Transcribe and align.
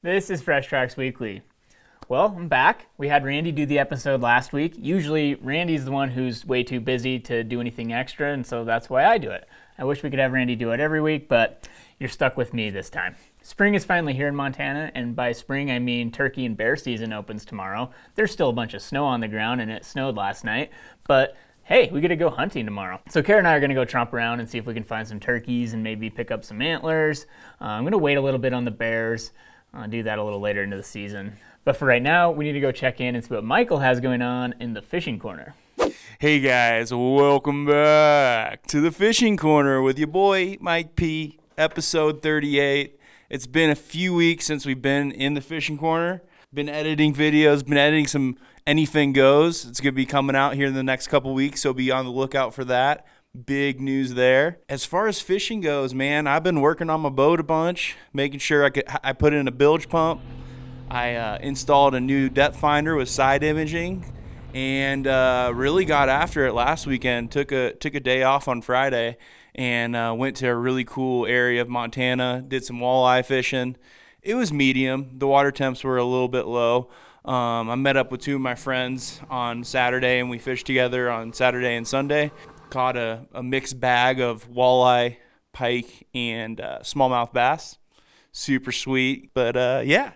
This 0.00 0.30
is 0.30 0.42
Fresh 0.42 0.68
Tracks 0.68 0.96
Weekly. 0.96 1.42
Well, 2.08 2.32
I'm 2.36 2.46
back. 2.46 2.86
We 2.98 3.08
had 3.08 3.24
Randy 3.24 3.50
do 3.50 3.66
the 3.66 3.80
episode 3.80 4.20
last 4.20 4.52
week. 4.52 4.74
Usually, 4.78 5.34
Randy's 5.34 5.86
the 5.86 5.90
one 5.90 6.10
who's 6.10 6.46
way 6.46 6.62
too 6.62 6.78
busy 6.78 7.18
to 7.18 7.42
do 7.42 7.60
anything 7.60 7.92
extra, 7.92 8.32
and 8.32 8.46
so 8.46 8.64
that's 8.64 8.88
why 8.88 9.04
I 9.04 9.18
do 9.18 9.32
it. 9.32 9.48
I 9.76 9.82
wish 9.82 10.04
we 10.04 10.10
could 10.10 10.20
have 10.20 10.30
Randy 10.30 10.54
do 10.54 10.70
it 10.70 10.78
every 10.78 11.00
week, 11.00 11.28
but 11.28 11.68
you're 11.98 12.08
stuck 12.08 12.36
with 12.36 12.54
me 12.54 12.70
this 12.70 12.90
time. 12.90 13.16
Spring 13.42 13.74
is 13.74 13.84
finally 13.84 14.14
here 14.14 14.28
in 14.28 14.36
Montana, 14.36 14.92
and 14.94 15.16
by 15.16 15.32
spring 15.32 15.68
I 15.68 15.80
mean 15.80 16.12
turkey 16.12 16.46
and 16.46 16.56
bear 16.56 16.76
season 16.76 17.12
opens 17.12 17.44
tomorrow. 17.44 17.90
There's 18.14 18.30
still 18.30 18.50
a 18.50 18.52
bunch 18.52 18.74
of 18.74 18.82
snow 18.82 19.04
on 19.04 19.18
the 19.18 19.26
ground, 19.26 19.60
and 19.60 19.68
it 19.68 19.84
snowed 19.84 20.14
last 20.16 20.44
night, 20.44 20.70
but 21.08 21.36
hey, 21.64 21.90
we 21.90 22.00
get 22.00 22.08
to 22.08 22.16
go 22.16 22.30
hunting 22.30 22.64
tomorrow. 22.66 23.00
So 23.08 23.20
Kara 23.20 23.40
and 23.40 23.48
I 23.48 23.56
are 23.56 23.60
going 23.60 23.70
to 23.70 23.74
go 23.74 23.84
tromp 23.84 24.12
around 24.12 24.38
and 24.38 24.48
see 24.48 24.58
if 24.58 24.66
we 24.66 24.74
can 24.74 24.84
find 24.84 25.08
some 25.08 25.18
turkeys 25.18 25.72
and 25.72 25.82
maybe 25.82 26.08
pick 26.08 26.30
up 26.30 26.44
some 26.44 26.62
antlers. 26.62 27.26
Uh, 27.60 27.64
I'm 27.64 27.82
going 27.82 27.90
to 27.90 27.98
wait 27.98 28.16
a 28.16 28.20
little 28.20 28.38
bit 28.38 28.54
on 28.54 28.64
the 28.64 28.70
bears. 28.70 29.32
I'll 29.74 29.88
do 29.88 30.02
that 30.02 30.18
a 30.18 30.24
little 30.24 30.40
later 30.40 30.62
into 30.62 30.76
the 30.76 30.82
season. 30.82 31.34
But 31.64 31.76
for 31.76 31.86
right 31.86 32.02
now, 32.02 32.30
we 32.30 32.44
need 32.44 32.52
to 32.52 32.60
go 32.60 32.72
check 32.72 33.00
in 33.00 33.14
and 33.14 33.24
see 33.24 33.34
what 33.34 33.44
Michael 33.44 33.78
has 33.80 34.00
going 34.00 34.22
on 34.22 34.54
in 34.60 34.72
the 34.72 34.82
fishing 34.82 35.18
corner. 35.18 35.54
Hey 36.18 36.40
guys, 36.40 36.92
welcome 36.92 37.66
back 37.66 38.66
to 38.68 38.80
the 38.80 38.90
fishing 38.90 39.36
corner 39.36 39.82
with 39.82 39.98
your 39.98 40.08
boy 40.08 40.56
Mike 40.60 40.96
P, 40.96 41.38
episode 41.56 42.22
38. 42.22 42.98
It's 43.28 43.46
been 43.46 43.70
a 43.70 43.76
few 43.76 44.14
weeks 44.14 44.46
since 44.46 44.64
we've 44.64 44.80
been 44.80 45.12
in 45.12 45.34
the 45.34 45.40
fishing 45.40 45.76
corner. 45.76 46.22
Been 46.52 46.68
editing 46.68 47.14
videos, 47.14 47.64
been 47.64 47.76
editing 47.76 48.06
some 48.06 48.38
anything 48.66 49.12
goes. 49.12 49.66
It's 49.66 49.80
going 49.80 49.92
to 49.92 49.96
be 49.96 50.06
coming 50.06 50.34
out 50.34 50.54
here 50.54 50.66
in 50.66 50.74
the 50.74 50.82
next 50.82 51.08
couple 51.08 51.34
weeks, 51.34 51.60
so 51.60 51.72
be 51.72 51.90
on 51.90 52.04
the 52.04 52.10
lookout 52.10 52.54
for 52.54 52.64
that. 52.64 53.06
Big 53.44 53.78
news 53.80 54.14
there. 54.14 54.58
As 54.68 54.86
far 54.86 55.06
as 55.06 55.20
fishing 55.20 55.60
goes, 55.60 55.92
man, 55.92 56.26
I've 56.26 56.42
been 56.42 56.60
working 56.62 56.88
on 56.88 57.02
my 57.02 57.10
boat 57.10 57.38
a 57.38 57.42
bunch, 57.42 57.94
making 58.12 58.40
sure 58.40 58.64
I 58.64 58.70
could 58.70 58.84
I 59.04 59.12
put 59.12 59.34
in 59.34 59.46
a 59.46 59.52
bilge 59.52 59.88
pump. 59.88 60.22
I 60.90 61.14
uh, 61.14 61.38
installed 61.42 61.94
a 61.94 62.00
new 62.00 62.30
depth 62.30 62.58
finder 62.58 62.96
with 62.96 63.10
side 63.10 63.44
imaging 63.44 64.10
and 64.54 65.06
uh, 65.06 65.52
really 65.54 65.84
got 65.84 66.08
after 66.08 66.46
it 66.46 66.54
last 66.54 66.86
weekend. 66.86 67.30
Took 67.30 67.52
a 67.52 67.74
took 67.74 67.94
a 67.94 68.00
day 68.00 68.22
off 68.22 68.48
on 68.48 68.62
Friday 68.62 69.18
and 69.54 69.94
uh, 69.94 70.14
went 70.16 70.36
to 70.36 70.48
a 70.48 70.54
really 70.56 70.84
cool 70.84 71.26
area 71.26 71.60
of 71.60 71.68
Montana. 71.68 72.42
Did 72.48 72.64
some 72.64 72.78
walleye 72.78 73.24
fishing. 73.24 73.76
It 74.22 74.36
was 74.36 74.54
medium. 74.54 75.18
The 75.18 75.26
water 75.26 75.52
temps 75.52 75.84
were 75.84 75.98
a 75.98 76.04
little 76.04 76.28
bit 76.28 76.46
low. 76.46 76.88
Um, 77.26 77.68
I 77.68 77.74
met 77.74 77.98
up 77.98 78.10
with 78.10 78.22
two 78.22 78.36
of 78.36 78.40
my 78.40 78.54
friends 78.54 79.20
on 79.28 79.64
Saturday 79.64 80.18
and 80.18 80.30
we 80.30 80.38
fished 80.38 80.66
together 80.66 81.10
on 81.10 81.34
Saturday 81.34 81.76
and 81.76 81.86
Sunday. 81.86 82.32
Caught 82.70 82.96
a, 82.96 83.26
a 83.32 83.42
mixed 83.42 83.80
bag 83.80 84.20
of 84.20 84.50
walleye, 84.50 85.16
pike, 85.52 86.06
and 86.14 86.60
uh, 86.60 86.80
smallmouth 86.80 87.32
bass. 87.32 87.78
Super 88.32 88.72
sweet. 88.72 89.30
But 89.34 89.56
uh, 89.56 89.82
yeah, 89.84 90.12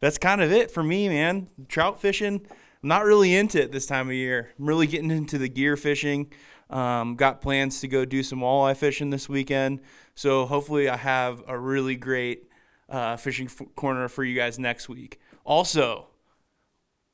that's 0.00 0.18
kind 0.18 0.42
of 0.42 0.52
it 0.52 0.70
for 0.70 0.82
me, 0.82 1.08
man. 1.08 1.48
Trout 1.68 2.00
fishing, 2.00 2.46
I'm 2.84 2.88
not 2.88 3.04
really 3.04 3.34
into 3.34 3.62
it 3.62 3.72
this 3.72 3.86
time 3.86 4.08
of 4.08 4.14
year. 4.14 4.52
I'm 4.58 4.66
really 4.66 4.86
getting 4.86 5.10
into 5.10 5.38
the 5.38 5.48
gear 5.48 5.74
fishing. 5.74 6.30
Um, 6.68 7.16
got 7.16 7.40
plans 7.40 7.80
to 7.80 7.88
go 7.88 8.04
do 8.04 8.22
some 8.22 8.40
walleye 8.40 8.76
fishing 8.76 9.10
this 9.10 9.28
weekend. 9.28 9.80
So 10.14 10.44
hopefully, 10.44 10.88
I 10.88 10.96
have 10.96 11.42
a 11.46 11.58
really 11.58 11.96
great 11.96 12.48
uh, 12.90 13.16
fishing 13.16 13.46
f- 13.46 13.66
corner 13.74 14.08
for 14.08 14.22
you 14.24 14.36
guys 14.36 14.58
next 14.58 14.88
week. 14.88 15.18
Also, 15.44 16.08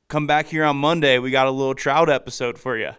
come 0.09 0.27
back 0.27 0.47
here 0.47 0.65
on 0.65 0.75
Monday. 0.75 1.19
We 1.19 1.31
got 1.31 1.47
a 1.47 1.51
little 1.51 1.75
trout 1.75 2.09
episode 2.09 2.57
for 2.57 2.77
you. 2.77 2.91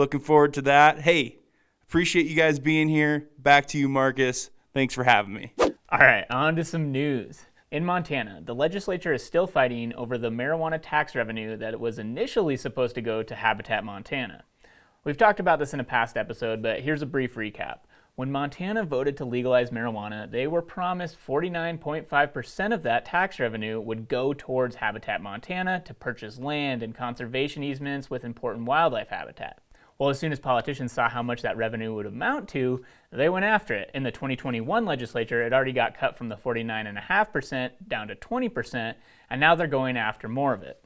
Looking 0.00 0.20
forward 0.20 0.54
to 0.54 0.62
that. 0.62 1.02
Hey, 1.02 1.40
appreciate 1.82 2.24
you 2.24 2.34
guys 2.34 2.58
being 2.58 2.88
here. 2.88 3.28
Back 3.38 3.66
to 3.66 3.78
you, 3.78 3.86
Marcus. 3.86 4.48
Thanks 4.72 4.94
for 4.94 5.04
having 5.04 5.34
me. 5.34 5.52
All 5.60 5.98
right, 5.98 6.24
on 6.30 6.56
to 6.56 6.64
some 6.64 6.90
news. 6.90 7.44
In 7.70 7.84
Montana, 7.84 8.40
the 8.42 8.54
legislature 8.54 9.12
is 9.12 9.22
still 9.22 9.46
fighting 9.46 9.92
over 9.92 10.16
the 10.16 10.30
marijuana 10.30 10.78
tax 10.82 11.14
revenue 11.14 11.54
that 11.58 11.78
was 11.78 11.98
initially 11.98 12.56
supposed 12.56 12.94
to 12.94 13.02
go 13.02 13.22
to 13.22 13.34
Habitat 13.34 13.84
Montana. 13.84 14.44
We've 15.04 15.18
talked 15.18 15.38
about 15.38 15.58
this 15.58 15.74
in 15.74 15.80
a 15.80 15.84
past 15.84 16.16
episode, 16.16 16.62
but 16.62 16.80
here's 16.80 17.02
a 17.02 17.06
brief 17.06 17.34
recap. 17.34 17.80
When 18.14 18.32
Montana 18.32 18.84
voted 18.84 19.18
to 19.18 19.26
legalize 19.26 19.68
marijuana, 19.68 20.30
they 20.30 20.46
were 20.46 20.62
promised 20.62 21.18
49.5% 21.26 22.72
of 22.72 22.82
that 22.84 23.04
tax 23.04 23.38
revenue 23.38 23.78
would 23.78 24.08
go 24.08 24.32
towards 24.32 24.76
Habitat 24.76 25.20
Montana 25.20 25.82
to 25.84 25.92
purchase 25.92 26.38
land 26.38 26.82
and 26.82 26.94
conservation 26.94 27.62
easements 27.62 28.08
with 28.08 28.24
important 28.24 28.64
wildlife 28.64 29.08
habitat. 29.08 29.60
Well, 30.00 30.08
as 30.08 30.18
soon 30.18 30.32
as 30.32 30.40
politicians 30.40 30.92
saw 30.92 31.10
how 31.10 31.22
much 31.22 31.42
that 31.42 31.58
revenue 31.58 31.94
would 31.94 32.06
amount 32.06 32.48
to, 32.50 32.82
they 33.12 33.28
went 33.28 33.44
after 33.44 33.74
it. 33.74 33.90
In 33.92 34.02
the 34.02 34.10
2021 34.10 34.86
legislature, 34.86 35.42
it 35.42 35.52
already 35.52 35.74
got 35.74 35.94
cut 35.94 36.16
from 36.16 36.30
the 36.30 36.36
49.5% 36.36 37.72
down 37.86 38.08
to 38.08 38.14
20%, 38.14 38.94
and 39.28 39.38
now 39.38 39.54
they're 39.54 39.66
going 39.66 39.98
after 39.98 40.26
more 40.26 40.54
of 40.54 40.62
it. 40.62 40.79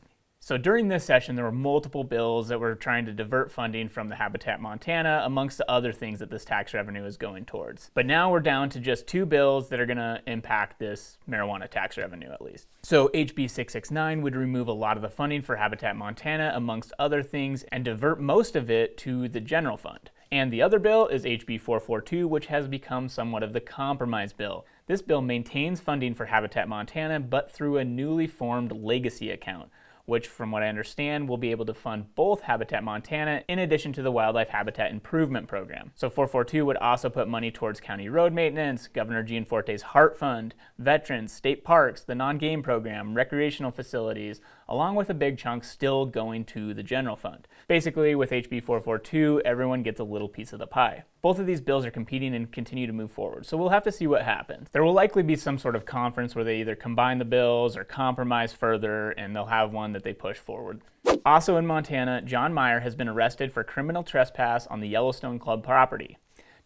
So 0.45 0.59
during 0.59 0.89
this 0.89 1.07
session, 1.07 1.37
there 1.37 1.45
were 1.47 1.51
multiple 1.51 2.05
bills 2.05 2.49
that 2.49 2.61
were 2.61 2.75
trying 2.75 3.07
to 3.07 3.15
divert 3.15 3.51
funding 3.51 3.89
from 3.89 4.11
the 4.11 4.17
Habitat 4.17 4.61
Montana, 4.61 5.23
amongst 5.25 5.57
the 5.57 5.71
other 5.71 5.91
things 5.91 6.19
that 6.19 6.29
this 6.29 6.45
tax 6.45 6.75
revenue 6.75 7.07
is 7.07 7.17
going 7.17 7.47
towards. 7.47 7.91
But 7.95 8.05
now 8.05 8.31
we're 8.31 8.41
down 8.41 8.69
to 8.69 8.79
just 8.79 9.07
two 9.07 9.25
bills 9.25 9.71
that 9.71 9.81
are 9.81 9.87
going 9.87 9.97
to 9.97 10.21
impact 10.27 10.79
this 10.79 11.17
marijuana 11.27 11.67
tax 11.67 11.97
revenue 11.97 12.31
at 12.31 12.43
least. 12.43 12.69
So 12.83 13.09
HB 13.15 13.49
669 13.49 14.21
would 14.21 14.37
remove 14.37 14.69
a 14.69 14.73
lot 14.73 14.99
of 14.99 15.03
the 15.03 15.09
funding 15.09 15.41
for 15.41 15.57
Habitat 15.57 15.97
Montana, 15.97 16.53
amongst 16.55 16.93
other 16.99 17.23
things, 17.23 17.63
and 17.73 17.83
divert 17.83 18.21
most 18.21 18.55
of 18.55 18.71
it 18.71 18.99
to 18.99 19.31
the 19.31 19.41
general 19.41 19.79
fund. 19.79 20.11
And 20.31 20.53
the 20.53 20.61
other 20.61 20.79
bill 20.79 21.07
is 21.07 21.25
HB 21.25 21.63
442, 21.63 22.29
which 22.29 22.47
has 22.49 22.69
become 22.69 23.09
somewhat 23.09 23.43
of 23.43 23.55
the 23.55 23.63
compromise 23.63 24.35
bill. 24.35 24.67
This 24.89 25.01
bill 25.01 25.23
maintains 25.23 25.81
funding 25.81 26.13
for 26.13 26.27
Habitat 26.27 26.69
Montana, 26.69 27.19
but 27.19 27.51
through 27.51 27.79
a 27.79 27.85
newly 27.85 28.27
formed 28.27 28.73
legacy 28.73 29.31
account 29.31 29.71
which, 30.07 30.27
from 30.27 30.51
what 30.51 30.63
I 30.63 30.69
understand, 30.69 31.29
will 31.29 31.39
be 31.39 31.51
able 31.51 31.65
to 31.67 31.75
fund 31.75 32.15
both 32.15 32.43
Habitat 32.43 32.85
Montana 32.85 33.43
in 33.49 33.59
addition 33.59 33.93
to 33.95 34.03
the 34.03 34.13
Wildlife 34.13 34.51
Habitat 34.51 34.91
Improvement 34.91 35.49
Program. 35.49 35.93
So 35.95 36.11
442 36.11 36.65
would 36.67 36.77
also 36.77 37.09
put 37.09 37.29
money 37.29 37.51
towards 37.51 37.81
county 37.81 38.09
road 38.09 38.33
maintenance, 38.33 38.87
Governor 38.87 39.23
Gianforte's 39.23 39.83
Heart 39.83 40.19
Fund, 40.19 40.55
veterans, 40.79 41.33
state 41.33 41.65
parks, 41.65 42.03
the 42.03 42.15
non 42.15 42.39
game 42.39 42.63
program, 42.63 43.15
recreational 43.15 43.71
facilities, 43.71 44.41
along 44.69 44.95
with 44.95 45.11
a 45.11 45.15
big 45.15 45.39
chunk 45.39 45.65
still 45.65 46.07
going 46.07 46.45
to 46.45 46.75
the 46.75 46.83
general 46.83 47.17
fund. 47.17 47.47
Basically, 47.69 48.15
with 48.15 48.31
HB 48.31 48.63
442, 48.63 49.43
everyone 49.45 49.83
gets 49.83 50.01
a 50.01 50.05
little 50.05 50.29
piece 50.29 50.53
of 50.53 50.59
the 50.59 50.67
pie. 50.67 51.05
Both 51.23 51.39
of 51.39 51.47
these 51.47 51.61
bills 51.61 51.87
are 51.87 51.91
competing 51.91 52.35
and 52.35 52.53
continue 52.53 52.87
to 52.87 52.93
move 52.93 53.11
forward, 53.11 53.47
so 53.47 53.57
we'll 53.57 53.71
have 53.71 53.85
to 53.85 53.93
see 53.93 54.07
what 54.07 54.23
happens. 54.23 54.69
There 54.73 54.85
will 54.85 54.93
likely 54.93 55.23
be 55.23 55.37
some 55.37 55.59
sort 55.59 55.77
of 55.77 55.85
conference 55.85 56.35
where 56.35 56.45
they 56.45 56.61
either 56.61 56.75
combine 56.75 57.19
the 57.19 57.25
bills 57.25 57.77
or 57.77 57.85
compromise 57.85 58.53
further, 58.53 59.11
and 59.13 59.35
they'll 59.35 59.47
have 59.47 59.73
one 59.73 59.93
that 59.93 60.03
they 60.03 60.13
push 60.13 60.39
forward. 60.39 60.83
Also 61.25 61.57
in 61.57 61.67
Montana, 61.67 62.21
John 62.23 62.53
Meyer 62.53 62.81
has 62.81 62.95
been 62.95 63.09
arrested 63.09 63.53
for 63.53 63.65
criminal 63.65 64.03
trespass 64.03 64.67
on 64.67 64.81
the 64.81 64.89
Yellowstone 64.89 65.39
Club 65.39 65.65
property. 65.65 66.19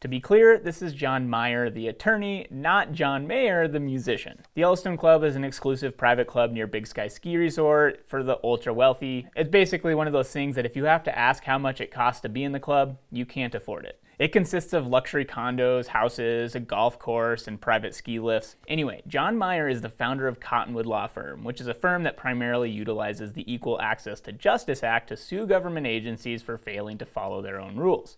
To 0.03 0.07
be 0.07 0.21
clear, 0.21 0.61
this 0.61 0.81
is 0.81 0.95
John 0.95 1.29
Meyer, 1.29 1.69
the 1.71 1.89
attorney, 1.89 2.47
not 2.53 2.93
John 2.93 3.27
Mayer, 3.27 3.67
the 3.67 3.81
musician. 3.81 4.43
The 4.55 4.61
Yellowstone 4.61 4.97
Club 4.97 5.25
is 5.25 5.35
an 5.35 5.43
exclusive 5.43 5.97
private 5.97 6.29
club 6.29 6.53
near 6.53 6.69
Big 6.69 6.87
Sky 6.87 7.09
Ski 7.09 7.37
Resort 7.37 8.05
for 8.07 8.23
the 8.23 8.39
ultra 8.45 8.73
wealthy. 8.73 9.27
It's 9.35 9.51
basically 9.51 9.97
one 9.97 10.07
of 10.07 10.13
those 10.13 10.31
things 10.31 10.55
that 10.55 10.65
if 10.65 10.77
you 10.77 10.85
have 10.85 11.03
to 11.03 11.19
ask 11.19 11.43
how 11.43 11.59
much 11.59 11.81
it 11.81 11.91
costs 11.91 12.21
to 12.21 12.29
be 12.29 12.45
in 12.45 12.53
the 12.53 12.61
club, 12.61 12.99
you 13.11 13.27
can't 13.27 13.57
afford 13.57 13.87
it. 13.87 14.01
It 14.21 14.31
consists 14.31 14.73
of 14.73 14.87
luxury 14.87 15.25
condos, 15.25 15.89
houses, 15.89 16.55
a 16.55 16.61
golf 16.61 17.01
course, 17.01 17.49
and 17.49 17.61
private 17.61 17.93
ski 17.93 18.21
lifts. 18.21 18.55
Anyway, 18.69 19.03
John 19.09 19.37
Meyer 19.37 19.69
is 19.69 19.81
the 19.81 19.89
founder 19.89 20.29
of 20.29 20.39
Cottonwood 20.39 20.87
Law 20.87 21.09
Firm, 21.09 21.43
which 21.43 21.61
is 21.61 21.67
a 21.67 21.75
firm 21.75 22.05
that 22.05 22.17
primarily 22.17 22.71
utilizes 22.71 23.33
the 23.33 23.53
Equal 23.53 23.81
Access 23.81 24.21
to 24.21 24.33
Justice 24.33 24.85
Act 24.85 25.09
to 25.09 25.17
sue 25.17 25.45
government 25.45 25.89
agencies 25.89 26.41
for 26.41 26.57
failing 26.57 26.99
to 26.99 27.05
follow 27.05 27.43
their 27.43 27.61
own 27.61 27.75
rules. 27.75 28.17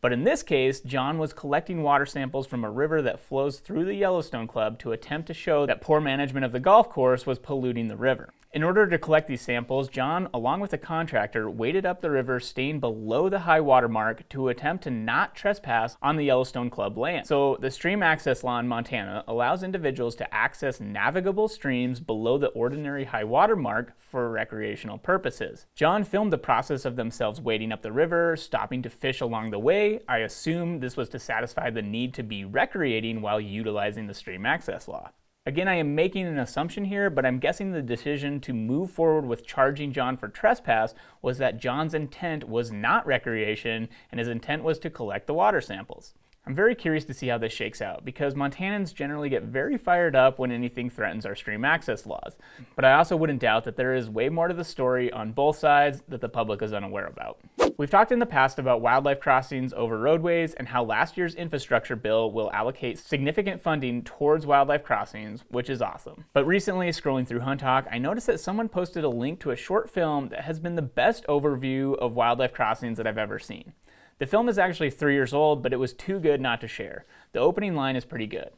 But 0.00 0.12
in 0.12 0.24
this 0.24 0.42
case, 0.42 0.80
John 0.80 1.18
was 1.18 1.32
collecting 1.32 1.82
water 1.82 2.06
samples 2.06 2.46
from 2.46 2.64
a 2.64 2.70
river 2.70 3.02
that 3.02 3.20
flows 3.20 3.58
through 3.58 3.84
the 3.84 3.94
Yellowstone 3.94 4.46
Club 4.46 4.78
to 4.80 4.92
attempt 4.92 5.26
to 5.26 5.34
show 5.34 5.66
that 5.66 5.80
poor 5.80 6.00
management 6.00 6.44
of 6.44 6.52
the 6.52 6.60
golf 6.60 6.88
course 6.88 7.26
was 7.26 7.38
polluting 7.38 7.88
the 7.88 7.96
river. 7.96 8.32
In 8.58 8.64
order 8.64 8.88
to 8.88 8.98
collect 8.98 9.28
these 9.28 9.40
samples, 9.40 9.88
John, 9.88 10.28
along 10.34 10.58
with 10.58 10.72
a 10.72 10.78
contractor, 10.78 11.48
waded 11.48 11.86
up 11.86 12.00
the 12.00 12.10
river 12.10 12.40
staying 12.40 12.80
below 12.80 13.28
the 13.28 13.38
high 13.38 13.60
water 13.60 13.86
mark 13.86 14.28
to 14.30 14.48
attempt 14.48 14.82
to 14.82 14.90
not 14.90 15.36
trespass 15.36 15.96
on 16.02 16.16
the 16.16 16.24
Yellowstone 16.24 16.68
Club 16.68 16.98
land. 16.98 17.28
So, 17.28 17.56
the 17.60 17.70
stream 17.70 18.02
access 18.02 18.42
law 18.42 18.58
in 18.58 18.66
Montana 18.66 19.22
allows 19.28 19.62
individuals 19.62 20.16
to 20.16 20.34
access 20.34 20.80
navigable 20.80 21.46
streams 21.46 22.00
below 22.00 22.36
the 22.36 22.48
ordinary 22.48 23.04
high 23.04 23.22
water 23.22 23.54
mark 23.54 23.92
for 23.96 24.28
recreational 24.28 24.98
purposes. 24.98 25.66
John 25.76 26.02
filmed 26.02 26.32
the 26.32 26.36
process 26.36 26.84
of 26.84 26.96
themselves 26.96 27.40
wading 27.40 27.70
up 27.70 27.82
the 27.82 27.92
river, 27.92 28.34
stopping 28.34 28.82
to 28.82 28.90
fish 28.90 29.20
along 29.20 29.52
the 29.52 29.60
way. 29.60 30.00
I 30.08 30.18
assume 30.18 30.80
this 30.80 30.96
was 30.96 31.08
to 31.10 31.20
satisfy 31.20 31.70
the 31.70 31.82
need 31.82 32.12
to 32.14 32.24
be 32.24 32.44
recreating 32.44 33.20
while 33.22 33.40
utilizing 33.40 34.08
the 34.08 34.14
stream 34.14 34.44
access 34.44 34.88
law. 34.88 35.12
Again, 35.48 35.66
I 35.66 35.76
am 35.76 35.94
making 35.94 36.26
an 36.26 36.38
assumption 36.38 36.84
here, 36.84 37.08
but 37.08 37.24
I'm 37.24 37.38
guessing 37.38 37.72
the 37.72 37.80
decision 37.80 38.38
to 38.40 38.52
move 38.52 38.90
forward 38.90 39.24
with 39.24 39.46
charging 39.46 39.94
John 39.94 40.18
for 40.18 40.28
trespass 40.28 40.92
was 41.22 41.38
that 41.38 41.56
John's 41.56 41.94
intent 41.94 42.46
was 42.46 42.70
not 42.70 43.06
recreation 43.06 43.88
and 44.12 44.18
his 44.18 44.28
intent 44.28 44.62
was 44.62 44.78
to 44.80 44.90
collect 44.90 45.26
the 45.26 45.32
water 45.32 45.62
samples. 45.62 46.12
I'm 46.48 46.54
very 46.54 46.74
curious 46.74 47.04
to 47.04 47.12
see 47.12 47.26
how 47.26 47.36
this 47.36 47.52
shakes 47.52 47.82
out 47.82 48.06
because 48.06 48.32
Montanans 48.32 48.94
generally 48.94 49.28
get 49.28 49.42
very 49.42 49.76
fired 49.76 50.16
up 50.16 50.38
when 50.38 50.50
anything 50.50 50.88
threatens 50.88 51.26
our 51.26 51.34
stream 51.34 51.62
access 51.62 52.06
laws. 52.06 52.38
But 52.74 52.86
I 52.86 52.94
also 52.94 53.18
wouldn't 53.18 53.42
doubt 53.42 53.64
that 53.64 53.76
there 53.76 53.94
is 53.94 54.08
way 54.08 54.30
more 54.30 54.48
to 54.48 54.54
the 54.54 54.64
story 54.64 55.12
on 55.12 55.32
both 55.32 55.58
sides 55.58 56.02
that 56.08 56.22
the 56.22 56.28
public 56.30 56.62
is 56.62 56.72
unaware 56.72 57.04
about. 57.04 57.38
We've 57.76 57.90
talked 57.90 58.12
in 58.12 58.18
the 58.18 58.24
past 58.24 58.58
about 58.58 58.80
wildlife 58.80 59.20
crossings 59.20 59.74
over 59.74 59.98
roadways 59.98 60.54
and 60.54 60.68
how 60.68 60.84
last 60.84 61.18
year's 61.18 61.34
infrastructure 61.34 61.96
bill 61.96 62.32
will 62.32 62.50
allocate 62.52 62.98
significant 62.98 63.60
funding 63.60 64.02
towards 64.02 64.46
wildlife 64.46 64.82
crossings, 64.82 65.44
which 65.50 65.68
is 65.68 65.82
awesome. 65.82 66.24
But 66.32 66.46
recently, 66.46 66.88
scrolling 66.88 67.28
through 67.28 67.40
Hunt 67.40 67.60
Talk, 67.60 67.86
I 67.92 67.98
noticed 67.98 68.26
that 68.26 68.40
someone 68.40 68.70
posted 68.70 69.04
a 69.04 69.10
link 69.10 69.38
to 69.40 69.50
a 69.50 69.56
short 69.56 69.90
film 69.90 70.30
that 70.30 70.44
has 70.44 70.60
been 70.60 70.76
the 70.76 70.82
best 70.82 71.26
overview 71.26 71.94
of 71.98 72.16
wildlife 72.16 72.54
crossings 72.54 72.96
that 72.96 73.06
I've 73.06 73.18
ever 73.18 73.38
seen. 73.38 73.74
The 74.18 74.26
film 74.26 74.48
is 74.48 74.58
actually 74.58 74.90
three 74.90 75.14
years 75.14 75.32
old, 75.32 75.62
but 75.62 75.72
it 75.72 75.78
was 75.78 75.92
too 75.92 76.18
good 76.18 76.40
not 76.40 76.60
to 76.60 76.68
share. 76.68 77.06
The 77.32 77.38
opening 77.38 77.76
line 77.76 77.94
is 77.94 78.04
pretty 78.04 78.26
good. 78.26 78.50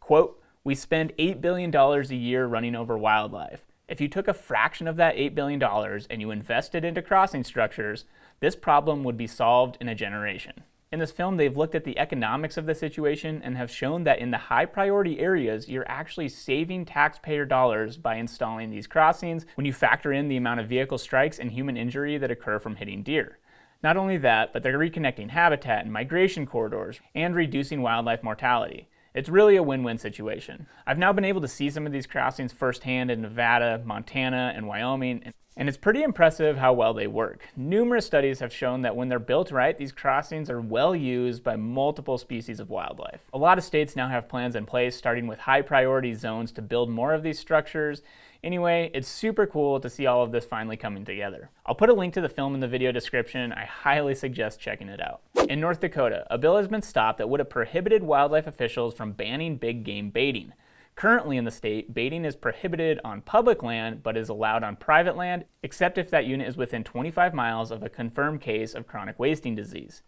Quote, 0.00 0.42
We 0.64 0.74
spend 0.74 1.12
$8 1.18 1.42
billion 1.42 1.74
a 1.74 2.02
year 2.14 2.46
running 2.46 2.74
over 2.74 2.96
wildlife. 2.96 3.66
If 3.86 4.00
you 4.00 4.08
took 4.08 4.28
a 4.28 4.34
fraction 4.34 4.88
of 4.88 4.96
that 4.96 5.16
$8 5.16 5.34
billion 5.34 5.62
and 5.62 6.20
you 6.22 6.30
invested 6.30 6.86
into 6.86 7.02
crossing 7.02 7.44
structures, 7.44 8.06
this 8.40 8.56
problem 8.56 9.04
would 9.04 9.18
be 9.18 9.26
solved 9.26 9.76
in 9.78 9.88
a 9.88 9.94
generation. 9.94 10.64
In 10.90 11.00
this 11.00 11.10
film, 11.10 11.36
they've 11.36 11.56
looked 11.56 11.74
at 11.74 11.84
the 11.84 11.98
economics 11.98 12.56
of 12.56 12.64
the 12.64 12.74
situation 12.74 13.42
and 13.44 13.58
have 13.58 13.70
shown 13.70 14.04
that 14.04 14.20
in 14.20 14.30
the 14.30 14.38
high 14.38 14.64
priority 14.64 15.18
areas, 15.18 15.68
you're 15.68 15.88
actually 15.88 16.28
saving 16.28 16.86
taxpayer 16.86 17.44
dollars 17.44 17.98
by 17.98 18.14
installing 18.14 18.70
these 18.70 18.86
crossings 18.86 19.44
when 19.56 19.66
you 19.66 19.72
factor 19.72 20.12
in 20.12 20.28
the 20.28 20.36
amount 20.36 20.60
of 20.60 20.68
vehicle 20.68 20.96
strikes 20.96 21.38
and 21.38 21.50
human 21.50 21.76
injury 21.76 22.16
that 22.16 22.30
occur 22.30 22.58
from 22.58 22.76
hitting 22.76 23.02
deer. 23.02 23.38
Not 23.84 23.98
only 23.98 24.16
that, 24.16 24.54
but 24.54 24.62
they're 24.62 24.78
reconnecting 24.78 25.28
habitat 25.28 25.84
and 25.84 25.92
migration 25.92 26.46
corridors 26.46 27.02
and 27.14 27.34
reducing 27.34 27.82
wildlife 27.82 28.22
mortality. 28.22 28.88
It's 29.14 29.28
really 29.28 29.56
a 29.56 29.62
win 29.62 29.82
win 29.82 29.98
situation. 29.98 30.66
I've 30.86 30.96
now 30.96 31.12
been 31.12 31.26
able 31.26 31.42
to 31.42 31.48
see 31.48 31.68
some 31.68 31.84
of 31.84 31.92
these 31.92 32.06
crossings 32.06 32.50
firsthand 32.50 33.10
in 33.10 33.20
Nevada, 33.20 33.82
Montana, 33.84 34.54
and 34.56 34.66
Wyoming, 34.66 35.34
and 35.54 35.68
it's 35.68 35.76
pretty 35.76 36.02
impressive 36.02 36.56
how 36.56 36.72
well 36.72 36.94
they 36.94 37.06
work. 37.06 37.46
Numerous 37.56 38.06
studies 38.06 38.40
have 38.40 38.54
shown 38.54 38.80
that 38.80 38.96
when 38.96 39.10
they're 39.10 39.18
built 39.18 39.50
right, 39.50 39.76
these 39.76 39.92
crossings 39.92 40.48
are 40.48 40.62
well 40.62 40.96
used 40.96 41.44
by 41.44 41.54
multiple 41.54 42.16
species 42.16 42.60
of 42.60 42.70
wildlife. 42.70 43.28
A 43.34 43.38
lot 43.38 43.58
of 43.58 43.64
states 43.64 43.94
now 43.94 44.08
have 44.08 44.30
plans 44.30 44.56
in 44.56 44.64
place, 44.64 44.96
starting 44.96 45.26
with 45.26 45.40
high 45.40 45.60
priority 45.60 46.14
zones 46.14 46.52
to 46.52 46.62
build 46.62 46.88
more 46.88 47.12
of 47.12 47.22
these 47.22 47.38
structures 47.38 48.00
Anyway, 48.44 48.90
it's 48.92 49.08
super 49.08 49.46
cool 49.46 49.80
to 49.80 49.88
see 49.88 50.04
all 50.04 50.22
of 50.22 50.30
this 50.30 50.44
finally 50.44 50.76
coming 50.76 51.02
together. 51.02 51.48
I'll 51.64 51.74
put 51.74 51.88
a 51.88 51.94
link 51.94 52.12
to 52.12 52.20
the 52.20 52.28
film 52.28 52.52
in 52.52 52.60
the 52.60 52.68
video 52.68 52.92
description. 52.92 53.54
I 53.54 53.64
highly 53.64 54.14
suggest 54.14 54.60
checking 54.60 54.90
it 54.90 55.00
out. 55.00 55.22
In 55.48 55.60
North 55.60 55.80
Dakota, 55.80 56.26
a 56.28 56.36
bill 56.36 56.58
has 56.58 56.68
been 56.68 56.82
stopped 56.82 57.16
that 57.16 57.30
would 57.30 57.40
have 57.40 57.48
prohibited 57.48 58.02
wildlife 58.02 58.46
officials 58.46 58.92
from 58.92 59.12
banning 59.12 59.56
big 59.56 59.82
game 59.82 60.10
baiting. 60.10 60.52
Currently 60.94 61.38
in 61.38 61.46
the 61.46 61.50
state, 61.50 61.94
baiting 61.94 62.26
is 62.26 62.36
prohibited 62.36 63.00
on 63.02 63.22
public 63.22 63.62
land 63.62 64.02
but 64.02 64.14
is 64.14 64.28
allowed 64.28 64.62
on 64.62 64.76
private 64.76 65.16
land, 65.16 65.46
except 65.62 65.96
if 65.96 66.10
that 66.10 66.26
unit 66.26 66.46
is 66.46 66.58
within 66.58 66.84
25 66.84 67.32
miles 67.32 67.70
of 67.70 67.82
a 67.82 67.88
confirmed 67.88 68.42
case 68.42 68.74
of 68.74 68.86
chronic 68.86 69.18
wasting 69.18 69.54
disease. 69.54 70.02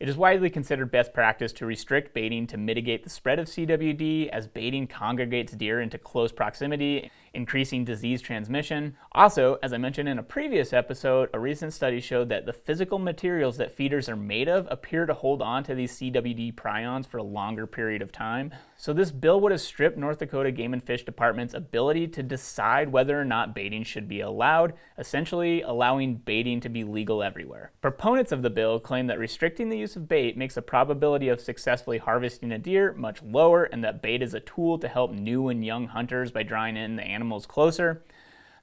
It 0.00 0.08
is 0.08 0.16
widely 0.16 0.48
considered 0.48 0.90
best 0.90 1.12
practice 1.12 1.52
to 1.52 1.66
restrict 1.66 2.14
baiting 2.14 2.46
to 2.46 2.56
mitigate 2.56 3.04
the 3.04 3.10
spread 3.10 3.38
of 3.38 3.48
CWD 3.48 4.30
as 4.30 4.48
baiting 4.48 4.86
congregates 4.86 5.52
deer 5.52 5.78
into 5.78 5.98
close 5.98 6.32
proximity, 6.32 7.10
increasing 7.32 7.84
disease 7.84 8.20
transmission. 8.20 8.96
Also, 9.12 9.58
as 9.62 9.72
I 9.72 9.78
mentioned 9.78 10.08
in 10.08 10.18
a 10.18 10.22
previous 10.22 10.72
episode, 10.72 11.30
a 11.32 11.38
recent 11.38 11.72
study 11.72 12.00
showed 12.00 12.28
that 12.28 12.46
the 12.46 12.52
physical 12.52 12.98
materials 12.98 13.56
that 13.58 13.72
feeders 13.72 14.08
are 14.08 14.16
made 14.16 14.48
of 14.48 14.66
appear 14.70 15.06
to 15.06 15.14
hold 15.14 15.42
on 15.42 15.62
to 15.64 15.74
these 15.74 15.92
CWD 15.96 16.54
prions 16.54 17.06
for 17.06 17.18
a 17.18 17.22
longer 17.22 17.66
period 17.66 18.02
of 18.02 18.12
time. 18.12 18.52
So 18.76 18.92
this 18.92 19.10
bill 19.10 19.40
would 19.40 19.52
have 19.52 19.60
stripped 19.60 19.98
North 19.98 20.18
Dakota 20.20 20.50
Game 20.50 20.72
and 20.72 20.82
Fish 20.82 21.04
Department's 21.04 21.52
ability 21.54 22.08
to 22.08 22.22
decide 22.22 22.90
whether 22.90 23.20
or 23.20 23.24
not 23.24 23.54
baiting 23.54 23.84
should 23.84 24.08
be 24.08 24.20
allowed, 24.20 24.72
essentially 24.96 25.60
allowing 25.60 26.16
baiting 26.16 26.60
to 26.60 26.68
be 26.68 26.82
legal 26.82 27.22
everywhere. 27.22 27.72
Proponents 27.82 28.32
of 28.32 28.42
the 28.42 28.50
bill 28.50 28.80
claim 28.80 29.06
that 29.08 29.18
restricting 29.18 29.68
the 29.68 29.78
use 29.78 29.96
of 29.96 30.08
bait 30.08 30.36
makes 30.36 30.54
the 30.54 30.62
probability 30.62 31.28
of 31.28 31.40
successfully 31.40 31.98
harvesting 31.98 32.52
a 32.52 32.58
deer 32.58 32.94
much 32.94 33.22
lower, 33.22 33.64
and 33.64 33.84
that 33.84 34.00
bait 34.00 34.22
is 34.22 34.34
a 34.34 34.40
tool 34.40 34.78
to 34.78 34.88
help 34.88 35.12
new 35.12 35.48
and 35.48 35.64
young 35.64 35.88
hunters 35.88 36.30
by 36.30 36.42
drawing 36.42 36.76
in 36.76 36.96
the 36.96 37.02
animals 37.20 37.44
closer. 37.46 38.02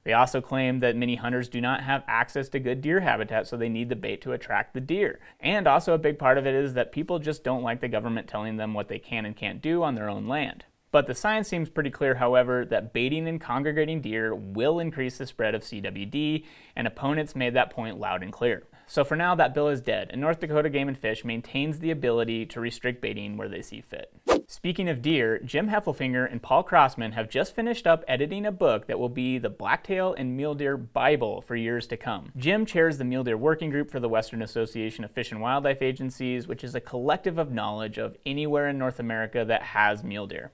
They 0.04 0.12
also 0.12 0.40
claim 0.40 0.80
that 0.80 0.96
many 0.96 1.16
hunters 1.16 1.48
do 1.48 1.60
not 1.60 1.82
have 1.82 2.02
access 2.08 2.48
to 2.50 2.58
good 2.58 2.80
deer 2.80 3.00
habitat, 3.00 3.46
so 3.46 3.56
they 3.56 3.68
need 3.68 3.88
the 3.88 3.96
bait 3.96 4.20
to 4.22 4.32
attract 4.32 4.74
the 4.74 4.80
deer. 4.80 5.20
And 5.38 5.68
also, 5.68 5.94
a 5.94 5.98
big 5.98 6.18
part 6.18 6.38
of 6.38 6.46
it 6.46 6.54
is 6.54 6.74
that 6.74 6.92
people 6.92 7.18
just 7.18 7.44
don't 7.44 7.62
like 7.62 7.80
the 7.80 7.88
government 7.88 8.26
telling 8.26 8.56
them 8.56 8.74
what 8.74 8.88
they 8.88 8.98
can 8.98 9.26
and 9.26 9.36
can't 9.36 9.62
do 9.62 9.82
on 9.82 9.94
their 9.94 10.08
own 10.08 10.26
land. 10.26 10.64
But 10.90 11.06
the 11.06 11.14
science 11.14 11.48
seems 11.48 11.68
pretty 11.68 11.90
clear, 11.90 12.14
however, 12.14 12.64
that 12.64 12.94
baiting 12.94 13.28
and 13.28 13.40
congregating 13.40 14.00
deer 14.00 14.34
will 14.34 14.80
increase 14.80 15.18
the 15.18 15.26
spread 15.26 15.54
of 15.54 15.62
CWD, 15.62 16.44
and 16.74 16.86
opponents 16.86 17.36
made 17.36 17.54
that 17.54 17.70
point 17.70 18.00
loud 18.00 18.22
and 18.22 18.32
clear. 18.32 18.64
So 18.90 19.04
for 19.04 19.16
now, 19.16 19.34
that 19.34 19.52
bill 19.52 19.68
is 19.68 19.82
dead, 19.82 20.08
and 20.10 20.20
North 20.20 20.40
Dakota 20.40 20.70
Game 20.70 20.88
and 20.88 20.96
Fish 20.96 21.22
maintains 21.22 21.78
the 21.78 21.90
ability 21.90 22.46
to 22.46 22.58
restrict 22.58 23.02
baiting 23.02 23.36
where 23.36 23.48
they 23.48 23.60
see 23.60 23.82
fit. 23.82 24.10
Speaking 24.46 24.88
of 24.88 25.02
deer, 25.02 25.38
Jim 25.44 25.68
Heffelfinger 25.68 26.30
and 26.30 26.42
Paul 26.42 26.64
Krausman 26.64 27.12
have 27.12 27.28
just 27.28 27.54
finished 27.54 27.86
up 27.86 28.02
editing 28.08 28.46
a 28.46 28.50
book 28.50 28.86
that 28.86 28.98
will 28.98 29.10
be 29.10 29.36
the 29.36 29.50
Blacktail 29.50 30.14
and 30.14 30.34
Mule 30.34 30.54
Deer 30.54 30.78
Bible 30.78 31.42
for 31.42 31.54
years 31.54 31.86
to 31.88 31.98
come. 31.98 32.32
Jim 32.34 32.64
chairs 32.64 32.96
the 32.96 33.04
Mule 33.04 33.24
Deer 33.24 33.36
Working 33.36 33.68
Group 33.68 33.90
for 33.90 34.00
the 34.00 34.08
Western 34.08 34.40
Association 34.40 35.04
of 35.04 35.10
Fish 35.10 35.30
and 35.32 35.42
Wildlife 35.42 35.82
Agencies, 35.82 36.48
which 36.48 36.64
is 36.64 36.74
a 36.74 36.80
collective 36.80 37.36
of 37.36 37.52
knowledge 37.52 37.98
of 37.98 38.16
anywhere 38.24 38.68
in 38.68 38.78
North 38.78 38.98
America 38.98 39.44
that 39.44 39.62
has 39.62 40.02
mule 40.02 40.26
deer. 40.26 40.50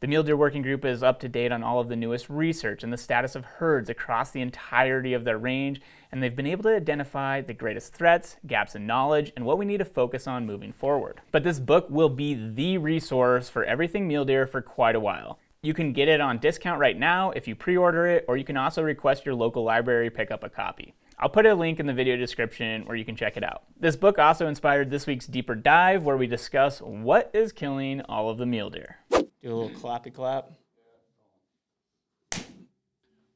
The 0.00 0.08
Mule 0.08 0.22
Deer 0.22 0.36
Working 0.36 0.60
Group 0.60 0.84
is 0.84 1.02
up 1.02 1.18
to 1.20 1.30
date 1.30 1.50
on 1.50 1.62
all 1.62 1.80
of 1.80 1.88
the 1.88 1.96
newest 1.96 2.28
research 2.28 2.82
and 2.82 2.92
the 2.92 2.98
status 2.98 3.34
of 3.34 3.44
herds 3.44 3.88
across 3.88 4.30
the 4.30 4.42
entirety 4.42 5.14
of 5.14 5.24
their 5.24 5.38
range, 5.38 5.80
and 6.12 6.22
they've 6.22 6.36
been 6.36 6.46
able 6.46 6.64
to 6.64 6.76
identify 6.76 7.40
the 7.40 7.54
greatest 7.54 7.94
threats, 7.94 8.36
gaps 8.46 8.74
in 8.74 8.86
knowledge, 8.86 9.32
and 9.34 9.46
what 9.46 9.56
we 9.56 9.64
need 9.64 9.78
to 9.78 9.84
focus 9.86 10.26
on 10.26 10.44
moving 10.44 10.72
forward. 10.72 11.22
But 11.32 11.42
this 11.42 11.58
book 11.58 11.88
will 11.88 12.10
be 12.10 12.34
the 12.34 12.76
resource 12.76 13.48
for 13.48 13.64
everything 13.64 14.06
mule 14.06 14.26
deer 14.26 14.46
for 14.46 14.60
quite 14.60 14.94
a 14.94 15.00
while. 15.00 15.38
You 15.62 15.72
can 15.72 15.94
get 15.94 16.08
it 16.08 16.20
on 16.20 16.36
discount 16.36 16.80
right 16.80 16.98
now 16.98 17.30
if 17.30 17.48
you 17.48 17.54
pre 17.54 17.74
order 17.74 18.06
it, 18.06 18.26
or 18.28 18.36
you 18.36 18.44
can 18.44 18.58
also 18.58 18.82
request 18.82 19.24
your 19.24 19.34
local 19.34 19.64
library 19.64 20.10
pick 20.10 20.30
up 20.30 20.44
a 20.44 20.50
copy. 20.50 20.92
I'll 21.18 21.30
put 21.30 21.46
a 21.46 21.54
link 21.54 21.80
in 21.80 21.86
the 21.86 21.94
video 21.94 22.18
description 22.18 22.84
where 22.84 22.96
you 22.96 23.06
can 23.06 23.16
check 23.16 23.38
it 23.38 23.44
out. 23.44 23.62
This 23.80 23.96
book 23.96 24.18
also 24.18 24.48
inspired 24.48 24.90
this 24.90 25.06
week's 25.06 25.26
deeper 25.26 25.54
dive 25.54 26.04
where 26.04 26.18
we 26.18 26.26
discuss 26.26 26.80
what 26.80 27.30
is 27.32 27.52
killing 27.52 28.02
all 28.02 28.28
of 28.28 28.36
the 28.36 28.44
mule 28.44 28.68
deer. 28.68 28.98
Do 29.44 29.52
a 29.52 29.54
little 29.54 29.78
clappy 29.78 30.10
clap. 30.10 30.48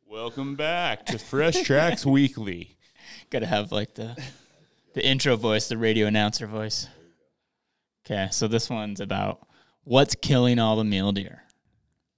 Welcome 0.06 0.56
back 0.56 1.04
to 1.04 1.18
Fresh 1.18 1.64
Tracks 1.64 2.06
Weekly. 2.06 2.78
Got 3.28 3.40
to 3.40 3.46
have 3.46 3.72
like 3.72 3.92
the 3.92 4.16
the 4.94 5.06
intro 5.06 5.36
voice, 5.36 5.68
the 5.68 5.76
radio 5.76 6.06
announcer 6.06 6.46
voice. 6.46 6.88
Okay, 8.06 8.28
so 8.30 8.48
this 8.48 8.70
one's 8.70 9.02
about 9.02 9.46
what's 9.84 10.14
killing 10.14 10.58
all 10.58 10.76
the 10.76 10.84
mule 10.84 11.12
deer. 11.12 11.42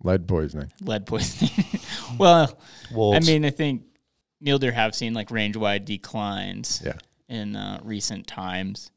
Lead 0.04 0.28
poisoning. 0.28 0.70
Lead 0.82 1.04
poisoning. 1.04 1.50
well, 2.16 2.60
Wolves. 2.92 3.28
I 3.28 3.32
mean, 3.32 3.44
I 3.44 3.50
think 3.50 3.82
mule 4.40 4.60
deer 4.60 4.70
have 4.70 4.94
seen 4.94 5.14
like 5.14 5.32
range 5.32 5.56
wide 5.56 5.84
declines 5.84 6.80
yeah. 6.84 6.92
in 7.28 7.56
uh, 7.56 7.80
recent 7.82 8.28
times, 8.28 8.92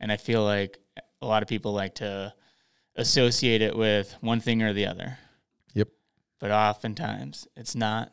and 0.00 0.10
I 0.10 0.16
feel 0.16 0.42
like 0.42 0.78
a 1.20 1.26
lot 1.26 1.42
of 1.42 1.48
people 1.50 1.74
like 1.74 1.96
to 1.96 2.32
associate 3.00 3.62
it 3.62 3.76
with 3.76 4.14
one 4.20 4.40
thing 4.40 4.62
or 4.62 4.72
the 4.72 4.86
other. 4.86 5.18
Yep. 5.74 5.88
But 6.38 6.50
oftentimes 6.50 7.48
it's 7.56 7.74
not 7.74 8.12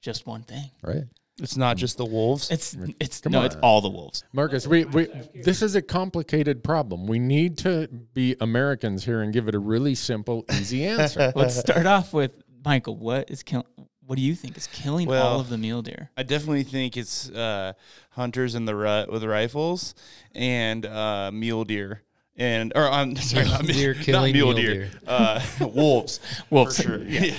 just 0.00 0.26
one 0.26 0.42
thing. 0.42 0.70
Right. 0.82 1.04
It's 1.40 1.56
not 1.56 1.76
just 1.76 1.96
the 1.98 2.04
wolves. 2.04 2.50
It's 2.50 2.76
it's 2.98 3.20
Come 3.20 3.32
no, 3.32 3.40
on. 3.40 3.44
it's 3.44 3.56
all 3.56 3.80
the 3.80 3.88
wolves. 3.88 4.24
Marcus, 4.32 4.66
we, 4.66 4.84
we 4.86 5.06
this 5.34 5.62
is 5.62 5.76
a 5.76 5.82
complicated 5.82 6.64
problem. 6.64 7.06
We 7.06 7.20
need 7.20 7.58
to 7.58 7.86
be 8.12 8.34
Americans 8.40 9.04
here 9.04 9.22
and 9.22 9.32
give 9.32 9.46
it 9.46 9.54
a 9.54 9.58
really 9.58 9.94
simple, 9.94 10.44
easy 10.52 10.84
answer. 10.84 11.32
Let's 11.36 11.56
start 11.56 11.86
off 11.86 12.12
with 12.12 12.42
Michael. 12.64 12.96
What 12.96 13.30
is 13.30 13.44
killing? 13.44 13.66
What 14.04 14.16
do 14.16 14.22
you 14.22 14.34
think 14.34 14.56
is 14.56 14.66
killing 14.68 15.06
well, 15.06 15.26
all 15.26 15.40
of 15.40 15.48
the 15.48 15.58
mule 15.58 15.82
deer? 15.82 16.10
I 16.16 16.22
definitely 16.22 16.64
think 16.64 16.96
it's 16.96 17.30
uh, 17.30 17.74
hunters 18.10 18.54
in 18.54 18.64
the 18.64 18.74
rut 18.74 19.12
with 19.12 19.22
rifles 19.22 19.94
and 20.34 20.86
uh, 20.86 21.30
mule 21.30 21.64
deer 21.64 22.02
and 22.38 22.72
or 22.74 22.88
I'm 22.88 23.16
sorry, 23.16 23.46
not, 23.46 23.62
deer 23.66 23.94
killing 23.94 24.32
not 24.32 24.38
mule, 24.38 24.54
deer, 24.54 24.74
deer. 24.74 24.90
Uh, 25.06 25.44
wolves, 25.60 26.20
wolves 26.50 26.76
for 26.76 26.82
sure. 26.82 27.02
Yeah. 27.02 27.34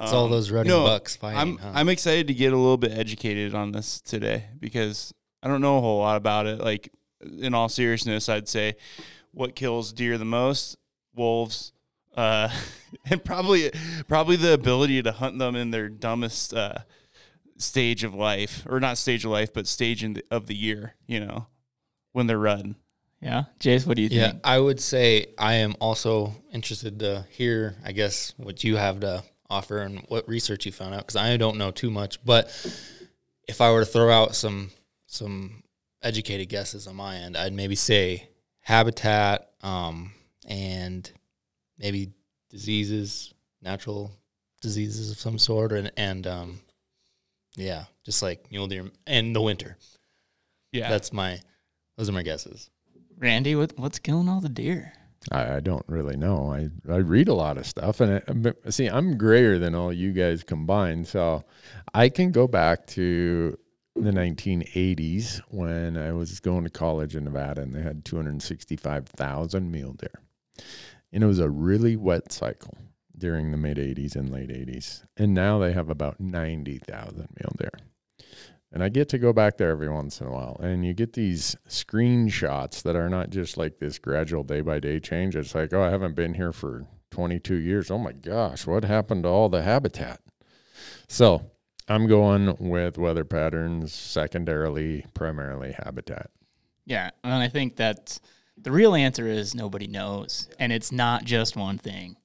It's 0.00 0.12
um, 0.12 0.18
all 0.18 0.28
those 0.28 0.50
running 0.50 0.70
no, 0.70 0.84
bucks 0.84 1.16
fighting. 1.16 1.38
I'm 1.38 1.56
huh? 1.58 1.72
I'm 1.74 1.88
excited 1.88 2.28
to 2.28 2.34
get 2.34 2.52
a 2.52 2.56
little 2.56 2.76
bit 2.76 2.92
educated 2.92 3.54
on 3.54 3.72
this 3.72 4.00
today 4.00 4.46
because 4.58 5.12
I 5.42 5.48
don't 5.48 5.60
know 5.60 5.78
a 5.78 5.80
whole 5.80 5.98
lot 5.98 6.16
about 6.16 6.46
it. 6.46 6.60
Like 6.60 6.90
in 7.38 7.54
all 7.54 7.68
seriousness, 7.68 8.28
I'd 8.28 8.48
say 8.48 8.76
what 9.32 9.54
kills 9.54 9.92
deer 9.92 10.18
the 10.18 10.24
most, 10.24 10.76
wolves, 11.14 11.72
uh, 12.16 12.48
and 13.06 13.24
probably 13.24 13.70
probably 14.08 14.36
the 14.36 14.52
ability 14.52 15.02
to 15.02 15.12
hunt 15.12 15.38
them 15.38 15.54
in 15.54 15.70
their 15.70 15.88
dumbest 15.88 16.54
uh, 16.54 16.78
stage 17.56 18.02
of 18.04 18.14
life, 18.14 18.64
or 18.68 18.80
not 18.80 18.98
stage 18.98 19.24
of 19.24 19.30
life, 19.30 19.52
but 19.52 19.66
stage 19.66 20.02
the, 20.02 20.22
of 20.30 20.46
the 20.46 20.56
year. 20.56 20.94
You 21.06 21.20
know, 21.20 21.46
when 22.12 22.26
they're 22.26 22.38
run. 22.38 22.76
Yeah, 23.24 23.44
Jace, 23.58 23.86
what 23.86 23.96
do 23.96 24.02
you 24.02 24.08
Yeah, 24.10 24.32
think? 24.32 24.42
Yeah, 24.44 24.50
I 24.50 24.58
would 24.58 24.78
say 24.78 25.28
I 25.38 25.54
am 25.54 25.74
also 25.80 26.34
interested 26.52 26.98
to 26.98 27.26
hear, 27.30 27.74
I 27.82 27.92
guess, 27.92 28.34
what 28.36 28.62
you 28.62 28.76
have 28.76 29.00
to 29.00 29.24
offer 29.48 29.78
and 29.78 30.00
what 30.08 30.28
research 30.28 30.66
you 30.66 30.72
found 30.72 30.94
out 30.94 31.00
because 31.00 31.16
I 31.16 31.36
don't 31.38 31.56
know 31.56 31.70
too 31.70 31.90
much. 31.90 32.22
But 32.24 32.46
if 33.48 33.60
I 33.62 33.70
were 33.72 33.80
to 33.80 33.90
throw 33.90 34.10
out 34.10 34.34
some 34.34 34.70
some 35.06 35.62
educated 36.02 36.50
guesses 36.50 36.86
on 36.86 36.96
my 36.96 37.16
end, 37.16 37.36
I'd 37.36 37.54
maybe 37.54 37.76
say 37.76 38.28
habitat 38.60 39.50
um, 39.62 40.12
and 40.46 41.10
maybe 41.78 42.12
diseases, 42.50 43.32
natural 43.62 44.12
diseases 44.60 45.10
of 45.10 45.18
some 45.18 45.38
sort, 45.38 45.72
and 45.72 45.90
and 45.96 46.26
um, 46.26 46.60
yeah, 47.56 47.84
just 48.04 48.22
like 48.22 48.50
mule 48.50 48.66
deer 48.66 48.90
and 49.06 49.34
the 49.34 49.40
winter. 49.40 49.78
Yeah. 50.72 50.90
That's 50.90 51.10
my 51.10 51.40
those 51.96 52.10
are 52.10 52.12
my 52.12 52.22
guesses. 52.22 52.68
Randy, 53.18 53.54
what, 53.54 53.72
what's 53.78 53.98
killing 53.98 54.28
all 54.28 54.40
the 54.40 54.48
deer? 54.48 54.92
I, 55.30 55.56
I 55.56 55.60
don't 55.60 55.84
really 55.88 56.16
know. 56.16 56.52
I, 56.52 56.68
I 56.92 56.96
read 56.98 57.28
a 57.28 57.34
lot 57.34 57.56
of 57.56 57.66
stuff, 57.66 58.00
and 58.00 58.54
see, 58.68 58.86
I'm 58.86 59.16
grayer 59.16 59.58
than 59.58 59.74
all 59.74 59.92
you 59.92 60.12
guys 60.12 60.42
combined, 60.42 61.06
so 61.06 61.44
I 61.94 62.08
can 62.08 62.30
go 62.30 62.46
back 62.46 62.86
to 62.88 63.58
the 63.96 64.10
1980s 64.10 65.40
when 65.48 65.96
I 65.96 66.12
was 66.12 66.40
going 66.40 66.64
to 66.64 66.70
college 66.70 67.16
in 67.16 67.24
Nevada, 67.24 67.62
and 67.62 67.72
they 67.72 67.82
had 67.82 68.04
265,000 68.04 69.70
mule 69.70 69.94
deer, 69.94 70.20
and 71.12 71.24
it 71.24 71.26
was 71.26 71.38
a 71.38 71.48
really 71.48 71.96
wet 71.96 72.32
cycle 72.32 72.76
during 73.16 73.52
the 73.52 73.56
mid 73.56 73.78
80s 73.78 74.16
and 74.16 74.30
late 74.30 74.50
80s, 74.50 75.04
and 75.16 75.32
now 75.32 75.58
they 75.58 75.72
have 75.72 75.88
about 75.88 76.20
90,000 76.20 77.16
mule 77.16 77.56
deer. 77.56 77.70
And 78.74 78.82
I 78.82 78.88
get 78.88 79.08
to 79.10 79.18
go 79.18 79.32
back 79.32 79.56
there 79.56 79.70
every 79.70 79.88
once 79.88 80.20
in 80.20 80.26
a 80.26 80.32
while. 80.32 80.56
And 80.60 80.84
you 80.84 80.94
get 80.94 81.12
these 81.12 81.54
screenshots 81.68 82.82
that 82.82 82.96
are 82.96 83.08
not 83.08 83.30
just 83.30 83.56
like 83.56 83.78
this 83.78 84.00
gradual 84.00 84.42
day 84.42 84.62
by 84.62 84.80
day 84.80 84.98
change. 84.98 85.36
It's 85.36 85.54
like, 85.54 85.72
oh, 85.72 85.80
I 85.80 85.90
haven't 85.90 86.16
been 86.16 86.34
here 86.34 86.52
for 86.52 86.88
22 87.12 87.54
years. 87.54 87.88
Oh 87.92 87.98
my 87.98 88.10
gosh, 88.10 88.66
what 88.66 88.82
happened 88.82 89.22
to 89.22 89.28
all 89.28 89.48
the 89.48 89.62
habitat? 89.62 90.20
So 91.06 91.52
I'm 91.88 92.08
going 92.08 92.56
with 92.58 92.98
weather 92.98 93.24
patterns, 93.24 93.92
secondarily, 93.92 95.06
primarily 95.14 95.76
habitat. 95.84 96.30
Yeah, 96.84 97.10
and 97.22 97.32
I 97.32 97.48
think 97.48 97.76
that 97.76 98.18
the 98.56 98.72
real 98.72 98.96
answer 98.96 99.28
is 99.28 99.54
nobody 99.54 99.86
knows, 99.86 100.48
and 100.58 100.72
it's 100.72 100.90
not 100.90 101.24
just 101.24 101.56
one 101.56 101.78
thing. 101.78 102.16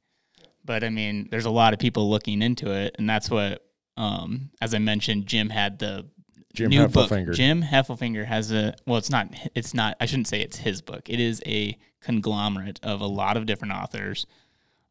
But 0.65 0.83
I 0.83 0.89
mean, 0.89 1.27
there's 1.29 1.45
a 1.45 1.51
lot 1.51 1.73
of 1.73 1.79
people 1.79 2.09
looking 2.09 2.41
into 2.41 2.71
it, 2.71 2.95
and 2.97 3.07
that's 3.07 3.29
what, 3.29 3.63
um, 3.97 4.49
as 4.61 4.73
I 4.73 4.79
mentioned, 4.79 5.27
Jim 5.27 5.51
had 5.51 5.77
the 5.77 6.07
Jim 6.53 6.69
new 6.69 6.87
book. 6.87 7.09
Heffelfinger. 7.09 7.33
Jim 7.33 7.61
Heffelfinger 7.61 8.25
has 8.25 8.51
a 8.51 8.75
well, 8.85 8.97
it's 8.97 9.09
not. 9.09 9.33
It's 9.55 9.73
not. 9.73 9.95
I 9.99 10.05
shouldn't 10.05 10.27
say 10.27 10.41
it's 10.41 10.57
his 10.57 10.81
book. 10.81 11.09
It 11.09 11.19
is 11.19 11.41
a 11.45 11.77
conglomerate 12.01 12.79
of 12.83 13.01
a 13.01 13.07
lot 13.07 13.37
of 13.37 13.45
different 13.45 13.73
authors 13.73 14.25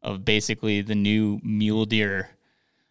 of 0.01 0.23
basically 0.23 0.81
the 0.81 0.95
new 0.95 1.39
mule 1.43 1.85
deer. 1.85 2.29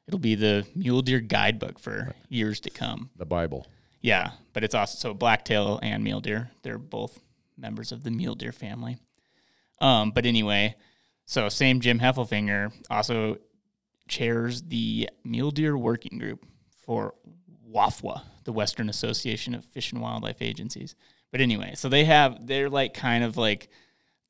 It'll 0.06 0.20
be 0.20 0.34
the 0.34 0.66
mule 0.75 1.02
deer 1.02 1.20
guidebook 1.20 1.78
for 1.78 2.14
years 2.28 2.60
to 2.60 2.70
come. 2.70 3.10
the 3.16 3.26
Bible. 3.26 3.66
Yeah, 4.00 4.32
but 4.52 4.64
it's 4.64 4.75
also 4.75 4.96
so 4.96 5.14
blacktail 5.14 5.80
and 5.82 6.04
mule 6.04 6.20
deer. 6.20 6.50
They're 6.62 6.78
both 6.78 7.18
members 7.56 7.90
of 7.92 8.04
the 8.04 8.10
mule 8.10 8.34
deer 8.34 8.52
family. 8.52 8.98
Um, 9.80 10.12
but 10.12 10.25
anyway, 10.26 10.76
so 11.25 11.48
same 11.48 11.80
Jim 11.80 11.98
Heffelfinger 11.98 12.72
also 12.90 13.38
chairs 14.08 14.62
the 14.62 15.08
mule 15.25 15.50
deer 15.50 15.76
working 15.76 16.18
group 16.18 16.44
for 16.84 17.14
WAFWA, 17.72 18.22
the 18.44 18.52
Western 18.52 18.88
Association 18.88 19.54
of 19.54 19.64
Fish 19.64 19.92
and 19.92 20.00
Wildlife 20.00 20.40
Agencies. 20.40 20.94
But 21.30 21.40
anyway, 21.40 21.75
so 21.75 21.88
they 21.88 22.04
have 22.04 22.46
they're 22.46 22.70
like 22.70 22.94
kind 22.94 23.25
of 23.25 23.37
like 23.37 23.68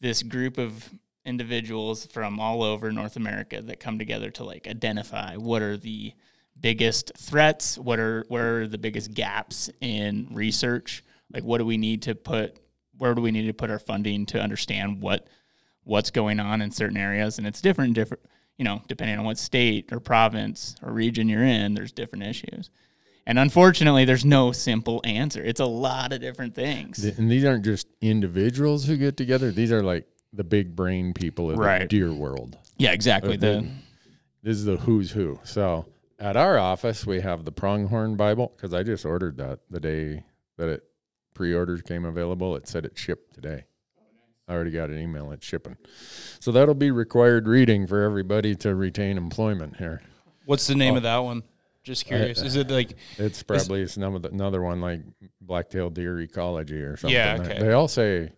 this 0.01 0.23
group 0.23 0.59
of 0.59 0.89
individuals 1.25 2.07
from 2.07 2.41
all 2.41 2.63
over 2.63 2.91
North 2.91 3.17
America 3.17 3.61
that 3.63 3.81
come 3.81 3.99
together 3.99 4.31
to 4.31 4.45
like 4.45 4.67
identify 4.67 5.37
what 5.37 5.63
are 5.63 5.77
the 5.77 6.13
biggest 6.61 7.13
threats, 7.17 7.79
what 7.79 7.99
are 7.99 8.25
where 8.29 8.63
are 8.63 8.67
the 8.67 8.79
biggest 8.79 9.15
gaps 9.15 9.71
in 9.81 10.29
research, 10.33 11.05
like 11.33 11.45
what 11.45 11.59
do 11.59 11.65
we 11.65 11.77
need 11.77 12.03
to 12.03 12.15
put 12.15 12.59
where 12.97 13.15
do 13.15 13.23
we 13.23 13.31
need 13.31 13.47
to 13.47 13.53
put 13.53 13.71
our 13.71 13.79
funding 13.79 14.27
to 14.27 14.41
understand 14.41 15.01
what 15.01 15.29
what's 15.85 16.11
going 16.11 16.41
on 16.41 16.61
in 16.61 16.71
certain 16.71 16.97
areas 16.97 17.39
and 17.39 17.47
it's 17.47 17.61
different 17.61 17.95
different 17.95 18.23
you 18.57 18.65
know 18.65 18.83
depending 18.89 19.19
on 19.19 19.25
what 19.25 19.39
state 19.39 19.93
or 19.93 20.01
province 20.01 20.75
or 20.83 20.93
region 20.93 21.29
you're 21.29 21.45
in 21.45 21.75
there's 21.75 21.93
different 21.93 22.25
issues 22.25 22.71
and 23.29 23.39
unfortunately 23.39 24.05
there's 24.05 24.25
no 24.25 24.51
simple 24.51 25.01
answer 25.05 25.41
it's 25.45 25.61
a 25.61 25.67
lot 25.67 26.13
of 26.13 26.21
different 26.21 26.55
things 26.55 27.05
And 27.05 27.31
these 27.31 27.45
aren't 27.45 27.65
just 27.65 27.87
individuals 28.01 28.87
who 28.87 28.97
get 28.97 29.17
together, 29.17 29.53
these 29.53 29.71
are 29.71 29.83
like 29.85 30.07
the 30.33 30.45
big 30.45 30.75
brain 30.75 31.15
people 31.15 31.51
of 31.51 31.57
the 31.57 31.63
Right. 31.63 31.89
deer 31.89 32.13
world. 32.13 32.59
yeah 32.77 32.91
exactly 32.93 33.37
the 33.37 33.65
This 34.43 34.57
is 34.57 34.65
the 34.65 34.77
who's 34.77 35.11
who. 35.11 35.39
So 35.45 35.87
at 36.19 36.37
our 36.37 36.59
office, 36.59 37.07
we 37.07 37.21
have 37.21 37.45
the 37.45 37.53
Pronghorn 37.53 38.17
Bible 38.17 38.53
because 38.57 38.75
I 38.75 38.83
just 38.83 39.05
ordered 39.05 39.37
that 39.39 39.61
the 39.71 39.79
day 39.81 40.25
that 40.57 40.69
it 40.69 40.85
pre-orders 41.35 41.83
came 41.83 42.05
available. 42.05 42.57
It 42.57 42.67
said 42.67 42.85
it 42.85 42.99
shipped 42.99 43.35
today. 43.35 43.65
I 44.49 44.55
already 44.55 44.71
got 44.71 44.91
an 44.91 44.99
email. 44.99 45.31
It's 45.33 45.47
shipping. 45.47 45.77
So 46.41 46.51
that'll 46.53 46.75
be 46.75 46.91
required 46.91 47.47
reading 47.47 47.87
for 47.87 48.03
everybody 48.03 48.55
to 48.57 48.75
retain 48.75 49.17
employment 49.17 49.77
here. 49.77 50.01
What's 50.47 50.67
the 50.67 50.75
name 50.75 50.97
of 50.97 51.05
oh. 51.05 51.09
that 51.09 51.19
one? 51.19 51.43
Just 51.89 52.05
curious. 52.07 52.43
Is 52.43 52.55
it 52.55 52.71
like 52.71 52.95
It's 53.17 53.43
probably 53.43 53.81
it's 53.83 53.97
another 53.97 54.29
another 54.31 54.61
one 54.63 54.81
like 54.81 55.01
black-tailed 55.41 55.95
deer 55.95 56.21
ecology 56.21 56.77
or 56.83 56.97
something. 56.99 57.15
Yeah, 57.15 57.37
They- 57.39 57.45
okay. 57.51 57.59
They 57.61 57.73
all 57.73 57.89
say 57.89 58.31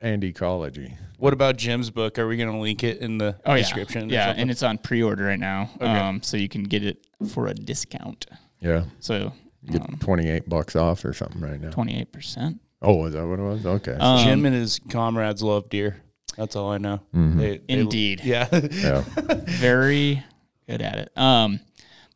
and 0.00 0.22
ecology. 0.22 0.94
what 1.18 1.32
about 1.32 1.56
Jim's 1.56 1.90
book? 1.90 2.18
Are 2.18 2.28
we 2.28 2.36
going 2.36 2.52
to 2.52 2.58
link 2.58 2.84
it 2.84 2.98
in 2.98 3.18
the 3.18 3.36
oh 3.44 3.56
description? 3.56 4.10
or 4.10 4.12
yeah 4.14 4.32
and 4.36 4.50
it's 4.50 4.62
on 4.62 4.78
pre-order 4.78 5.24
right 5.24 5.38
now 5.38 5.70
um, 5.80 6.22
so 6.22 6.36
you 6.36 6.48
can 6.48 6.62
get 6.64 6.84
it 6.84 7.04
for 7.32 7.46
a 7.48 7.54
discount 7.54 8.26
Yeah, 8.60 8.84
so 9.00 9.32
you 9.64 9.72
get 9.78 10.00
28 10.00 10.48
bucks 10.48 10.76
off 10.76 11.04
or 11.04 11.12
something 11.12 11.40
right 11.40 11.60
now. 11.60 11.70
28% 11.70 12.60
Oh, 12.82 13.06
is 13.06 13.14
that 13.14 13.26
what 13.26 13.38
it 13.38 13.42
was? 13.42 13.66
Okay. 13.66 13.94
Um, 13.98 14.22
Jim 14.22 14.44
and 14.44 14.54
his 14.54 14.78
comrades 14.90 15.42
love 15.42 15.68
deer. 15.70 16.02
That's 16.36 16.54
all 16.54 16.70
I 16.70 16.78
know. 16.78 17.00
Mhm. 17.14 17.38
They- 17.38 17.56
they- 17.58 17.64
Indeed. 17.80 18.20
yeah. 18.22 18.46
yeah. 18.52 19.00
very 19.46 20.22
good 20.68 20.82
at 20.82 20.98
it. 20.98 21.10
Um, 21.16 21.60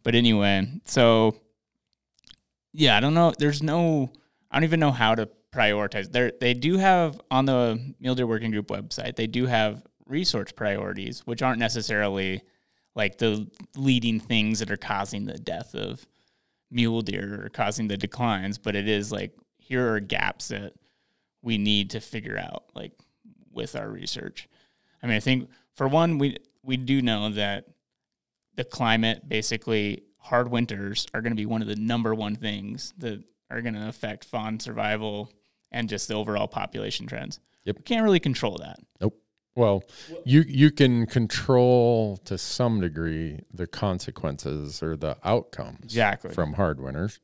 but 0.03 0.15
anyway, 0.15 0.67
so 0.85 1.37
yeah, 2.73 2.97
I 2.97 3.01
don't 3.01 3.15
know. 3.15 3.33
There's 3.39 3.63
no, 3.63 4.11
I 4.51 4.57
don't 4.57 4.65
even 4.65 4.81
know 4.81 4.93
how 4.93 5.15
to 5.15 5.29
prioritize. 5.53 6.11
There, 6.11 6.33
they 6.41 6.55
do 6.55 6.79
have 6.79 7.21
on 7.31 7.45
the 7.45 7.95
Mule 8.01 8.15
Deer 8.15 8.27
Working 8.27 8.51
Group 8.51 8.69
website. 8.69 9.17
They 9.17 9.27
do 9.27 9.47
have 9.47 9.83
resource 10.07 10.53
priorities, 10.53 11.21
which 11.27 11.43
aren't 11.43 11.59
necessarily 11.59 12.43
like 12.95 13.19
the 13.19 13.49
leading 13.77 14.21
things 14.21 14.59
that 14.59 14.71
are 14.71 14.77
causing 14.77 15.25
the 15.25 15.39
death 15.39 15.75
of 15.75 16.07
mule 16.71 17.03
deer 17.03 17.45
or 17.45 17.49
causing 17.49 17.89
the 17.89 17.97
declines, 17.97 18.59
but 18.59 18.77
it 18.77 18.89
is 18.89 19.11
like 19.11 19.33
here 19.59 19.95
are 19.95 20.01
gaps 20.01 20.49
that 20.49 20.73
we 21.43 21.59
need 21.59 21.91
to 21.91 22.01
figure 22.01 22.39
out, 22.39 22.65
like 22.75 22.93
with 23.53 23.77
our 23.77 23.89
research. 23.89 24.49
I 25.03 25.07
mean, 25.07 25.17
I 25.17 25.21
think 25.21 25.49
for 25.75 25.89
one, 25.89 26.19
we 26.19 26.37
we 26.63 26.77
do 26.77 27.01
know 27.01 27.31
that 27.31 27.67
the 28.57 28.65
climate, 28.65 29.29
basically, 29.29 30.05
hard 30.19 30.51
winters 30.51 31.07
are 31.15 31.23
going 31.23 31.33
to 31.33 31.37
be 31.37 31.47
one 31.47 31.63
of 31.63 31.69
the 31.69 31.77
number 31.77 32.15
one 32.15 32.37
things 32.37 32.93
that 32.99 33.23
are 33.51 33.63
going 33.63 33.75
to 33.75 33.89
affect 33.89 34.25
fawn 34.25 34.61
survival 34.61 35.31
and 35.73 35.89
just 35.89 36.09
the 36.09 36.15
overall 36.15 36.49
population 36.49 37.07
trends. 37.07 37.41
Yep. 37.65 37.77
We 37.79 37.83
can't 37.83 38.05
really 38.05 38.21
control 38.21 38.59
that. 38.59 38.79
Nope. 39.01 39.17
Well, 39.57 39.83
you 40.25 40.43
you 40.43 40.71
can 40.71 41.07
control 41.07 42.17
to 42.25 42.39
some 42.39 42.81
degree 42.81 43.41
the 43.53 43.67
consequences 43.67 44.83
or 44.83 44.97
the 44.97 45.17
outcomes 45.25 45.85
Exactly. 45.85 46.33
from 46.33 46.55
hard 46.55 46.81
winters 46.81 47.21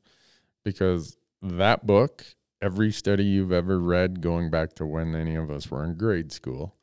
because 0.63 1.17
that 1.41 1.87
book, 1.87 2.25
every 2.61 2.91
study 2.91 3.23
you've 3.23 3.53
ever 3.53 3.79
read 3.79 4.21
going 4.21 4.49
back 4.49 4.73
to 4.75 4.85
when 4.85 5.15
any 5.15 5.35
of 5.35 5.49
us 5.49 5.71
were 5.71 5.83
in 5.83 5.95
grade 5.95 6.31
school, 6.31 6.75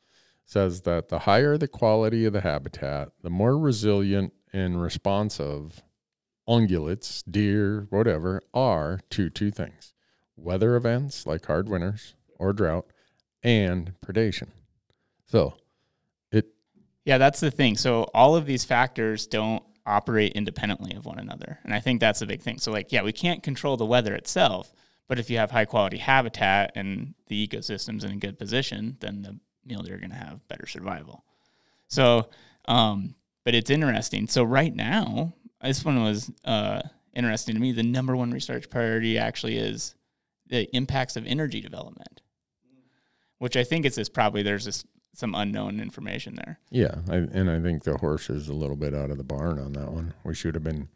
says 0.45 0.81
that 0.81 1.09
the 1.09 1.19
higher 1.19 1.57
the 1.57 1.67
quality 1.67 2.25
of 2.25 2.33
the 2.33 2.41
habitat, 2.41 3.09
the 3.21 3.29
more 3.29 3.57
resilient 3.57 4.31
and 4.53 4.81
responsive 4.81 5.81
ungulates, 6.47 7.23
deer, 7.29 7.87
whatever, 7.89 8.41
are 8.53 8.99
to 9.09 9.29
two 9.29 9.51
things. 9.51 9.93
Weather 10.37 10.75
events 10.75 11.25
like 11.25 11.45
hard 11.45 11.67
winters 11.67 12.13
or 12.37 12.53
drought 12.53 12.85
and 13.43 13.93
predation. 14.05 14.49
So 15.25 15.55
it 16.31 16.45
Yeah, 17.05 17.17
that's 17.17 17.39
the 17.39 17.51
thing. 17.51 17.75
So 17.77 18.03
all 18.13 18.35
of 18.35 18.45
these 18.45 18.63
factors 18.63 19.25
don't 19.27 19.63
operate 19.85 20.33
independently 20.33 20.95
of 20.95 21.05
one 21.05 21.19
another. 21.19 21.59
And 21.63 21.73
I 21.73 21.79
think 21.79 21.99
that's 21.99 22.21
a 22.21 22.25
big 22.27 22.41
thing. 22.41 22.59
So 22.59 22.71
like, 22.71 22.91
yeah, 22.91 23.03
we 23.03 23.11
can't 23.11 23.43
control 23.43 23.77
the 23.77 23.85
weather 23.85 24.13
itself, 24.13 24.73
but 25.07 25.19
if 25.19 25.29
you 25.29 25.37
have 25.37 25.51
high 25.51 25.65
quality 25.65 25.97
habitat 25.97 26.71
and 26.75 27.13
the 27.27 27.47
ecosystem's 27.47 28.03
in 28.03 28.11
a 28.11 28.17
good 28.17 28.37
position, 28.37 28.97
then 28.99 29.21
the 29.21 29.39
mule 29.65 29.83
deer 29.83 29.95
are 29.95 29.99
going 29.99 30.11
to 30.11 30.15
have 30.15 30.47
better 30.47 30.67
survival. 30.67 31.23
So, 31.87 32.29
um, 32.67 33.15
but 33.43 33.55
it's 33.55 33.69
interesting. 33.69 34.27
So 34.27 34.43
right 34.43 34.75
now, 34.75 35.33
this 35.61 35.85
one 35.85 36.03
was 36.03 36.31
uh, 36.43 36.81
interesting 37.13 37.55
to 37.55 37.61
me. 37.61 37.71
The 37.71 37.83
number 37.83 38.15
one 38.15 38.31
research 38.31 38.69
priority 38.69 39.17
actually 39.17 39.57
is 39.57 39.95
the 40.47 40.73
impacts 40.75 41.15
of 41.15 41.25
energy 41.25 41.61
development, 41.61 42.21
which 43.39 43.57
I 43.57 43.63
think 43.63 43.85
it's 43.85 43.95
this 43.95 44.09
probably 44.09 44.43
there's 44.43 44.65
just 44.65 44.85
some 45.13 45.33
unknown 45.33 45.79
information 45.79 46.35
there. 46.35 46.59
Yeah, 46.69 46.95
I, 47.09 47.15
and 47.15 47.49
I 47.49 47.61
think 47.61 47.83
the 47.83 47.97
horse 47.97 48.29
is 48.29 48.49
a 48.49 48.53
little 48.53 48.75
bit 48.75 48.93
out 48.93 49.11
of 49.11 49.17
the 49.17 49.23
barn 49.23 49.59
on 49.59 49.73
that 49.73 49.91
one. 49.91 50.13
We 50.23 50.35
should 50.35 50.55
have 50.55 50.63
been, 50.63 50.89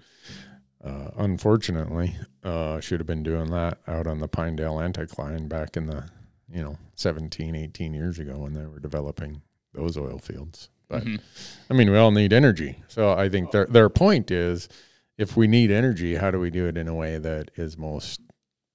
uh, 0.84 1.12
unfortunately, 1.18 2.18
uh, 2.44 2.80
should 2.82 3.00
have 3.00 3.08
been 3.08 3.24
doing 3.24 3.50
that 3.52 3.80
out 3.88 4.08
on 4.08 4.20
the 4.20 4.28
Pinedale 4.28 4.76
anticline 4.76 5.48
back 5.48 5.78
in 5.78 5.86
the, 5.88 6.10
you 6.52 6.62
know, 6.64 6.78
17, 6.96 7.56
18 7.56 7.94
years 7.94 8.20
ago 8.20 8.38
when 8.40 8.54
they 8.54 8.66
were 8.66 8.80
developing 8.80 9.42
those 9.74 9.98
oil 9.98 10.18
fields. 10.18 10.70
But 10.88 11.04
Mhm. 11.04 11.20
I 11.70 11.74
mean, 11.76 11.92
we 11.92 11.98
all 11.98 12.12
need 12.12 12.34
energy. 12.34 12.82
So 12.88 13.12
I 13.14 13.30
think 13.30 13.52
their 13.52 13.66
their 13.68 13.90
point 13.90 14.32
is, 14.32 14.68
if 15.18 15.38
we 15.38 15.48
need 15.48 15.70
energy, 15.70 16.16
how 16.16 16.32
do 16.32 16.40
we 16.40 16.50
do 16.50 16.66
it 16.68 16.78
in 16.78 16.88
a 16.88 16.96
way 16.96 17.18
that 17.20 17.52
is 17.56 17.78
most 17.78 18.22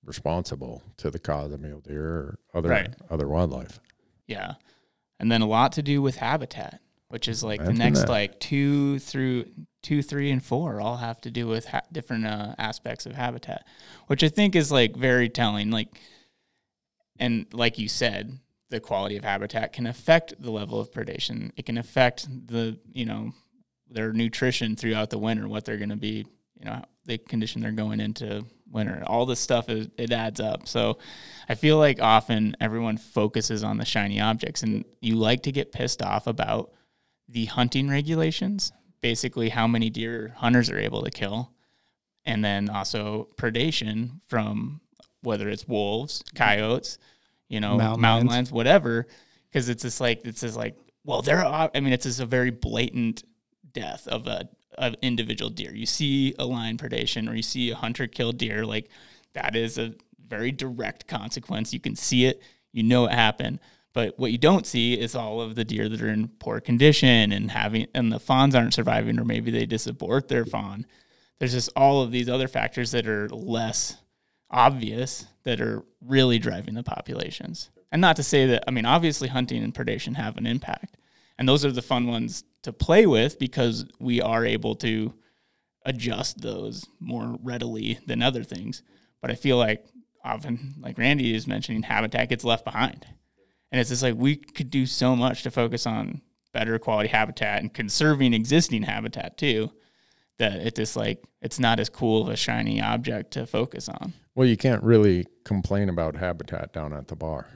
responsible 0.04 0.82
to 0.98 1.10
the 1.10 1.18
cause 1.18 1.52
of 1.52 1.60
mule 1.60 1.80
deer 1.80 2.04
or 2.06 2.38
other 2.54 2.68
Right. 2.68 2.94
other 3.10 3.28
wildlife? 3.28 3.80
Yeah. 4.26 4.54
And 5.18 5.30
then 5.32 5.42
a 5.42 5.46
lot 5.46 5.72
to 5.72 5.82
do 5.82 6.02
with 6.02 6.16
habitat, 6.16 6.80
which 7.08 7.28
is 7.28 7.42
like 7.42 7.64
the 7.64 7.72
next 7.72 8.00
that. 8.00 8.08
like 8.08 8.40
two 8.40 8.98
through 8.98 9.46
two, 9.82 10.00
three, 10.02 10.30
and 10.30 10.42
four 10.42 10.80
all 10.80 10.96
have 10.98 11.20
to 11.20 11.30
do 11.30 11.46
with 11.46 11.66
ha- 11.66 11.82
different 11.92 12.24
uh, 12.26 12.54
aspects 12.58 13.04
of 13.06 13.12
habitat, 13.14 13.66
which 14.06 14.22
I 14.24 14.28
think 14.28 14.54
is 14.56 14.72
like 14.72 14.96
very 14.96 15.28
telling. 15.28 15.70
Like, 15.70 16.00
and 17.18 17.46
like 17.52 17.78
you 17.78 17.88
said, 17.88 18.38
the 18.70 18.80
quality 18.80 19.16
of 19.16 19.24
habitat 19.24 19.72
can 19.72 19.86
affect 19.86 20.34
the 20.40 20.50
level 20.50 20.80
of 20.80 20.90
predation. 20.90 21.50
It 21.56 21.66
can 21.66 21.78
affect 21.78 22.26
the 22.46 22.78
you 22.92 23.06
know 23.06 23.32
their 23.90 24.12
nutrition 24.12 24.76
throughout 24.76 25.10
the 25.10 25.18
winter, 25.18 25.48
what 25.48 25.64
they're 25.64 25.76
going 25.76 25.90
to 25.90 25.96
be, 25.96 26.26
you 26.58 26.64
know, 26.64 26.82
the 27.04 27.18
condition 27.18 27.60
they're 27.62 27.70
going 27.70 28.00
into 28.00 28.44
winter. 28.70 29.02
All 29.06 29.26
this 29.26 29.40
stuff 29.40 29.68
is 29.68 29.88
it 29.96 30.10
adds 30.10 30.40
up. 30.40 30.66
So 30.66 30.98
I 31.48 31.54
feel 31.54 31.78
like 31.78 32.00
often 32.00 32.56
everyone 32.60 32.96
focuses 32.96 33.62
on 33.62 33.78
the 33.78 33.84
shiny 33.84 34.20
objects, 34.20 34.62
and 34.62 34.84
you 35.00 35.16
like 35.16 35.42
to 35.44 35.52
get 35.52 35.72
pissed 35.72 36.02
off 36.02 36.26
about 36.26 36.72
the 37.28 37.46
hunting 37.46 37.88
regulations, 37.88 38.72
basically 39.00 39.48
how 39.48 39.66
many 39.66 39.90
deer 39.90 40.34
hunters 40.36 40.70
are 40.70 40.78
able 40.78 41.02
to 41.02 41.10
kill, 41.10 41.52
and 42.24 42.44
then 42.44 42.68
also 42.68 43.28
predation 43.36 44.20
from 44.26 44.80
whether 45.24 45.48
it's 45.48 45.66
wolves, 45.66 46.22
mm-hmm. 46.22 46.36
coyotes, 46.36 46.98
you 47.48 47.60
know, 47.60 47.76
Mountain 47.76 48.00
mountain, 48.00 48.26
lions. 48.28 48.30
lions, 48.30 48.52
whatever. 48.52 49.06
Because 49.50 49.68
it's 49.68 49.82
just 49.82 50.00
like 50.00 50.24
it's 50.24 50.40
just 50.40 50.56
like 50.56 50.76
well, 51.04 51.22
there 51.22 51.44
are. 51.44 51.70
I 51.74 51.80
mean, 51.80 51.92
it's 51.92 52.04
just 52.04 52.20
a 52.20 52.26
very 52.26 52.50
blatant 52.50 53.24
death 53.72 54.08
of 54.08 54.26
a 54.26 54.48
of 54.76 54.96
individual 55.02 55.50
deer. 55.50 55.74
You 55.74 55.86
see 55.86 56.34
a 56.38 56.44
lion 56.44 56.76
predation 56.76 57.30
or 57.30 57.34
you 57.34 57.42
see 57.42 57.70
a 57.70 57.76
hunter 57.76 58.06
kill 58.06 58.32
deer, 58.32 58.64
like 58.64 58.88
that 59.34 59.54
is 59.54 59.78
a 59.78 59.94
very 60.26 60.50
direct 60.50 61.06
consequence. 61.06 61.72
You 61.72 61.80
can 61.80 61.94
see 61.94 62.24
it, 62.26 62.42
you 62.72 62.82
know 62.82 63.06
it 63.06 63.12
happened. 63.12 63.60
But 63.92 64.18
what 64.18 64.32
you 64.32 64.38
don't 64.38 64.66
see 64.66 64.94
is 64.94 65.14
all 65.14 65.40
of 65.40 65.54
the 65.54 65.64
deer 65.64 65.88
that 65.88 66.02
are 66.02 66.08
in 66.08 66.26
poor 66.26 66.60
condition 66.60 67.30
and 67.30 67.50
having 67.50 67.86
and 67.94 68.10
the 68.10 68.18
fawns 68.18 68.54
aren't 68.54 68.74
surviving 68.74 69.20
or 69.20 69.24
maybe 69.24 69.50
they 69.50 69.66
disabort 69.66 70.28
their 70.28 70.44
fawn. 70.44 70.86
There's 71.38 71.52
just 71.52 71.70
all 71.76 72.02
of 72.02 72.10
these 72.10 72.28
other 72.28 72.48
factors 72.48 72.90
that 72.92 73.06
are 73.06 73.28
less 73.28 73.96
obvious 74.50 75.26
that 75.44 75.60
are 75.60 75.84
really 76.00 76.38
driving 76.38 76.74
the 76.74 76.82
populations. 76.82 77.70
And 77.90 78.00
not 78.00 78.16
to 78.16 78.22
say 78.22 78.46
that 78.46 78.64
I 78.66 78.70
mean 78.70 78.86
obviously 78.86 79.28
hunting 79.28 79.62
and 79.62 79.74
predation 79.74 80.16
have 80.16 80.36
an 80.36 80.46
impact. 80.46 80.96
And 81.38 81.48
those 81.48 81.64
are 81.64 81.72
the 81.72 81.82
fun 81.82 82.06
ones 82.06 82.44
to 82.62 82.72
play 82.72 83.06
with 83.06 83.38
because 83.38 83.86
we 83.98 84.20
are 84.20 84.44
able 84.44 84.76
to 84.76 85.14
adjust 85.84 86.40
those 86.40 86.86
more 87.00 87.36
readily 87.42 87.98
than 88.06 88.22
other 88.22 88.42
things. 88.42 88.82
But 89.20 89.30
I 89.30 89.34
feel 89.34 89.56
like 89.56 89.84
often, 90.24 90.74
like 90.80 90.98
Randy 90.98 91.34
is 91.34 91.46
mentioning, 91.46 91.82
habitat 91.82 92.28
gets 92.28 92.44
left 92.44 92.64
behind. 92.64 93.06
And 93.70 93.80
it's 93.80 93.90
just 93.90 94.02
like 94.02 94.14
we 94.16 94.36
could 94.36 94.70
do 94.70 94.86
so 94.86 95.14
much 95.16 95.42
to 95.42 95.50
focus 95.50 95.86
on 95.86 96.22
better 96.52 96.78
quality 96.78 97.08
habitat 97.08 97.60
and 97.60 97.74
conserving 97.74 98.32
existing 98.32 98.84
habitat 98.84 99.36
too, 99.36 99.70
that 100.38 100.54
it's 100.54 100.76
just 100.76 100.96
like 100.96 101.22
it's 101.42 101.58
not 101.58 101.78
as 101.80 101.88
cool 101.88 102.22
of 102.22 102.28
a 102.28 102.36
shiny 102.36 102.80
object 102.80 103.32
to 103.32 103.46
focus 103.46 103.88
on. 103.88 104.12
Well, 104.34 104.48
you 104.48 104.56
can't 104.56 104.82
really 104.82 105.26
complain 105.44 105.88
about 105.88 106.16
habitat 106.16 106.72
down 106.72 106.92
at 106.92 107.08
the 107.08 107.16
bar. 107.16 107.48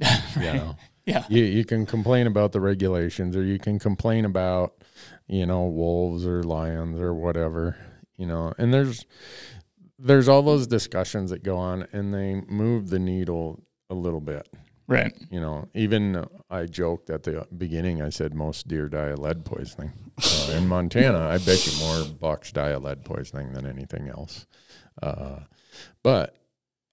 You 0.36 0.42
know, 0.52 0.76
Yeah. 1.06 1.24
you 1.28 1.42
you 1.44 1.64
can 1.64 1.86
complain 1.86 2.26
about 2.26 2.52
the 2.52 2.60
regulations, 2.60 3.36
or 3.36 3.42
you 3.42 3.58
can 3.58 3.78
complain 3.78 4.24
about, 4.24 4.74
you 5.26 5.46
know, 5.46 5.64
wolves 5.66 6.26
or 6.26 6.42
lions 6.42 6.98
or 7.00 7.12
whatever. 7.14 7.76
You 8.16 8.26
know, 8.26 8.52
and 8.58 8.72
there's 8.72 9.04
there's 9.98 10.28
all 10.28 10.42
those 10.42 10.66
discussions 10.66 11.30
that 11.30 11.42
go 11.42 11.56
on, 11.58 11.86
and 11.92 12.12
they 12.14 12.42
move 12.48 12.90
the 12.90 12.98
needle 12.98 13.62
a 13.90 13.94
little 13.94 14.20
bit. 14.20 14.48
Right. 14.86 15.12
You 15.30 15.40
know, 15.40 15.68
even 15.74 16.24
I 16.48 16.66
joked 16.66 17.10
at 17.10 17.22
the 17.22 17.46
beginning. 17.56 18.02
I 18.02 18.08
said 18.10 18.34
most 18.34 18.66
deer 18.68 18.88
die 18.88 19.08
of 19.08 19.18
lead 19.20 19.44
poisoning. 19.44 19.92
Uh, 20.22 20.52
in 20.56 20.66
Montana, 20.68 21.28
I 21.28 21.38
bet 21.38 21.66
you 21.66 21.78
more 21.80 22.04
bucks 22.04 22.52
die 22.52 22.68
of 22.70 22.82
lead 22.82 23.04
poisoning 23.04 23.52
than 23.52 23.66
anything 23.66 24.08
else. 24.08 24.46
Uh, 25.02 25.40
but 26.02 26.36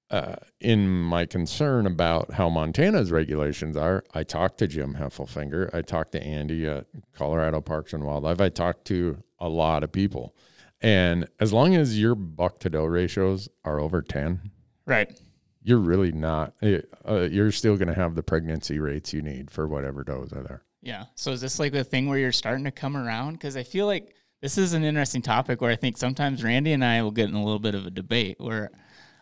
uh, 0.09 0.35
in 0.61 0.87
my 0.87 1.25
concern 1.25 1.85
about 1.85 2.31
how 2.33 2.49
Montana's 2.49 3.11
regulations 3.11 3.75
are, 3.75 4.03
I 4.13 4.23
talked 4.23 4.59
to 4.59 4.67
Jim 4.67 4.95
Heffelfinger. 4.95 5.73
I 5.73 5.81
talked 5.81 6.13
to 6.13 6.23
Andy 6.23 6.65
at 6.67 6.85
Colorado 7.13 7.59
Parks 7.61 7.91
and 7.93 8.03
Wildlife. 8.05 8.39
I 8.39 8.49
talked 8.49 8.85
to 8.85 9.21
a 9.39 9.49
lot 9.49 9.83
of 9.83 9.91
people. 9.91 10.33
And 10.79 11.27
as 11.39 11.51
long 11.51 11.75
as 11.75 11.99
your 11.99 12.15
buck 12.15 12.59
to 12.59 12.69
doe 12.69 12.85
ratios 12.85 13.49
are 13.65 13.79
over 13.79 14.01
10, 14.01 14.51
Right. 14.85 15.19
you're 15.63 15.79
really 15.79 16.11
not, 16.13 16.53
eh, 16.61 16.81
uh, 17.07 17.27
you're 17.29 17.51
still 17.51 17.75
going 17.77 17.87
to 17.89 17.93
have 17.93 18.15
the 18.15 18.23
pregnancy 18.23 18.79
rates 18.79 19.11
you 19.11 19.21
need 19.21 19.51
for 19.51 19.67
whatever 19.67 20.03
does 20.03 20.31
are 20.31 20.43
there. 20.43 20.61
Yeah. 20.87 21.03
So 21.15 21.31
is 21.31 21.41
this 21.41 21.59
like 21.59 21.73
the 21.73 21.83
thing 21.83 22.07
where 22.07 22.17
you're 22.17 22.31
starting 22.31 22.63
to 22.63 22.71
come 22.71 22.95
around? 22.95 23.33
Because 23.33 23.57
I 23.57 23.63
feel 23.63 23.87
like 23.87 24.15
this 24.41 24.57
is 24.57 24.71
an 24.71 24.85
interesting 24.85 25.21
topic 25.21 25.59
where 25.59 25.69
I 25.69 25.75
think 25.75 25.97
sometimes 25.97 26.45
Randy 26.45 26.71
and 26.71 26.83
I 26.83 27.01
will 27.01 27.11
get 27.11 27.27
in 27.27 27.35
a 27.35 27.43
little 27.43 27.59
bit 27.59 27.75
of 27.75 27.85
a 27.85 27.91
debate 27.91 28.37
where 28.39 28.71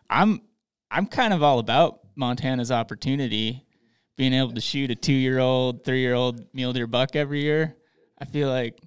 I'm 0.07 0.41
I'm 0.91 1.07
kind 1.07 1.33
of 1.33 1.41
all 1.41 1.57
about 1.57 2.01
Montana's 2.15 2.71
opportunity, 2.71 3.65
being 4.15 4.31
able 4.31 4.53
to 4.53 4.61
shoot 4.61 4.91
a 4.91 4.95
two 4.95 5.11
year 5.11 5.39
old, 5.39 5.83
three 5.83 6.01
year 6.01 6.13
old 6.13 6.45
mule 6.53 6.71
deer 6.71 6.85
buck 6.85 7.15
every 7.15 7.41
year. 7.41 7.75
I 8.19 8.25
feel 8.25 8.47
like 8.47 8.79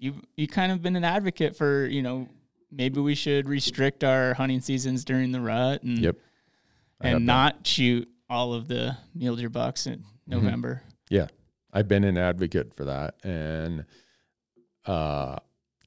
you 0.00 0.20
you 0.36 0.48
kind 0.48 0.72
of 0.72 0.82
been 0.82 0.96
an 0.96 1.04
advocate 1.04 1.56
for 1.56 1.86
you 1.86 2.02
know 2.02 2.28
maybe 2.72 3.00
we 3.00 3.14
should 3.14 3.48
restrict 3.48 4.02
our 4.02 4.34
hunting 4.34 4.60
seasons 4.60 5.04
during 5.04 5.30
the 5.30 5.40
rut 5.40 5.84
and 5.84 5.96
Yep. 5.96 6.16
And 7.00 7.14
that. 7.14 7.20
not 7.20 7.66
shoot 7.68 8.08
all 8.28 8.52
of 8.52 8.66
the 8.66 8.96
mule 9.14 9.36
deer 9.36 9.48
bucks 9.48 9.86
in 9.86 10.00
mm-hmm. 10.00 10.32
November. 10.32 10.82
Yeah, 11.08 11.28
I've 11.76 11.88
been 11.88 12.04
an 12.04 12.16
advocate 12.16 12.72
for 12.72 12.86
that, 12.86 13.16
and 13.22 13.84
uh, 14.86 15.36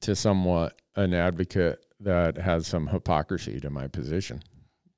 to 0.02 0.14
somewhat 0.14 0.80
an 0.94 1.12
advocate 1.14 1.84
that 1.98 2.36
has 2.36 2.68
some 2.68 2.86
hypocrisy 2.86 3.58
to 3.58 3.70
my 3.70 3.88
position. 3.88 4.44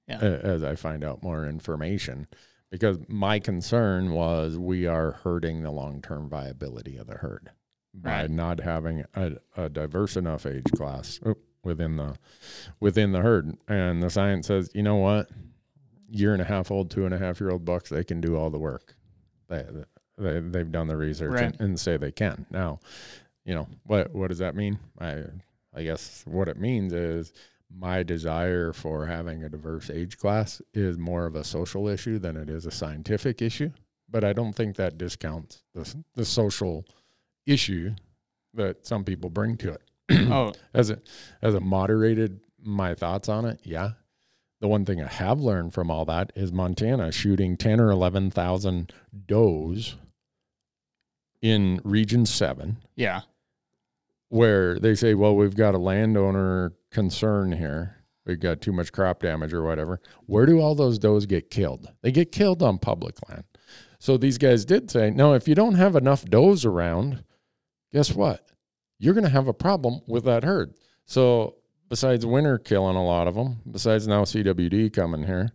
Yeah. 0.07 0.19
As 0.19 0.63
I 0.63 0.75
find 0.75 1.03
out 1.03 1.23
more 1.23 1.47
information, 1.47 2.27
because 2.71 2.99
my 3.09 3.39
concern 3.39 4.13
was 4.13 4.59
we 4.59 4.87
are 4.87 5.13
hurting 5.13 5.63
the 5.63 5.71
long 5.71 6.03
term 6.03 6.29
viability 6.29 6.99
of 6.99 7.07
the 7.07 7.17
herd 7.17 7.53
by 7.95 8.27
not 8.27 8.61
having 8.61 9.05
a, 9.15 9.37
a 9.57 9.71
diverse 9.71 10.15
enough 10.15 10.45
age 10.45 10.71
class 10.77 11.21
oh, 11.25 11.37
within 11.65 11.97
the 11.97 12.17
within 12.81 13.13
the 13.13 13.21
herd. 13.21 13.57
And 13.67 14.03
the 14.03 14.11
science 14.11 14.49
says, 14.49 14.71
you 14.75 14.83
know 14.83 14.97
what, 14.97 15.31
year 16.11 16.35
and 16.35 16.43
a 16.43 16.47
half 16.47 16.71
old, 16.71 16.91
two 16.91 17.07
and 17.07 17.15
a 17.15 17.19
half 17.19 17.41
year 17.41 17.51
old 17.51 17.65
bucks, 17.65 17.89
they 17.89 18.05
can 18.05 18.21
do 18.21 18.37
all 18.37 18.51
the 18.51 18.59
work. 18.59 18.95
They, 19.49 19.65
they 20.19 20.41
they've 20.41 20.71
done 20.73 20.87
the 20.89 20.97
research 20.97 21.33
Right. 21.33 21.45
and, 21.45 21.61
and 21.61 21.81
say 21.81 21.97
they 21.97 22.13
can. 22.13 22.47
Now, 22.51 22.81
you 23.45 23.55
know 23.55 23.69
what 23.85 24.15
what 24.15 24.29
does 24.29 24.39
that 24.39 24.55
mean? 24.55 24.79
I 25.01 25.25
I 25.75 25.83
guess 25.83 26.23
what 26.27 26.49
it 26.49 26.59
means 26.59 26.93
is 26.93 27.33
my 27.75 28.03
desire 28.03 28.73
for 28.75 29.07
having 29.07 29.43
a 29.43 29.49
diverse 29.49 29.89
age 29.89 30.19
class 30.19 30.61
is 30.75 30.99
more 30.99 31.25
of 31.25 31.35
a 31.35 31.43
social 31.45 31.89
issue 31.89 32.19
than 32.19 32.37
it 32.37 32.51
is 32.51 32.67
a 32.67 32.71
scientific 32.71 33.41
issue. 33.41 33.71
But 34.11 34.25
I 34.25 34.35
don't 34.35 34.53
think 34.53 34.77
that 34.77 34.99
discounts 34.99 35.63
the 35.75 35.95
the 36.15 36.25
social 36.27 36.85
issue 37.47 37.95
that 38.55 38.87
some 38.87 39.05
people 39.05 39.31
bring 39.31 39.57
to 39.57 39.73
it. 39.73 39.83
Oh, 40.31 40.53
As 40.75 40.91
it 40.91 41.09
as 41.41 41.55
it 41.55 41.63
moderated 41.63 42.41
my 42.63 42.95
thoughts 42.95 43.29
on 43.31 43.45
it, 43.47 43.61
yeah. 43.65 43.93
The 44.63 44.69
one 44.69 44.85
thing 44.85 45.03
I 45.03 45.09
have 45.09 45.41
learned 45.41 45.75
from 45.75 45.91
all 45.91 46.05
that 46.05 46.31
is 46.37 46.53
Montana 46.53 47.11
shooting 47.11 47.57
ten 47.57 47.81
or 47.81 47.91
eleven 47.91 48.31
thousand 48.31 48.93
does 49.27 49.97
in 51.41 51.81
Region 51.83 52.25
Seven, 52.27 52.77
yeah. 52.95 53.23
where 54.29 54.79
they 54.79 54.95
say, 54.95 55.15
"Well, 55.15 55.35
we've 55.35 55.57
got 55.57 55.75
a 55.75 55.79
landowner 55.79 56.75
concern 56.93 57.51
here. 57.51 58.05
We've 58.25 58.39
got 58.39 58.61
too 58.61 58.73
much 58.73 58.93
crop 58.93 59.23
damage 59.23 59.53
or 59.53 59.65
whatever." 59.65 60.01
Where 60.27 60.47
do 60.47 60.61
all 60.61 60.77
those 60.77 60.97
does 60.97 61.27
get 61.27 61.51
killed? 61.51 61.91
They 62.03 62.13
get 62.13 62.31
killed 62.31 62.63
on 62.63 62.79
public 62.79 63.17
land. 63.29 63.43
So 63.99 64.17
these 64.17 64.39
guys 64.39 64.65
did 64.65 64.93
say, 64.93 65.11
"No, 65.11 65.35
if 65.35 65.49
you 65.49 65.57
don't 65.57 65.75
have 65.75 65.97
enough 65.97 66.25
does 66.25 66.65
around, 66.65 67.25
guess 67.93 68.15
what? 68.15 68.47
You're 69.01 69.15
going 69.15 69.25
to 69.25 69.31
have 69.31 69.49
a 69.49 69.53
problem 69.53 70.03
with 70.07 70.23
that 70.23 70.45
herd." 70.45 70.75
So 71.05 71.57
besides 71.93 72.25
winter 72.25 72.57
killing 72.57 72.97
a 72.97 73.05
lot 73.05 73.29
of 73.29 73.35
them, 73.35 73.61
besides 73.71 74.09
now 74.09 74.23
CWD 74.23 74.91
coming 74.95 75.25
here, 75.25 75.53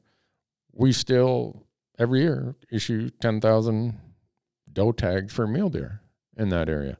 we 0.71 0.91
still 0.91 1.65
every 1.97 2.21
year 2.21 2.54
issue 2.71 3.10
10,000 3.19 4.00
doe 4.71 4.91
tags 4.91 5.34
for 5.34 5.47
mule 5.47 5.71
deer 5.71 6.00
in 6.38 6.50
that 6.50 6.69
area. 6.69 7.00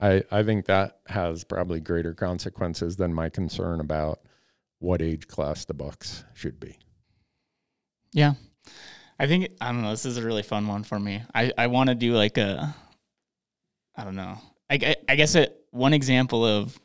I, 0.00 0.24
I 0.32 0.42
think 0.42 0.66
that 0.66 0.98
has 1.06 1.44
probably 1.44 1.78
greater 1.78 2.14
consequences 2.14 2.96
than 2.96 3.14
my 3.14 3.28
concern 3.28 3.78
about 3.78 4.22
what 4.80 5.00
age 5.00 5.28
class 5.28 5.64
the 5.64 5.74
bucks 5.74 6.24
should 6.34 6.58
be. 6.58 6.78
Yeah. 8.12 8.34
I 9.20 9.28
think 9.28 9.50
I 9.60 9.70
don't 9.70 9.82
know. 9.82 9.90
This 9.90 10.04
is 10.04 10.16
a 10.16 10.22
really 10.22 10.42
fun 10.42 10.66
one 10.66 10.82
for 10.82 10.98
me. 10.98 11.22
I, 11.32 11.52
I 11.56 11.68
want 11.68 11.90
to 11.90 11.94
do 11.94 12.16
like 12.16 12.38
a, 12.38 12.74
I 13.94 14.02
don't 14.02 14.16
know. 14.16 14.36
I, 14.68 14.80
I, 14.82 14.96
I 15.10 15.14
guess 15.14 15.36
it, 15.36 15.56
one 15.70 15.94
example 15.94 16.44
of 16.44 16.76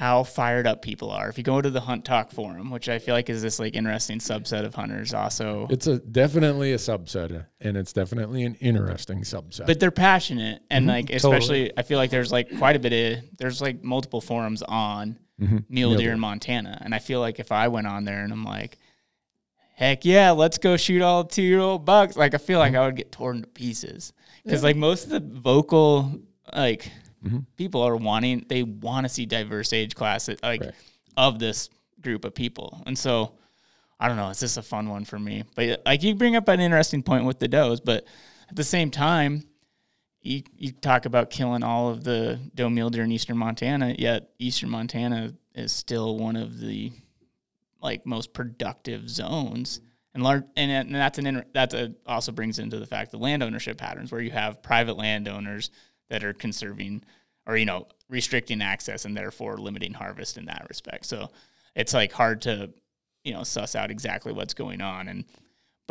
how 0.00 0.22
fired 0.24 0.66
up 0.66 0.80
people 0.80 1.10
are. 1.10 1.28
If 1.28 1.36
you 1.36 1.44
go 1.44 1.60
to 1.60 1.68
the 1.68 1.80
Hunt 1.82 2.06
Talk 2.06 2.30
forum, 2.30 2.70
which 2.70 2.88
I 2.88 2.98
feel 2.98 3.14
like 3.14 3.28
is 3.28 3.42
this 3.42 3.58
like 3.58 3.76
interesting 3.76 4.18
subset 4.18 4.64
of 4.64 4.74
hunters, 4.74 5.12
also, 5.12 5.66
It's 5.68 5.86
a 5.86 5.98
definitely 5.98 6.72
a 6.72 6.78
subset, 6.78 7.44
and 7.60 7.76
it's 7.76 7.92
definitely 7.92 8.44
an 8.44 8.54
interesting 8.54 9.24
subset. 9.24 9.66
but 9.66 9.78
they're 9.78 9.90
passionate 9.90 10.62
and 10.70 10.86
Mhm, 10.86 10.88
like 10.88 11.06
totally. 11.08 11.16
especially 11.36 11.72
I 11.76 11.82
feel 11.82 11.98
like 11.98 12.08
there's 12.10 12.32
like 12.32 12.48
quite 12.56 12.76
a 12.76 12.78
bit 12.78 12.94
of 13.18 13.24
there's 13.36 13.60
like 13.60 13.84
multiple 13.84 14.22
forums 14.22 14.62
on 14.62 15.18
Mhm. 15.38 15.64
mule 15.68 15.94
deer 15.96 16.12
in 16.12 16.18
Montana, 16.20 16.78
and 16.80 16.94
I 16.94 16.98
feel 16.98 17.20
like 17.20 17.38
if 17.38 17.52
I 17.52 17.68
went 17.68 17.86
on 17.86 18.06
there 18.06 18.24
and 18.24 18.32
I'm 18.32 18.44
like, 18.44 18.78
heck 19.76 20.06
yeah, 20.06 20.30
let's 20.30 20.56
go 20.56 20.78
shoot 20.78 21.02
all 21.02 21.24
two 21.24 21.42
year 21.42 21.60
old 21.60 21.84
bucks, 21.84 22.16
like 22.16 22.32
I 22.32 22.38
feel 22.38 22.58
like 22.58 22.74
I 22.74 22.86
would 22.86 22.96
get 22.96 23.12
torn 23.12 23.42
to 23.42 23.48
pieces 23.48 24.14
because 24.44 24.62
like 24.62 24.76
most 24.76 25.04
of 25.04 25.10
the 25.10 25.20
vocal 25.20 26.20
like 26.56 26.90
Mhm. 27.24 27.44
people 27.56 27.82
are 27.82 27.96
wanting 27.96 28.46
they 28.48 28.62
want 28.62 29.04
to 29.04 29.08
see 29.08 29.26
diverse 29.26 29.72
age 29.72 29.94
classes 29.94 30.38
like 30.42 30.62
Right. 30.62 30.74
of 31.16 31.38
this 31.38 31.68
group 32.00 32.24
of 32.24 32.34
people, 32.34 32.82
and 32.86 32.98
so. 32.98 33.34
I 34.02 34.08
don't 34.08 34.16
know. 34.16 34.30
It's 34.30 34.40
just 34.40 34.56
a 34.56 34.62
fun 34.62 34.88
one 34.88 35.04
for 35.04 35.18
me. 35.18 35.44
But 35.54 35.82
like 35.84 36.02
you 36.02 36.14
bring 36.14 36.34
up 36.34 36.48
an 36.48 36.58
interesting 36.58 37.02
point 37.02 37.26
with 37.26 37.38
the 37.38 37.48
does, 37.48 37.82
but 37.82 38.06
at 38.48 38.56
the 38.56 38.64
same 38.64 38.90
time, 38.90 39.44
you, 40.22 40.42
you 40.56 40.72
talk 40.72 41.04
about 41.04 41.28
killing 41.28 41.62
all 41.62 41.90
of 41.90 42.02
the 42.02 42.40
doe 42.54 42.70
mule 42.70 42.88
deer 42.88 43.04
in 43.04 43.12
eastern 43.12 43.36
Montana, 43.36 43.94
yet 43.98 44.30
eastern 44.38 44.70
Montana 44.70 45.34
is 45.54 45.70
still 45.72 46.16
one 46.16 46.36
of 46.36 46.60
the 46.60 46.92
like 47.82 48.06
most 48.06 48.32
productive 48.32 49.10
zones. 49.10 49.82
And 50.14 50.22
large, 50.22 50.44
and, 50.56 50.70
and 50.72 50.94
that's 50.94 51.18
an 51.18 51.26
inter, 51.26 51.44
that's 51.52 51.74
a, 51.74 51.92
also 52.06 52.32
brings 52.32 52.58
into 52.58 52.78
the 52.78 52.86
fact 52.86 53.10
the 53.10 53.18
land 53.18 53.42
ownership 53.42 53.76
patterns 53.76 54.10
where 54.10 54.22
you 54.22 54.30
have 54.30 54.62
private 54.62 54.96
landowners 54.96 55.70
that 56.10 56.22
are 56.22 56.34
conserving 56.34 57.02
or 57.46 57.56
you 57.56 57.66
know 57.66 57.86
restricting 58.08 58.60
access 58.60 59.04
and 59.04 59.16
therefore 59.16 59.56
limiting 59.56 59.94
harvest 59.94 60.36
in 60.36 60.44
that 60.44 60.66
respect. 60.68 61.06
So 61.06 61.30
it's 61.74 61.94
like 61.94 62.12
hard 62.12 62.42
to 62.42 62.70
you 63.24 63.32
know 63.32 63.42
suss 63.42 63.74
out 63.74 63.90
exactly 63.90 64.32
what's 64.32 64.54
going 64.54 64.80
on 64.80 65.08
and 65.08 65.24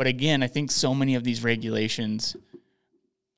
but 0.00 0.06
again, 0.06 0.42
I 0.42 0.46
think 0.46 0.70
so 0.70 0.94
many 0.94 1.14
of 1.14 1.24
these 1.24 1.44
regulations 1.44 2.34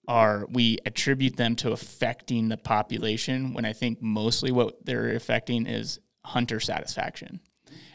are 0.06 0.46
we 0.48 0.78
attribute 0.86 1.36
them 1.36 1.56
to 1.56 1.72
affecting 1.72 2.48
the 2.48 2.56
population 2.56 3.52
when 3.52 3.64
I 3.64 3.72
think 3.72 4.00
mostly 4.00 4.52
what 4.52 4.86
they're 4.86 5.10
affecting 5.16 5.66
is 5.66 5.98
hunter 6.24 6.60
satisfaction. 6.60 7.40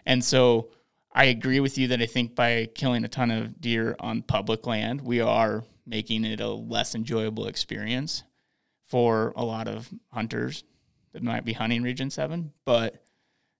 And 0.06 0.21
so 0.21 0.71
I 1.13 1.28
agree 1.28 1.62
with 1.62 1.78
you 1.78 1.88
that 1.88 2.02
I 2.02 2.08
think 2.08 2.36
by 2.36 2.67
killing 2.76 3.06
a 3.06 3.08
ton 3.08 3.32
of 3.32 3.62
deer 3.62 3.95
on 4.02 4.21
public 4.21 4.67
land, 4.67 5.00
we 5.00 5.21
are 5.21 5.63
making 5.86 6.26
it 6.26 6.41
a 6.41 6.50
less 6.50 6.93
enjoyable 6.93 7.47
experience 7.47 8.23
for 8.88 9.34
a 9.36 9.43
lot 9.43 9.67
of 9.67 9.89
hunters 10.12 10.63
that 11.13 11.23
might 11.23 11.45
be 11.45 11.54
hunting 11.54 11.84
Region 11.84 12.10
7. 12.10 12.52
But 12.65 13.04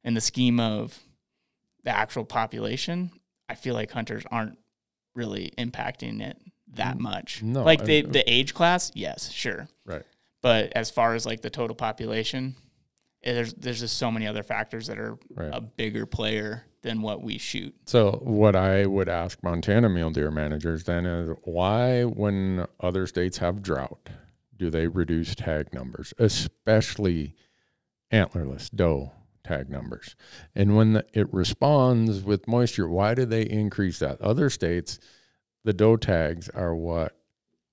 in 0.04 0.14
the 0.14 0.22
scheme 0.22 0.60
of 0.60 0.98
the 1.84 1.90
actual 1.92 2.26
population, 2.26 3.12
I 3.50 3.56
feel 3.56 3.74
like 3.76 3.92
hunters 3.92 4.24
aren't 4.32 4.58
really 5.16 5.52
impacting 5.58 6.22
it 6.22 6.38
that 6.74 7.00
much. 7.00 7.42
no, 7.42 7.64
like 7.64 7.82
I- 7.82 7.86
the 7.86 8.02
the 8.04 8.32
age 8.32 8.54
class, 8.54 8.92
yes, 8.94 9.32
sure. 9.32 9.68
right. 9.86 10.04
But 10.42 10.74
as 10.74 10.92
far 10.92 11.16
as 11.16 11.26
like 11.26 11.42
the 11.42 11.50
total 11.50 11.76
population, 11.76 12.56
eh, 13.24 13.34
there's 13.34 13.54
there's 13.54 13.80
just 13.80 13.98
so 13.98 14.12
many 14.12 14.28
other 14.28 14.44
factors 14.44 14.88
that 14.88 15.00
are 15.00 15.18
Right. 15.34 15.50
a 15.52 15.62
bigger 15.62 16.06
player 16.06 16.64
than 16.84 17.02
what 17.02 17.22
we 17.24 17.38
shoot. 17.38 17.74
So 17.86 18.20
what 18.24 18.56
I 18.56 18.86
would 18.86 19.10
ask 19.10 19.42
Montana 19.44 19.90
mule 19.90 20.12
deer 20.12 20.30
managers 20.30 20.84
then 20.84 21.06
is 21.06 21.36
why, 21.44 22.04
when 22.04 22.66
other 22.80 23.08
states 23.08 23.38
have 23.40 23.62
drought, 23.64 24.10
do 24.58 24.70
they 24.70 24.88
reduce 24.88 25.36
tag 25.36 25.74
numbers, 25.74 26.14
especially 26.18 27.36
antlerless 28.12 28.70
doe 28.70 29.12
tag 29.44 29.70
numbers? 29.70 30.16
And 30.56 30.76
when 30.76 30.94
the, 30.94 31.06
it 31.14 31.32
responds 31.34 32.24
with 32.24 32.48
moisture, 32.48 32.90
why 32.90 33.14
do 33.14 33.26
they 33.26 33.44
increase 33.44 34.00
that? 34.00 34.20
Other 34.22 34.50
states, 34.50 35.00
the 35.64 35.74
doe 35.74 35.98
tags 35.98 36.50
are 36.50 36.76
what 36.76 37.14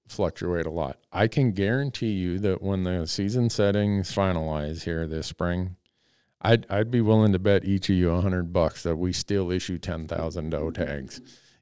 fluctuate 0.07 0.66
a 0.66 0.70
lot. 0.70 0.99
I 1.12 1.29
can 1.29 1.53
guarantee 1.53 2.12
you 2.12 2.38
that 2.40 2.62
when 2.62 2.83
the 2.83 3.07
season 3.07 3.51
settings 3.51 4.14
finalize 4.14 4.85
here 4.85 5.07
this 5.07 5.27
spring, 5.27 5.77
I'd 6.42 6.66
I'd 6.70 6.90
be 6.90 7.01
willing 7.01 7.33
to 7.33 7.38
bet 7.38 7.64
each 7.64 7.88
of 7.88 7.97
you 7.97 8.11
a 8.11 8.20
hundred 8.20 8.53
bucks 8.53 8.83
that 8.83 8.97
we 8.97 9.14
still 9.14 9.51
issue 9.51 9.79
ten 9.79 10.07
thousand 10.07 10.51
doe 10.51 10.70
tags 10.70 11.20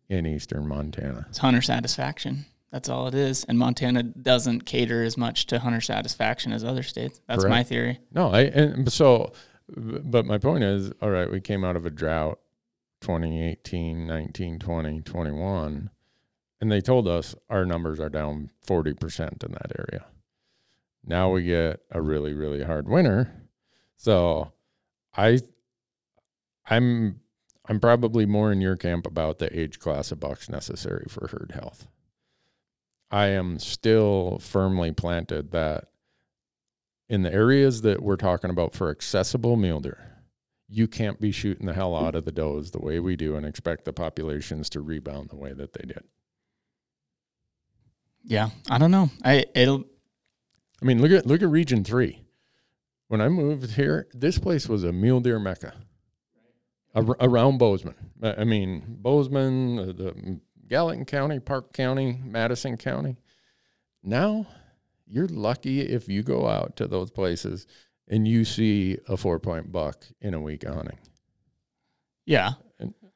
in 0.08 0.26
eastern 0.26 0.66
Montana. 0.66 1.26
It's 1.28 1.38
hunter 1.38 1.62
satisfaction. 1.62 2.46
That's 2.72 2.88
all 2.88 3.06
it 3.06 3.14
is. 3.14 3.44
And 3.44 3.58
Montana 3.58 4.02
doesn't 4.02 4.62
cater 4.62 5.02
as 5.04 5.18
much 5.18 5.46
to 5.48 5.58
hunter 5.58 5.82
satisfaction 5.82 6.52
as 6.52 6.64
other 6.64 6.82
states. 6.82 7.20
That's 7.28 7.44
my 7.44 7.62
theory. 7.62 8.00
No, 8.12 8.30
I 8.30 8.40
and 8.42 8.90
so, 8.90 9.32
but 9.68 10.24
my 10.24 10.38
point 10.38 10.64
is, 10.64 10.90
all 11.02 11.10
right, 11.10 11.30
we 11.30 11.40
came 11.40 11.64
out 11.64 11.76
of 11.76 11.84
a 11.84 11.90
drought, 11.90 12.40
2018, 13.02 14.06
19, 14.06 14.58
20, 14.58 15.00
21, 15.02 15.90
and 16.62 16.72
they 16.72 16.80
told 16.80 17.06
us 17.06 17.34
our 17.50 17.66
numbers 17.66 18.00
are 18.00 18.08
down 18.08 18.50
40% 18.66 19.44
in 19.44 19.52
that 19.52 19.72
area. 19.78 20.06
Now 21.04 21.30
we 21.30 21.42
get 21.42 21.80
a 21.90 22.00
really, 22.00 22.32
really 22.32 22.62
hard 22.62 22.88
winter. 22.88 23.32
So 23.96 24.52
I, 25.14 25.40
I'm, 26.70 27.20
I'm 27.66 27.80
probably 27.80 28.24
more 28.24 28.50
in 28.50 28.60
your 28.60 28.76
camp 28.76 29.06
about 29.06 29.40
the 29.40 29.58
age 29.58 29.78
class 29.78 30.10
of 30.10 30.20
bucks 30.20 30.48
necessary 30.48 31.06
for 31.08 31.28
herd 31.28 31.52
health. 31.54 31.86
I 33.12 33.26
am 33.26 33.58
still 33.58 34.38
firmly 34.40 34.90
planted 34.90 35.52
that 35.52 35.84
in 37.08 37.22
the 37.22 37.32
areas 37.32 37.82
that 37.82 38.02
we're 38.02 38.16
talking 38.16 38.48
about 38.48 38.72
for 38.72 38.90
accessible 38.90 39.56
mule 39.56 39.80
deer, 39.80 40.24
you 40.66 40.88
can't 40.88 41.20
be 41.20 41.30
shooting 41.30 41.66
the 41.66 41.74
hell 41.74 41.94
out 41.94 42.14
of 42.14 42.24
the 42.24 42.32
does 42.32 42.70
the 42.70 42.80
way 42.80 42.98
we 42.98 43.14
do 43.14 43.36
and 43.36 43.44
expect 43.44 43.84
the 43.84 43.92
populations 43.92 44.70
to 44.70 44.80
rebound 44.80 45.28
the 45.28 45.36
way 45.36 45.52
that 45.52 45.74
they 45.74 45.84
did. 45.86 46.04
Yeah. 48.24 48.48
I 48.70 48.78
don't 48.78 48.90
know. 48.90 49.10
I 49.22 49.44
it'll 49.54 49.84
I 50.80 50.84
mean, 50.84 51.02
look 51.02 51.12
at 51.12 51.26
look 51.26 51.42
at 51.42 51.48
Region 51.48 51.84
Three. 51.84 52.22
When 53.08 53.20
I 53.20 53.28
moved 53.28 53.72
here, 53.72 54.08
this 54.14 54.38
place 54.38 54.68
was 54.68 54.84
a 54.84 54.92
mule 54.92 55.20
deer 55.20 55.38
mecca. 55.38 55.74
Around 56.94 57.58
Bozeman, 57.58 57.94
I 58.22 58.44
mean 58.44 58.84
Bozeman, 58.86 59.76
the 59.76 60.40
Gallatin 60.72 61.04
County, 61.04 61.38
Park 61.38 61.74
County, 61.74 62.18
Madison 62.24 62.78
County. 62.78 63.18
Now, 64.02 64.46
you're 65.06 65.28
lucky 65.28 65.80
if 65.82 66.08
you 66.08 66.22
go 66.22 66.48
out 66.48 66.76
to 66.76 66.86
those 66.88 67.10
places 67.10 67.66
and 68.08 68.26
you 68.26 68.46
see 68.46 68.96
a 69.06 69.18
four 69.18 69.38
point 69.38 69.70
buck 69.70 70.06
in 70.22 70.32
a 70.32 70.40
week 70.40 70.64
of 70.64 70.74
hunting. 70.74 70.98
yeah. 72.24 72.52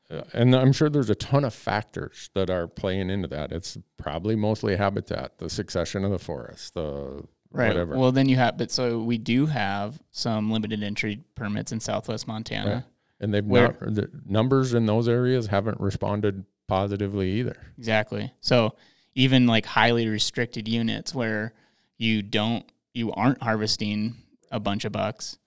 Uh, 0.09 0.21
and 0.35 0.55
I'm 0.55 0.73
sure 0.73 0.89
there's 0.89 1.11
a 1.11 1.17
ton 1.17 1.45
of 1.45 1.53
factors 1.53 2.31
that 2.35 2.49
are 2.51 2.69
playing 2.69 3.11
into 3.11 3.27
that. 3.29 3.51
It's 3.51 3.77
probably 3.97 4.37
mostly 4.37 4.77
habitat, 4.77 5.39
the 5.39 5.51
succession 5.51 6.05
of 6.05 6.11
the 6.13 6.19
forest, 6.21 6.75
the 6.75 7.25
Right. 7.51 7.69
whatever. 7.69 7.97
Well, 7.97 8.13
then 8.13 8.29
you 8.29 8.37
have, 8.37 8.57
but 8.59 8.71
so 8.71 9.01
we 9.03 9.17
do 9.19 9.47
have 9.47 9.99
some 10.13 10.53
limited 10.53 10.83
entry 10.85 11.25
permits 11.35 11.73
in 11.73 11.81
Southwest 11.81 12.29
Montana. 12.29 12.71
Right. 12.71 12.85
and 13.19 13.33
they've 13.35 13.45
Where- 13.45 13.77
not, 13.81 13.95
the 13.95 14.11
numbers 14.27 14.75
in 14.75 14.85
those 14.87 15.09
areas 15.09 15.47
haven't 15.47 15.81
responded 15.81 16.45
positively 16.69 17.31
either. 17.33 17.57
Exactly. 17.79 18.33
So 18.41 18.75
even 19.15 19.47
like 19.47 19.67
highly 19.67 20.09
restricted 20.09 20.69
units 20.69 21.15
where 21.15 21.55
you 21.99 22.23
don't, 22.23 22.65
you 22.93 23.13
aren't 23.13 23.43
harvesting 23.43 24.17
a 24.51 24.61
bunch 24.61 24.85
of 24.85 24.93
bucks 24.93 25.39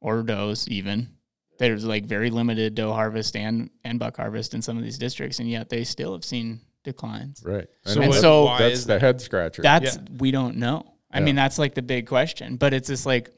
or 0.00 0.22
does 0.22 0.66
even. 0.68 1.08
There's 1.58 1.84
like 1.84 2.06
very 2.06 2.30
limited 2.30 2.74
doe 2.74 2.92
harvest 2.92 3.36
and 3.36 3.68
and 3.84 3.98
buck 3.98 4.16
harvest 4.16 4.54
in 4.54 4.62
some 4.62 4.78
of 4.78 4.82
these 4.82 4.96
districts, 4.96 5.40
and 5.40 5.48
yet 5.50 5.68
they 5.68 5.84
still 5.84 6.12
have 6.14 6.24
seen 6.24 6.60
declines. 6.84 7.42
Right. 7.44 7.66
So 7.84 8.00
And 8.00 8.14
so- 8.14 8.44
why 8.46 8.58
that's 8.60 8.74
is 8.80 8.86
the 8.86 8.98
head 8.98 9.20
scratcher. 9.20 9.60
That's 9.60 9.96
Yeah. 9.96 10.02
we 10.18 10.30
don't 10.30 10.56
know. 10.56 10.94
I 11.10 11.18
Yeah. 11.18 11.24
mean, 11.26 11.34
that's 11.34 11.58
like 11.58 11.74
the 11.74 11.82
big 11.82 12.06
question. 12.06 12.56
But 12.56 12.72
it's 12.72 12.88
just 12.88 13.04
like 13.04 13.30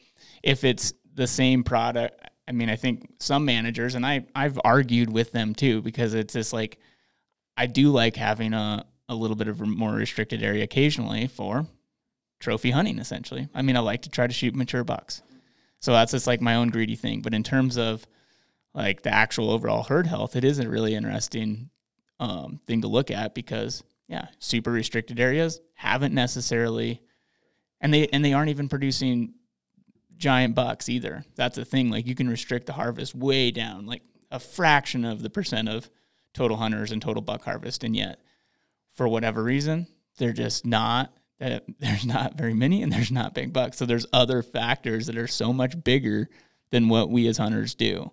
if 0.43 0.63
it's 0.63 0.93
the 1.15 1.27
same 1.27 1.65
product. 1.65 2.21
I 2.49 2.53
mean, 2.53 2.69
I 2.69 2.77
think 2.77 3.09
some 3.21 3.45
managers, 3.45 3.95
and 3.95 4.05
I 4.05 4.27
I've 4.35 4.59
argued 4.65 5.13
with 5.13 5.33
them 5.33 5.55
too 5.55 5.83
because 5.83 6.15
it's 6.15 6.35
just 6.35 6.53
like 6.53 6.79
I 7.57 7.67
do 7.67 7.91
like 7.91 8.17
having 8.17 8.53
a 8.53 8.85
a 9.09 9.15
little 9.15 9.37
bit 9.37 9.49
of 9.49 9.61
a 9.61 9.67
more 9.67 9.93
restricted 9.93 10.43
area 10.43 10.65
occasionally 10.65 11.27
for 11.27 11.67
trophy 12.41 12.71
hunting. 12.71 12.99
Essentially, 12.99 13.49
I 13.55 13.63
mean, 13.63 13.77
I 13.77 13.81
like 13.81 14.03
to 14.03 14.11
try 14.11 14.27
to 14.27 14.33
shoot 14.33 14.55
mature 14.55 14.85
bucks. 14.85 15.23
So 15.81 15.93
that's 15.93 16.13
just 16.13 16.27
like 16.27 16.41
my 16.41 16.57
own 16.57 16.71
greedy 16.71 16.97
thing. 16.97 17.23
But 17.23 17.35
in 17.35 17.43
terms 17.43 17.77
of 17.77 18.07
like 18.75 19.03
the 19.03 19.13
actual 19.13 19.51
overall 19.51 19.83
herd 19.83 20.07
health, 20.07 20.37
it 20.37 20.45
is 20.45 20.59
a 20.59 20.69
really 20.69 20.95
interesting 20.95 21.71
um, 22.21 22.61
thing 22.67 22.83
to 22.83 22.89
look 22.89 23.11
at 23.11 23.35
because 23.35 23.83
yeah, 24.09 24.27
super 24.39 24.71
restricted 24.71 25.21
areas 25.21 25.61
haven't 25.75 26.15
necessarily, 26.15 27.01
and 27.81 27.95
they 27.95 28.09
and 28.09 28.25
they 28.25 28.33
aren't 28.33 28.51
even 28.51 28.69
producing 28.69 29.35
giant 30.23 30.55
bucks 30.55 30.89
either. 30.89 31.25
That's 31.35 31.57
the 31.57 31.65
thing. 31.65 31.91
Like 31.91 32.07
you 32.07 32.15
can 32.15 32.29
restrict 32.29 32.67
the 32.67 32.73
harvest 32.73 33.15
way 33.15 33.51
down, 33.51 33.87
like 33.87 34.03
a 34.31 34.39
fraction 34.39 35.05
of 35.05 35.21
the 35.21 35.29
percent 35.29 35.69
of 35.69 35.91
total 36.33 36.57
hunters 36.57 36.93
and 36.93 37.03
total 37.03 37.21
buck 37.21 37.45
harvest, 37.45 37.85
and 37.85 37.95
yet 37.95 38.21
for 38.95 39.09
whatever 39.09 39.43
reason 39.43 39.89
they're 40.19 40.33
just 40.33 40.65
not. 40.65 41.13
That 41.41 41.65
there's 41.81 42.07
not 42.07 42.39
very 42.39 42.55
many, 42.55 42.83
and 42.83 42.93
there's 42.93 43.11
not 43.11 43.35
big 43.35 43.53
bucks. 43.53 43.77
So 43.77 43.85
there's 43.85 44.07
other 44.13 44.43
factors 44.43 45.09
that 45.09 45.19
are 45.19 45.27
so 45.27 45.53
much 45.53 45.83
bigger 45.83 46.31
than 46.71 46.89
what 46.89 47.11
we 47.11 47.27
as 47.27 47.37
hunters 47.37 47.75
do. 47.75 48.11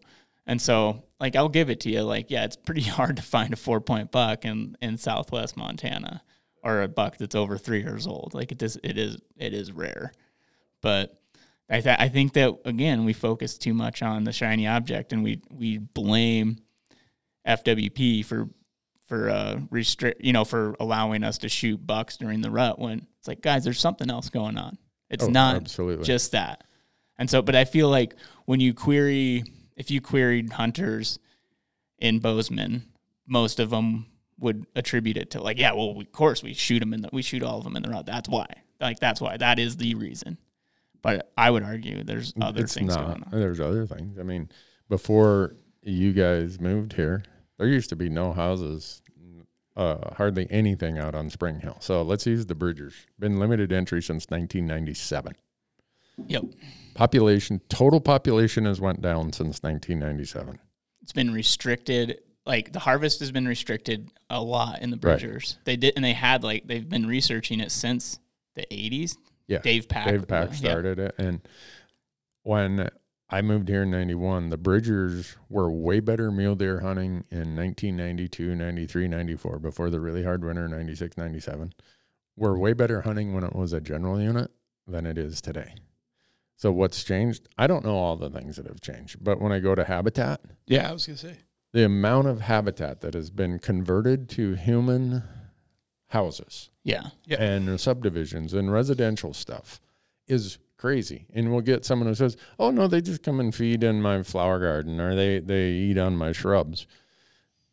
And 0.48 0.60
so, 0.60 1.04
like, 1.20 1.36
I'll 1.36 1.48
give 1.48 1.70
it 1.70 1.82
to 1.82 1.92
you. 1.92 2.02
Like, 2.02 2.32
yeah, 2.32 2.44
it's 2.44 2.56
pretty 2.56 2.82
hard 2.98 3.18
to 3.18 3.22
find 3.22 3.54
a 3.54 3.56
four 3.56 3.80
point 3.82 4.12
buck 4.12 4.46
in, 4.46 4.76
in 4.82 4.98
Southwest 4.98 5.56
Montana 5.56 6.24
or 6.64 6.82
a 6.82 6.88
buck 6.88 7.18
that's 7.18 7.36
over 7.36 7.58
three 7.58 7.82
years 7.82 8.08
old. 8.08 8.34
Like, 8.34 8.52
it 8.52 8.62
is, 8.64 8.80
it 8.84 8.98
is, 8.98 9.18
it 9.38 9.54
is 9.54 9.72
rare. 9.72 10.12
But 10.82 11.19
I, 11.70 11.82
th- 11.82 11.98
I 12.00 12.10
think 12.10 12.34
that 12.34 12.54
again, 12.66 13.06
we 13.06 13.14
focus 13.14 13.58
too 13.58 13.74
much 13.74 14.02
on 14.02 14.24
the 14.24 14.32
shiny 14.34 14.68
object, 14.68 15.14
and 15.14 15.24
we 15.24 15.42
we 15.52 15.78
blame 15.78 16.58
FWP 17.48 18.26
for 18.26 18.50
for 19.06 19.30
uh 19.30 19.60
restrict, 19.72 20.22
you 20.24 20.34
know, 20.34 20.46
for 20.46 20.76
allowing 20.80 21.24
us 21.24 21.40
to 21.40 21.50
shoot 21.50 21.86
bucks 21.86 22.18
during 22.18 22.42
the 22.42 22.52
rut. 22.52 22.80
When 22.80 23.08
it's 23.20 23.28
like, 23.28 23.42
guys, 23.42 23.64
there's 23.64 23.80
something 23.80 24.10
else 24.10 24.30
going 24.30 24.58
on. 24.58 24.78
It's 25.10 25.24
Oh, 25.24 25.28
not 25.30 25.56
absolutely. 25.56 26.06
just 26.06 26.32
that. 26.34 26.64
And 27.18 27.30
so, 27.30 27.42
but 27.42 27.56
I 27.56 27.66
feel 27.66 27.90
like 27.90 28.16
when 28.46 28.60
you 28.60 28.74
query, 28.74 29.44
if 29.76 29.90
you 29.92 30.00
queried 30.02 30.54
hunters 30.54 31.20
in 31.98 32.20
Bozeman, 32.20 32.84
most 33.28 33.60
of 33.60 33.72
them 33.72 34.06
would 34.40 34.66
attribute 34.76 35.18
it 35.18 35.32
to 35.32 35.42
like, 35.42 35.58
yeah, 35.60 35.74
well, 35.74 35.96
we, 35.96 36.06
of 36.06 36.12
course 36.12 36.42
we 36.44 36.54
shoot 36.54 36.80
them 36.80 36.94
in 36.94 37.02
the, 37.02 37.10
we 37.12 37.22
shoot 37.22 37.44
all 37.44 37.58
of 37.58 37.64
them 37.64 37.76
in 37.76 37.84
the 37.84 37.90
rut. 37.90 38.06
That's 38.06 38.30
why. 38.30 38.48
Like 38.80 39.00
that's 39.00 39.20
why. 39.20 39.38
That 39.38 39.60
is 39.60 39.76
the 39.78 39.96
reason. 39.96 40.38
But 41.02 41.32
I 41.38 41.50
would 41.50 41.64
argue 41.64 42.04
there's 42.04 42.34
other 42.42 42.64
it's 42.64 42.74
things 42.74 42.96
not. 42.96 43.06
going 43.08 43.24
on. 43.24 43.40
There's 43.40 43.60
other 43.60 43.86
things. 43.86 44.20
I 44.20 44.24
mean, 44.24 44.50
before 44.90 45.56
you 45.84 46.12
guys 46.14 46.60
moved 46.60 46.94
here, 46.94 47.24
there 47.58 47.68
used 47.68 47.90
to 47.90 47.96
be 47.96 48.10
no 48.10 48.34
houses, 48.34 49.02
uh, 49.78 50.14
hardly 50.16 50.46
anything 50.50 50.98
out 50.98 51.16
on 51.16 51.30
Spring 51.30 51.60
Hill. 51.62 51.78
So 51.80 52.02
let's 52.02 52.26
use 52.26 52.46
the 52.48 52.56
Bridgers. 52.56 52.94
Been 53.18 53.40
limited 53.40 53.72
entry 53.72 54.02
since 54.02 54.26
1997. 54.30 55.36
Yep. 56.28 56.44
Population, 56.96 57.62
total 57.70 58.02
population 58.02 58.66
has 58.66 58.82
went 58.82 59.02
down 59.02 59.32
since 59.32 59.64
1997. 59.64 60.60
It's 61.02 61.14
been 61.14 61.32
restricted. 61.34 62.20
Like 62.46 62.74
the 62.74 62.80
harvest 62.80 63.20
has 63.22 63.32
been 63.32 63.48
restricted 63.48 64.12
a 64.30 64.42
lot 64.42 64.82
in 64.82 64.90
the 64.90 64.98
Right. 64.98 65.20
Bridgers. 65.20 65.58
They 65.64 65.78
did, 65.78 65.94
and 65.96 66.04
they 66.04 66.14
had 66.14 66.44
like 66.44 66.68
they've 66.68 66.88
been 66.88 67.06
researching 67.06 67.60
it 67.62 67.72
since 67.72 68.20
the 68.56 68.66
80s. 68.72 69.16
Yeah, 69.50 69.60
Dave 69.60 69.90
Pac. 69.90 70.08
Dave 70.08 70.28
Pac 70.28 70.50
yeah. 70.52 70.56
started 70.56 71.00
it, 71.00 71.16
and 71.18 71.42
when 72.44 72.90
I 73.30 73.42
moved 73.42 73.68
here 73.68 73.84
in 73.84 73.92
91, 73.92 74.50
the 74.50 74.58
Bridgers 74.58 75.36
were 75.50 75.72
way 75.72 76.00
better 76.00 76.32
mule 76.32 76.56
deer 76.56 76.80
hunting 76.80 77.26
in 77.30 77.56
1992, 77.56 78.56
93, 78.56 79.08
94, 79.08 79.60
before 79.60 79.90
the 79.90 80.00
really 80.00 80.24
hard 80.24 80.44
winter, 80.44 80.68
96, 80.68 81.18
97. 81.18 81.74
Were 82.36 82.58
way 82.58 82.74
better 82.74 83.02
hunting 83.02 83.34
when 83.34 83.44
it 83.44 83.54
was 83.54 83.74
a 83.74 83.82
general 83.82 84.20
unit 84.22 84.50
than 84.88 85.06
it 85.06 85.18
is 85.18 85.42
today. 85.42 85.76
So 86.56 86.72
what's 86.72 87.04
changed? 87.04 87.48
I 87.58 87.68
don't 87.68 87.86
know 87.86 87.96
all 87.96 88.16
the 88.16 88.30
things 88.30 88.56
that 88.56 88.66
have 88.66 88.82
changed, 88.82 89.24
but 89.24 89.40
when 89.42 89.52
I 89.52 89.60
go 89.60 89.76
to 89.76 89.84
habitat, 89.84 90.42
Yeah, 90.68 90.90
I 90.90 90.94
was 90.94 91.06
gonna 91.06 91.18
say. 91.18 91.38
the 91.74 91.86
amount 91.86 92.28
of 92.28 92.42
habitat 92.42 93.02
that 93.02 93.14
has 93.14 93.30
been 93.30 93.60
converted 93.60 94.28
to 94.30 94.54
human 94.56 95.24
houses 96.08 96.69
Yeah. 96.84 97.08
Yeah. 97.26 97.42
and 97.42 97.80
subdivisions 97.80 98.54
and 98.54 98.72
residential 98.72 99.34
stuff 99.34 99.80
is 100.28 100.58
crazy. 100.78 101.26
And 101.34 101.52
we'll 101.52 101.62
get 101.62 101.86
someone 101.86 102.08
who 102.08 102.16
says, 102.16 102.38
"Oh 102.58 102.72
no, 102.72 102.88
they 102.88 103.02
just 103.02 103.22
come 103.24 103.40
and 103.40 103.54
feed 103.54 103.84
in 103.84 104.02
my 104.02 104.24
flower 104.24 104.60
garden 104.60 105.00
or 105.00 105.16
they 105.16 105.40
they 105.40 105.72
eat 105.72 105.98
on 105.98 106.16
my 106.16 106.32
shrubs." 106.32 106.88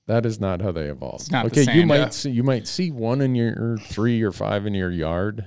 That 0.07 0.25
is 0.25 0.39
not 0.39 0.63
how 0.63 0.71
they 0.73 0.87
evolved. 0.87 1.23
It's 1.23 1.31
not 1.31 1.47
the 1.47 1.51
okay, 1.51 1.73
you 1.73 1.81
same, 1.81 1.89
might 1.89 1.97
yeah. 1.97 2.09
see 2.11 2.31
you 2.31 2.43
might 2.43 2.67
see 2.67 2.91
one 2.91 3.21
in 3.21 3.35
your 3.35 3.79
three 3.79 4.23
or 4.23 4.33
five 4.33 4.67
in 4.67 4.75
your 4.75 4.91
yard, 4.91 5.47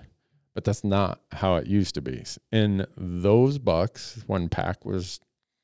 but 0.53 0.63
that's 0.63 0.83
not 0.83 1.21
how 1.31 1.55
it 1.55 1.67
used 1.67 1.95
to 1.95 2.01
be. 2.01 2.23
And 2.51 2.85
those 2.97 3.57
bucks, 3.57 4.23
when 4.27 4.49
Pac 4.49 4.85
was, 4.85 5.19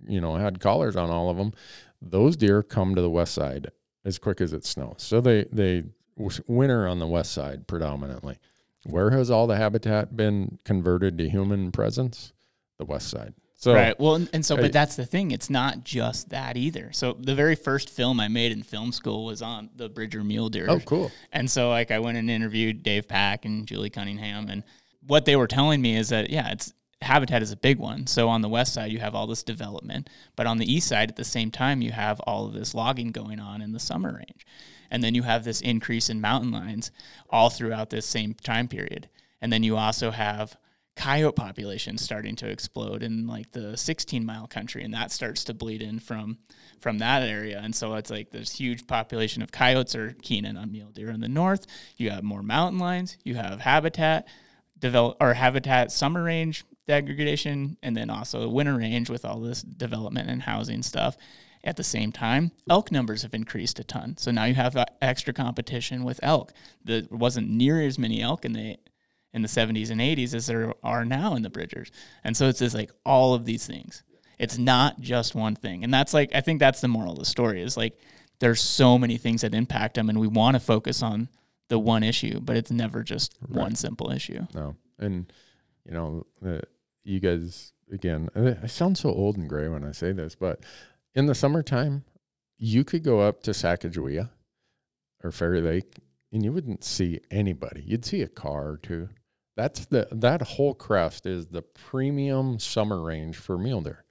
you 0.08 0.22
know, 0.22 0.36
had 0.36 0.60
collars 0.60 0.96
on 0.96 1.10
all 1.10 1.30
of 1.30 1.38
them, 1.38 1.54
those 2.02 2.38
deer 2.38 2.64
come 2.64 2.96
to 2.96 3.02
the 3.02 3.10
west 3.10 3.34
side 3.34 3.68
as 4.06 4.18
quick 4.18 4.40
as 4.40 4.54
it 4.54 4.66
snows. 4.66 4.98
So 5.00 5.20
they 5.20 5.46
they 5.52 5.82
w- 5.82 5.94
winter 6.18 6.88
on 6.88 7.00
the 7.00 7.08
west 7.08 7.32
side 7.32 7.68
predominantly. 7.68 8.38
Where 8.86 9.12
has 9.12 9.32
all 9.32 9.48
the 9.48 9.58
habitat 9.58 10.16
been 10.16 10.60
converted 10.64 11.18
to 11.18 11.30
human 11.30 11.72
presence? 11.72 12.34
The 12.78 12.86
west 12.86 13.10
side. 13.10 13.34
So 13.56 13.74
right. 13.74 14.00
Well, 14.00 14.16
and, 14.16 14.30
and 14.34 14.46
so, 14.46 14.58
but 14.58 14.74
that's 14.74 14.96
the 14.96 15.06
thing. 15.06 15.32
It's 15.32 15.50
not 15.50 15.84
just 15.84 16.30
that 16.30 16.58
either. 16.58 16.92
So 16.92 17.14
the 17.14 17.34
very 17.34 17.56
first 17.56 17.90
film 17.90 18.20
I 18.20 18.28
made 18.28 18.52
in 18.52 18.64
film 18.64 18.92
school 18.92 19.26
was 19.26 19.42
on 19.42 19.70
the 19.76 19.90
Bridger 19.90 20.24
mule 20.24 20.50
deer. 20.50 20.68
oh, 20.70 20.80
cool. 20.82 21.12
And 21.32 21.50
so, 21.50 21.70
like, 21.70 21.90
I 21.90 22.00
went 22.00 22.18
and 22.18 22.30
interviewed 22.30 22.84
Dave 22.84 23.08
Pac 23.08 23.46
and 23.46 23.66
Julie 23.66 23.90
Cunningham, 23.90 24.50
and 24.50 24.64
what 25.08 25.26
they 25.26 25.36
were 25.36 25.48
telling 25.48 25.82
me 25.82 25.96
is 25.96 26.10
that 26.10 26.30
yeah, 26.30 26.52
it's 26.52 26.74
habitat 27.02 27.42
is 27.42 27.52
a 27.52 27.58
big 27.58 27.80
one. 27.80 28.08
So 28.08 28.30
on 28.30 28.42
the 28.42 28.50
west 28.50 28.74
side, 28.74 28.92
you 28.92 29.00
have 29.00 29.16
all 29.16 29.28
this 29.28 29.44
development, 29.44 30.10
but 30.36 30.48
on 30.48 30.58
the 30.58 30.72
east 30.72 30.88
side, 30.88 31.10
at 31.10 31.16
the 31.16 31.24
same 31.24 31.52
time, 31.52 31.82
you 31.82 31.92
have 31.92 32.20
all 32.22 32.46
of 32.46 32.54
this 32.54 32.74
logging 32.74 33.12
going 33.12 33.40
on 33.40 33.62
in 33.62 33.72
the 33.72 33.80
summer 33.80 34.14
range, 34.14 34.46
and 34.90 35.04
then 35.04 35.16
you 35.16 35.24
have 35.24 35.44
this 35.44 35.62
increase 35.62 36.10
in 36.10 36.22
mountain 36.22 36.52
lions 36.52 36.92
all 37.30 37.50
throughout 37.50 37.90
this 37.90 38.06
same 38.06 38.34
time 38.34 38.68
period, 38.68 39.10
and 39.42 39.52
then 39.52 39.64
you 39.64 39.78
also 39.78 40.12
have 40.12 40.58
coyote 40.96 41.36
populations 41.36 42.02
starting 42.02 42.36
to 42.38 42.50
explode 42.50 43.04
in 43.04 43.28
like 43.28 43.52
the 43.52 43.76
16 43.76 44.26
mile 44.26 44.48
country 44.48 44.82
and 44.82 44.94
that 44.94 45.12
starts 45.12 45.44
to 45.44 45.54
bleed 45.54 45.82
in 45.82 46.00
from 46.00 46.38
from 46.80 47.00
that 47.00 47.22
area. 47.24 47.60
And 47.62 47.76
so 47.76 47.96
it's 47.96 48.10
like 48.10 48.32
this 48.32 48.56
huge 48.56 48.88
population 48.88 49.42
of 49.42 49.52
coyotes 49.52 49.96
are 49.96 50.16
keen 50.22 50.46
in 50.46 50.56
on 50.56 50.72
mule 50.72 50.92
deer 50.92 51.10
in 51.10 51.20
the 51.20 51.28
north. 51.28 51.66
You 51.98 52.12
have 52.12 52.24
more 52.24 52.44
mountain 52.44 52.80
lions. 52.80 53.18
You 53.24 53.36
have 53.36 53.60
habitat 53.60 54.28
develop 54.80 55.18
or 55.20 55.34
habitat 55.34 55.92
summer 55.92 56.24
range 56.24 56.64
degradation 56.88 57.78
and 57.82 57.98
then 57.98 58.10
also 58.10 58.48
winter 58.48 58.78
range 58.78 59.10
with 59.10 59.26
all 59.26 59.40
this 59.40 59.64
development 59.64 60.30
and 60.30 60.42
housing 60.44 60.84
stuff 60.84 61.18
at 61.66 61.78
the 61.78 61.84
same 61.84 62.12
time 62.12 62.52
elk 62.70 62.92
numbers 62.92 63.24
have 63.24 63.34
increased 63.34 63.80
a 63.80 63.84
ton 63.84 64.16
so 64.18 64.32
now 64.32 64.46
you 64.46 64.54
have 64.54 64.76
uh, 64.76 64.86
extra 65.02 65.34
competition 65.34 66.04
with 66.04 66.20
elk 66.24 66.54
there 66.84 67.04
wasn't 67.10 67.50
near 67.50 67.82
as 67.82 68.00
many 68.00 68.22
elk 68.22 68.46
in 68.46 68.54
the 68.54 68.78
in 69.36 69.42
the 69.42 69.50
70s 69.50 69.92
and 69.92 70.00
80s 70.00 70.34
as 70.34 70.48
there 70.48 70.74
are 70.82 71.04
now 71.04 71.36
in 71.36 71.42
the 71.42 71.50
Bridgers. 71.50 71.92
And 72.24 72.36
so 72.36 72.48
it's 72.48 72.60
just 72.60 72.74
like 72.74 72.90
all 73.06 73.34
of 73.34 73.44
these 73.44 73.68
things. 73.68 74.02
It's 74.40 74.58
not 74.58 75.02
just 75.02 75.36
one 75.36 75.58
thing. 75.58 75.84
And 75.84 75.94
that's 75.94 76.14
like, 76.14 76.34
I 76.34 76.40
think 76.40 76.62
that's 76.62 76.80
the 76.80 76.88
moral 76.88 77.12
of 77.12 77.20
the 77.20 77.26
story 77.26 77.62
is 77.62 77.76
like, 77.76 78.00
there's 78.40 78.62
so 78.62 78.98
many 78.98 79.18
things 79.18 79.42
that 79.42 79.54
impact 79.54 79.96
them, 79.96 80.10
and 80.10 80.20
we 80.20 80.28
want 80.28 80.56
to 80.56 80.60
focus 80.60 81.02
on 81.02 81.30
the 81.70 81.80
one 81.80 82.04
issue, 82.04 82.40
but 82.40 82.58
it's 82.58 82.72
never 82.72 83.04
just 83.04 83.36
one 83.48 83.76
simple 83.76 84.12
issue. 84.12 84.46
No, 84.54 84.76
and 85.00 85.32
you 85.86 85.94
know, 85.94 86.26
uh, 86.46 86.60
you 87.04 87.20
guys 87.20 87.72
again. 87.92 88.30
I 88.36 88.68
sound 88.68 88.98
so 88.98 89.10
old 89.10 89.38
and 89.38 89.48
gray 89.48 89.70
when 89.70 89.86
I 89.86 89.94
say 89.94 90.12
this, 90.12 90.36
but 90.36 90.60
in 91.16 91.26
the 91.28 91.36
summertime, 91.36 92.04
you 92.58 92.84
could 92.84 93.04
go 93.04 93.22
up 93.22 93.42
to 93.44 93.52
Sacagawea 93.52 94.30
or 95.24 95.32
Fairy 95.32 95.62
Lake, 95.62 96.00
and 96.32 96.44
you 96.44 96.52
wouldn't 96.54 96.84
see 96.84 97.20
anybody. 97.32 97.84
You'd 97.86 98.06
see 98.06 98.22
a 98.22 98.28
car 98.28 98.70
or 98.70 98.78
two. 98.78 99.10
That's 99.58 99.86
the 99.86 100.08
that 100.12 100.42
whole 100.42 100.74
crest 100.74 101.26
is 101.26 101.48
the 101.48 101.62
premium 101.62 102.60
summer 102.60 103.02
range 103.02 103.38
for 103.38 103.58
mule 103.58 103.82
deer. 103.82 104.04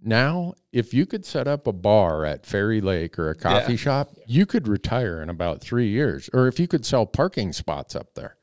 Now, 0.00 0.54
if 0.72 0.94
you 0.94 1.06
could 1.06 1.24
set 1.26 1.48
up 1.48 1.66
a 1.66 1.72
bar 1.72 2.24
at 2.24 2.46
Fairy 2.46 2.80
Lake 2.80 3.18
or 3.18 3.30
a 3.30 3.34
coffee 3.34 3.72
Yeah. 3.72 3.78
shop, 3.78 4.14
you 4.28 4.46
could 4.46 4.68
retire 4.68 5.20
in 5.20 5.28
about 5.28 5.60
three 5.60 5.88
years. 5.88 6.30
Or 6.32 6.46
if 6.46 6.60
you 6.60 6.68
could 6.68 6.86
sell 6.86 7.04
parking 7.04 7.52
spots 7.52 7.96
up 7.96 8.14
there. 8.14 8.37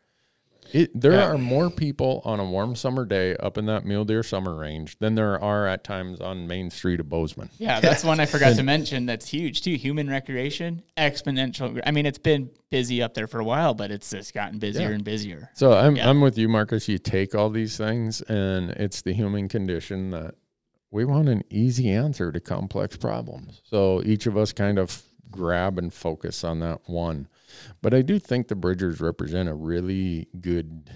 It, 0.76 0.92
there 1.00 1.14
Yeah. 1.14 1.28
are 1.28 1.38
more 1.38 1.70
people 1.70 2.22
on 2.26 2.42
a 2.42 2.44
warm 2.44 2.76
summer 2.76 3.06
day 3.06 3.34
up 3.38 3.58
in 3.58 3.66
that 3.68 3.86
mule 3.86 4.04
deer 4.04 4.24
summer 4.24 4.54
range 4.56 4.98
than 5.00 5.16
there 5.16 5.42
are 5.42 5.66
at 5.68 5.86
times 5.86 6.20
on 6.20 6.48
Main 6.48 6.70
Street 6.70 7.00
of 7.00 7.08
Bozeman. 7.08 7.50
Yeah, 7.58 7.80
that's 7.80 8.04
one 8.04 8.20
I 8.20 8.26
forgot 8.26 8.58
to 8.58 8.64
mention. 8.76 9.06
That's 9.06 9.30
huge 9.30 9.62
too. 9.62 9.76
Human 9.76 10.10
recreation, 10.10 10.84
exponential. 10.98 11.80
I 11.86 11.92
mean, 11.92 12.06
it's 12.06 12.18
been 12.18 12.50
busy 12.70 13.02
up 13.02 13.14
there 13.14 13.28
for 13.28 13.40
a 13.40 13.46
while, 13.46 13.74
but 13.74 13.90
it's 13.90 14.10
just 14.10 14.34
gotten 14.34 14.60
busier 14.60 14.90
Yeah. 14.90 14.96
and 14.96 15.04
busier. 15.06 15.50
So 15.54 15.72
I'm 15.74 15.96
Yeah. 15.96 16.10
I'm 16.10 16.20
with 16.20 16.38
you, 16.38 16.50
Marcus. 16.50 16.90
You 16.90 16.98
take 16.98 17.34
all 17.34 17.50
these 17.50 17.78
things, 17.78 18.22
and 18.24 18.72
it's 18.72 19.02
the 19.02 19.14
human 19.14 19.48
condition 19.48 20.12
that 20.12 20.36
we 20.92 21.06
want 21.06 21.30
an 21.30 21.44
easy 21.50 21.90
answer 21.90 22.34
to 22.34 22.40
complex 22.42 22.98
problems. 22.98 23.62
So 23.64 24.02
each 24.04 24.26
of 24.28 24.36
us 24.36 24.52
kind 24.52 24.78
of 24.78 25.02
grab 25.32 25.78
and 25.78 25.94
focus 25.94 26.44
on 26.44 26.60
that 26.60 26.82
one. 26.88 27.28
But 27.82 27.94
I 27.94 28.02
do 28.02 28.20
think 28.20 28.48
the 28.48 28.56
Bridgers 28.56 29.00
represent 29.02 29.50
a 29.50 29.54
really 29.54 30.28
good 30.40 30.90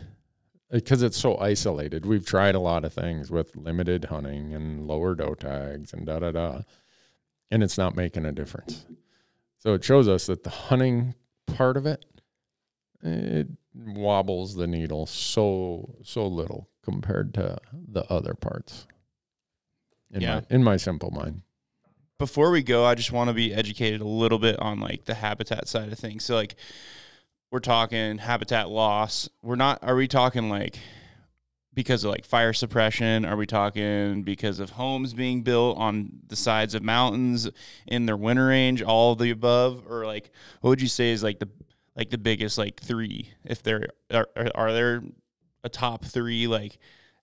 eh, 0.72 0.76
because 0.78 1.02
it's 1.02 1.18
so 1.18 1.38
isolated. 1.38 2.06
We've 2.06 2.26
tried 2.26 2.56
a 2.56 2.60
lot 2.60 2.84
of 2.86 2.94
things 2.94 3.30
with 3.32 3.56
limited 3.56 4.06
hunting 4.06 4.54
and 4.54 4.86
lower 4.88 5.16
doe 5.16 5.36
tags 5.36 5.94
and 5.94 6.06
da 6.06 6.20
da 6.20 6.32
da, 6.32 6.62
and 7.52 7.64
it's 7.64 7.78
not 7.78 7.96
making 7.96 8.26
a 8.26 8.32
difference. 8.32 8.86
So 9.58 9.74
it 9.74 9.84
shows 9.84 10.08
us 10.08 10.26
that 10.28 10.44
the 10.44 10.50
hunting 10.50 11.16
part 11.48 11.76
of 11.78 11.86
it, 11.86 12.06
it 13.02 13.48
wobbles 13.76 14.56
the 14.56 14.68
needle 14.68 15.06
so 15.06 15.96
so 16.04 16.26
little 16.28 16.70
compared 16.84 17.34
to 17.36 17.58
the 17.72 18.04
other 18.12 18.34
parts. 18.34 18.88
In 20.12 20.22
Yeah. 20.22 20.36
my 20.36 20.46
in 20.50 20.64
my 20.64 20.78
simple 20.78 21.12
mind. 21.12 21.42
Before 22.20 22.52
we 22.52 22.62
go, 22.62 22.86
I 22.86 22.96
just 22.96 23.12
want 23.12 23.30
to 23.30 23.34
be 23.34 23.54
educated 23.54 24.02
a 24.02 24.08
little 24.08 24.38
bit 24.38 24.60
on 24.60 24.80
like 24.80 25.06
the 25.06 25.16
habitat 25.16 25.68
side 25.68 25.92
of 25.92 25.98
things. 25.98 26.26
So 26.26 26.36
like 26.36 26.56
we're 27.50 27.60
talking 27.60 28.20
habitat 28.20 28.70
loss. 28.70 29.30
We're 29.42 29.56
not 29.56 29.80
are 29.82 29.96
we 29.96 30.08
talking 30.08 30.50
like 30.50 30.78
because 31.74 32.04
of 32.04 32.12
like 32.12 32.26
fire 32.26 32.52
suppression? 32.52 33.26
Are 33.26 33.38
we 33.38 33.46
talking 33.46 34.24
because 34.24 34.60
of 34.60 34.72
homes 34.72 35.14
being 35.14 35.42
built 35.44 35.78
on 35.78 36.12
the 36.28 36.36
sides 36.36 36.76
of 36.76 36.84
mountains 36.84 37.50
in 37.88 38.06
their 38.06 38.18
winter 38.18 38.48
range, 38.48 38.84
all 38.84 39.16
the 39.16 39.32
above 39.32 39.86
or 39.90 40.06
like 40.06 40.30
what 40.60 40.72
would 40.72 40.82
you 40.82 40.90
say 40.90 41.12
is 41.12 41.24
like 41.24 41.40
the 41.40 41.50
like 41.96 42.10
the 42.10 42.18
biggest 42.18 42.58
like 42.58 42.80
3 42.80 43.30
if 43.46 43.64
there 43.64 43.90
are 44.12 44.28
are, 44.56 44.72
there 44.72 45.04
a 45.64 45.70
top 45.70 46.06
3 46.06 46.48
like 46.48 46.78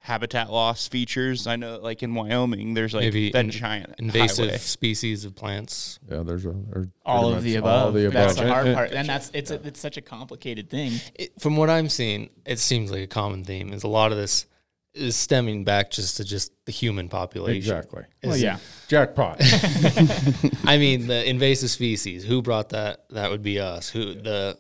habitat 0.07 0.51
loss 0.53 0.87
features? 0.89 1.47
I 1.47 1.57
know 1.57 1.79
like 1.79 2.03
in 2.03 2.15
Wyoming 2.15 2.75
there's 2.75 2.95
like 2.95 3.03
Maybe 3.05 3.31
that 3.33 3.45
in- 3.45 3.51
giant 3.51 3.95
invasive 3.99 4.47
highway. 4.47 4.59
species 4.59 5.25
of 5.25 5.35
plants. 5.35 5.99
Yeah, 6.11 6.23
there's 6.23 6.47
a 6.47 6.55
there's 6.71 6.87
all 7.05 7.33
of 7.35 7.43
the 7.43 7.55
much 7.57 7.65
all 7.65 7.89
above. 7.89 7.95
the 7.95 8.09
That's 8.09 8.35
the 8.37 8.49
hard 8.49 8.75
part, 8.75 8.93
and 8.93 9.09
that's 9.09 9.31
it's 9.35 9.51
a, 9.51 9.55
it's 9.67 9.81
such 9.81 9.97
a 9.97 10.01
complicated 10.03 10.71
thing. 10.71 10.93
It, 11.15 11.41
from 11.41 11.57
what 11.57 11.69
I'm 11.71 11.89
seeing, 11.89 12.31
it 12.45 12.59
seems 12.59 12.91
like 12.91 13.03
a 13.03 13.07
common 13.07 13.45
theme 13.45 13.73
is 13.73 13.83
a 13.83 13.89
lot 13.89 14.13
of 14.13 14.19
this 14.19 14.47
is 14.95 15.15
stemming 15.15 15.63
back 15.65 15.91
just 15.91 16.17
to 16.17 16.25
just 16.25 16.53
the 16.65 16.73
human 16.73 17.09
population. 17.09 17.57
Exactly. 17.59 18.05
Is- 18.23 18.29
Well, 18.31 18.37
yeah, 18.39 18.59
Jackpot. 18.89 19.39
I 20.65 20.79
mean, 20.79 21.07
the 21.07 21.23
invasive 21.29 21.71
species. 21.71 22.25
Who 22.25 22.41
brought 22.43 22.71
that? 22.71 23.05
That 23.11 23.31
would 23.31 23.43
be 23.43 23.61
us. 23.61 23.91
Who 23.91 24.15
the 24.15 24.57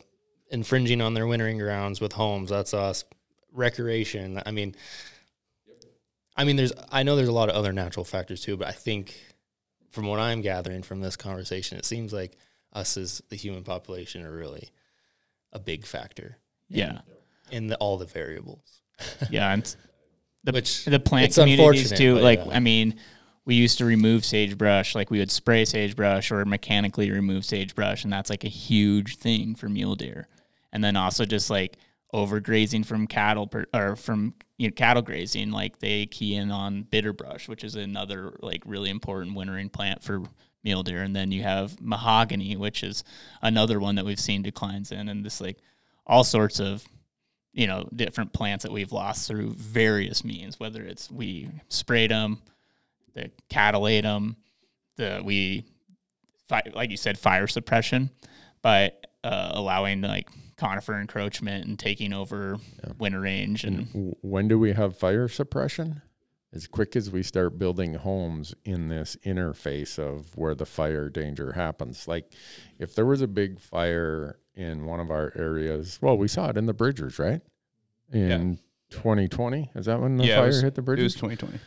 infringing 0.51 1.01
on 1.01 1.15
their 1.15 1.27
wintering 1.27 1.59
grounds 1.59 2.01
with 2.03 2.13
homes? 2.13 2.51
That's 2.51 2.75
us. 2.75 3.05
Recreation. 3.53 4.43
I 4.45 4.51
mean, 4.51 4.75
I 6.37 6.45
mean, 6.45 6.57
there's. 6.57 6.73
I 6.91 7.03
know 7.03 7.17
there's 7.17 7.29
a 7.29 7.33
lot 7.33 7.49
of 7.49 7.57
other 7.57 7.73
natural 7.73 8.05
factors 8.05 8.43
too, 8.43 8.57
but 8.57 8.69
I 8.69 8.73
think 8.73 9.19
from 9.91 10.07
what 10.07 10.21
I'm 10.21 10.43
gathering 10.43 10.83
from 10.83 11.01
this 11.01 11.17
conversation, 11.17 11.79
it 11.79 11.85
seems 11.85 12.13
like 12.13 12.37
us 12.73 12.97
as 12.97 13.23
the 13.31 13.37
human 13.37 13.65
population 13.65 14.25
are 14.25 14.31
really 14.31 14.71
a 15.53 15.59
big 15.59 15.87
factor 15.87 16.37
yeah, 16.69 17.01
in 17.51 17.69
the, 17.69 17.77
all 17.77 17.97
the 17.97 18.07
variables. 18.07 18.83
yeah. 19.31 19.53
And 19.53 19.77
the 20.45 20.53
Which 20.53 20.85
the 20.85 21.01
plant 21.01 21.35
communities 21.35 21.91
too. 21.91 22.19
Like, 22.19 22.45
yeah. 22.45 22.53
I 22.53 22.61
mean, 22.61 22.97
we 23.47 23.55
used 23.55 23.79
to 23.79 23.85
remove 23.85 24.25
sagebrush. 24.25 24.95
Like, 24.95 25.11
we 25.11 25.19
would 25.19 25.31
spray 25.31 25.65
sagebrush 25.65 26.31
or 26.31 26.45
mechanically 26.45 27.11
remove 27.11 27.45
sagebrush, 27.45 28.05
and 28.05 28.13
that's 28.13 28.29
like 28.29 28.45
a 28.45 28.49
huge 28.49 29.17
thing 29.17 29.55
for 29.55 29.69
mule 29.69 29.97
deer. 29.97 30.29
And 30.73 30.85
then 30.85 30.97
also 30.97 31.25
just 31.25 31.49
like 31.49 31.79
overgrazing 32.15 32.85
from 32.87 33.07
cattle 33.07 33.47
per, 33.47 33.67
or 33.75 33.97
from 33.97 34.35
you 34.59 34.69
know, 34.69 34.73
cattle 34.73 35.03
grazing, 35.03 35.51
like 35.51 35.79
they 35.79 36.07
key 36.07 36.35
in 36.35 36.51
on 36.51 36.83
bitter 36.83 37.13
brush, 37.13 37.49
which 37.49 37.65
is 37.65 37.75
another 37.75 38.39
like 38.41 38.63
really 38.65 38.91
important 38.91 39.35
wintering 39.35 39.69
plant 39.69 40.03
for 40.03 40.23
mule 40.65 40.83
deer. 40.83 41.03
And 41.03 41.15
then 41.15 41.33
you 41.33 41.43
have 41.43 41.81
mahogany, 41.81 42.57
which 42.57 42.83
is 42.83 43.05
another 43.43 43.81
one 43.81 43.97
that 43.97 44.05
we've 44.05 44.21
seen 44.21 44.43
declines 44.43 44.93
in, 44.93 45.09
and 45.09 45.25
this 45.25 45.41
like 45.41 45.59
all 46.07 46.25
sorts 46.25 46.61
of 46.61 46.85
you 47.53 47.67
know 47.67 47.89
different 47.97 48.33
plants 48.33 48.63
that 48.63 48.71
we've 48.71 48.93
lost 48.93 49.27
through 49.27 49.51
various 49.55 50.23
means 50.23 50.61
whether 50.61 50.83
it's 50.83 51.11
we 51.11 51.49
sprayed 51.69 52.11
them 52.11 52.41
the 53.15 53.31
cattle 53.49 53.89
ate 53.89 54.03
them 54.03 54.37
the 54.97 55.21
we 55.25 55.65
like 56.75 56.91
you 56.91 56.97
said 56.97 57.19
fire 57.19 57.47
suppression 57.47 58.11
by 58.63 58.93
uh, 59.25 59.51
allowing 59.55 60.03
like 60.03 60.29
conifer 60.57 60.99
encroachment 60.99 61.67
and 61.67 61.79
taking 61.79 62.13
over 62.13 62.57
winter 62.99 63.21
range 63.21 63.63
and 63.65 63.87
W- 63.93 64.15
when 64.23 64.49
do 64.49 64.59
we 64.59 64.73
have 64.73 64.97
fire 64.97 65.29
suppression? 65.29 66.03
As 66.53 66.67
quick 66.67 66.97
as 66.97 67.11
we 67.11 67.23
start 67.23 67.59
building 67.59 67.95
homes 67.95 68.55
in 68.65 68.89
this 68.89 69.17
interface 69.27 69.99
of 69.99 70.35
where 70.37 70.55
the 70.55 70.65
fire 70.65 71.09
danger 71.11 71.53
happens. 71.53 72.09
Like 72.09 72.33
if 72.79 72.95
there 72.95 73.05
was 73.05 73.21
a 73.21 73.27
big 73.27 73.61
fire 73.61 74.39
in 74.55 74.87
one 74.87 75.01
of 75.01 75.11
our 75.11 75.33
areas, 75.37 75.99
well, 76.01 76.17
we 76.17 76.29
saw 76.29 76.49
it 76.49 76.57
in 76.57 76.65
the 76.65 76.73
Bridgers, 76.73 77.19
right? 77.19 77.43
In 78.13 78.59
2020. 78.91 79.73
Is 79.75 79.87
that 79.87 80.01
when 80.01 80.17
the 80.17 80.25
Yeah, 80.25 80.37
fire 80.37 80.47
was- 80.47 80.63
hit 80.63 80.75
the 80.77 80.83
Bridgers? 80.83 81.03
It 81.03 81.23
was 81.23 81.37
2020. 81.39 81.59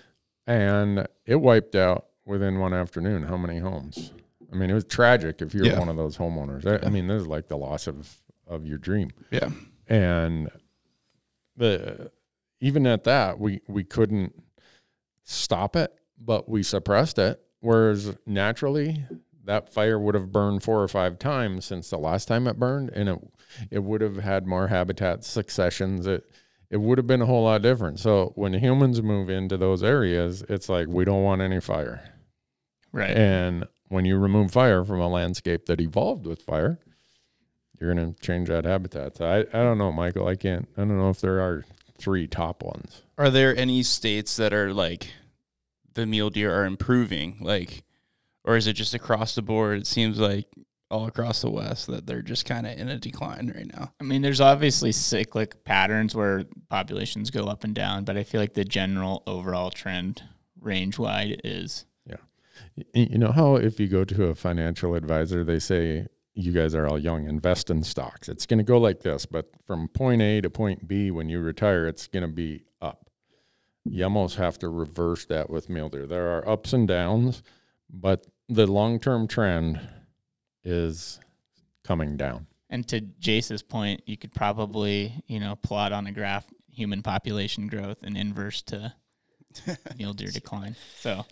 and 0.48 1.08
it 1.28 1.36
wiped 1.36 1.76
out 1.76 2.08
within 2.26 2.58
one 2.60 2.74
afternoon 2.74 3.24
how 3.24 3.38
many 3.38 3.60
homes 3.60 4.14
i 4.52 4.56
mean 4.56 4.70
it 4.70 4.74
was 4.74 4.86
tragic 4.86 5.42
if 5.42 5.54
you're 5.54 5.66
Yeah. 5.66 5.78
one 5.80 5.90
of 5.90 5.96
those 5.98 6.18
homeowners 6.18 6.66
I, 6.66 6.86
I 6.88 6.90
mean 6.90 7.08
this 7.08 7.22
is 7.22 7.28
like 7.28 7.48
the 7.50 7.58
loss 7.58 7.86
of 7.88 8.22
of 8.50 8.66
your 8.66 8.78
dream. 8.78 9.12
Yeah. 9.32 9.52
and 9.88 10.50
the 11.56 12.12
even 12.60 12.86
at 12.88 13.04
that 13.06 13.40
we 13.40 13.62
we 13.68 13.84
couldn't 13.84 14.34
stop 15.24 15.76
it 15.76 15.94
but 16.20 16.50
we 16.50 16.64
suppressed 16.64 17.18
it. 17.18 17.40
Whereas 17.62 18.16
naturally 18.26 19.06
that 19.46 19.74
fire 19.74 19.98
would 20.00 20.16
have 20.16 20.32
burned 20.32 20.64
four 20.64 20.82
or 20.82 20.88
five 20.88 21.18
times 21.18 21.66
since 21.66 21.90
the 21.90 21.98
last 21.98 22.28
time 22.28 22.48
it 22.48 22.60
burned 22.60 22.90
and 22.92 23.10
it 23.10 23.20
it 23.72 23.80
would 23.80 24.02
have 24.02 24.18
had 24.18 24.46
more 24.48 24.68
habitat 24.68 25.24
successions. 25.24 26.08
It 26.08 26.24
it 26.70 26.78
would 26.78 26.98
have 26.98 27.08
been 27.08 27.22
a 27.22 27.26
whole 27.26 27.46
lot 27.46 27.62
different. 27.62 28.00
So 28.00 28.32
when 28.36 28.54
humans 28.54 29.02
move 29.02 29.30
into 29.30 29.58
those 29.58 29.84
areas 29.84 30.44
it's 30.50 30.70
like 30.70 30.88
we 30.88 31.06
don't 31.06 31.24
want 31.24 31.42
any 31.42 31.60
fire. 31.60 32.04
Right. 32.92 33.12
And 33.12 33.66
when 33.90 34.06
you 34.06 34.18
remove 34.18 34.52
fire 34.52 34.84
from 34.84 35.00
a 35.02 35.08
landscape 35.08 35.66
that 35.66 35.82
evolved 35.82 36.26
with 36.26 36.42
fire, 36.42 36.80
you're 37.80 37.94
going 37.94 38.14
to 38.14 38.20
change 38.22 38.50
that 38.50 38.66
habitat. 38.66 39.18
So 39.18 39.26
I, 39.26 39.40
I 39.40 39.64
don't 39.64 39.78
know, 39.78 39.92
Michael. 39.92 40.28
I 40.28 40.36
can't, 40.36 40.68
I 40.78 40.82
don't 40.82 40.98
know 40.98 41.10
if 41.10 41.22
there 41.22 41.40
are 41.40 41.66
three 41.98 42.28
top 42.28 42.64
ones. 42.64 43.04
Are 43.18 43.30
there 43.30 43.56
any 43.56 43.84
states 43.84 44.36
that 44.38 44.54
are 44.54 44.74
like 44.74 45.14
the 45.94 46.06
mule 46.06 46.30
deer 46.30 46.54
are 46.54 46.66
improving? 46.66 47.38
Like, 47.42 47.84
or 48.44 48.56
is 48.56 48.68
it 48.68 48.74
just 48.74 48.94
across 48.94 49.36
the 49.36 49.42
board? 49.42 49.80
It 49.80 49.88
seems 49.88 50.20
like 50.20 50.48
all 50.92 51.06
across 51.06 51.42
the 51.42 51.52
West 51.52 51.88
that 51.88 52.08
they're 52.08 52.22
just 52.22 52.46
kind 52.46 52.66
of 52.66 52.78
in 52.78 52.90
a 52.90 52.98
decline 52.98 53.52
right 53.56 53.72
now. 53.72 53.94
I 54.00 54.04
mean, 54.04 54.22
there's 54.24 54.42
obviously 54.42 54.92
cyclic 54.92 55.64
patterns 55.64 56.16
where 56.16 56.46
populations 56.70 57.30
go 57.30 57.44
up 57.44 57.64
and 57.64 57.76
down, 57.76 58.06
but 58.06 58.18
I 58.18 58.24
feel 58.24 58.42
like 58.42 58.56
the 58.56 58.66
general 58.66 59.22
overall 59.28 59.70
trend 59.70 60.24
range 60.60 60.98
wide 60.98 61.42
is 61.44 61.86
Yeah. 62.08 62.16
You 62.94 63.18
know 63.18 63.32
how 63.32 63.56
if 63.56 63.80
you 63.80 63.88
go 63.88 64.04
to 64.04 64.26
a 64.26 64.36
financial 64.36 64.96
advisor, 64.96 65.44
they 65.44 65.60
say, 65.60 66.08
you 66.36 66.52
guys 66.52 66.76
are 66.76 66.88
all 66.88 67.00
young, 67.00 67.28
invest 67.28 67.70
in 67.70 67.84
stocks. 67.84 68.30
It's 68.30 68.46
going 68.46 68.60
to 68.60 68.64
go 68.64 68.78
like 68.78 69.02
this, 69.02 69.26
but 69.26 69.50
from 69.66 69.88
point 69.90 70.22
A 70.22 70.42
to 70.42 70.50
point 70.50 70.88
B, 70.88 71.12
when 71.12 71.30
you 71.30 71.40
retire, 71.40 71.88
it's 71.88 72.08
going 72.08 72.22
to 72.22 72.34
be 72.34 72.64
up. 72.82 73.10
You 73.86 74.04
almost 74.04 74.36
have 74.36 74.58
to 74.60 74.70
reverse 74.70 75.26
that 75.26 75.50
with 75.50 75.70
mule 75.70 75.90
deer. 75.90 76.06
There 76.06 76.38
are 76.38 76.48
ups 76.48 76.74
and 76.74 76.88
downs, 76.88 77.44
but 77.90 78.28
the 78.48 78.68
long 78.68 79.00
term 79.00 79.28
trend 79.28 79.80
is 80.64 81.20
coming 81.84 82.18
down. 82.18 82.48
And 82.70 82.88
to 82.90 83.02
Jace's 83.02 83.64
point, 83.64 84.04
you 84.06 84.16
could 84.16 84.34
probably, 84.34 85.24
you 85.28 85.40
know, 85.40 85.56
plot 85.56 85.92
on 85.92 86.06
a 86.08 86.12
graph 86.12 86.46
human 86.72 87.02
population 87.02 87.68
growth 87.68 88.04
and 88.04 88.16
inverse 88.16 88.62
to 88.64 88.94
mule 89.98 90.14
deer 90.14 90.30
decline. 90.30 90.76
So 91.00 91.26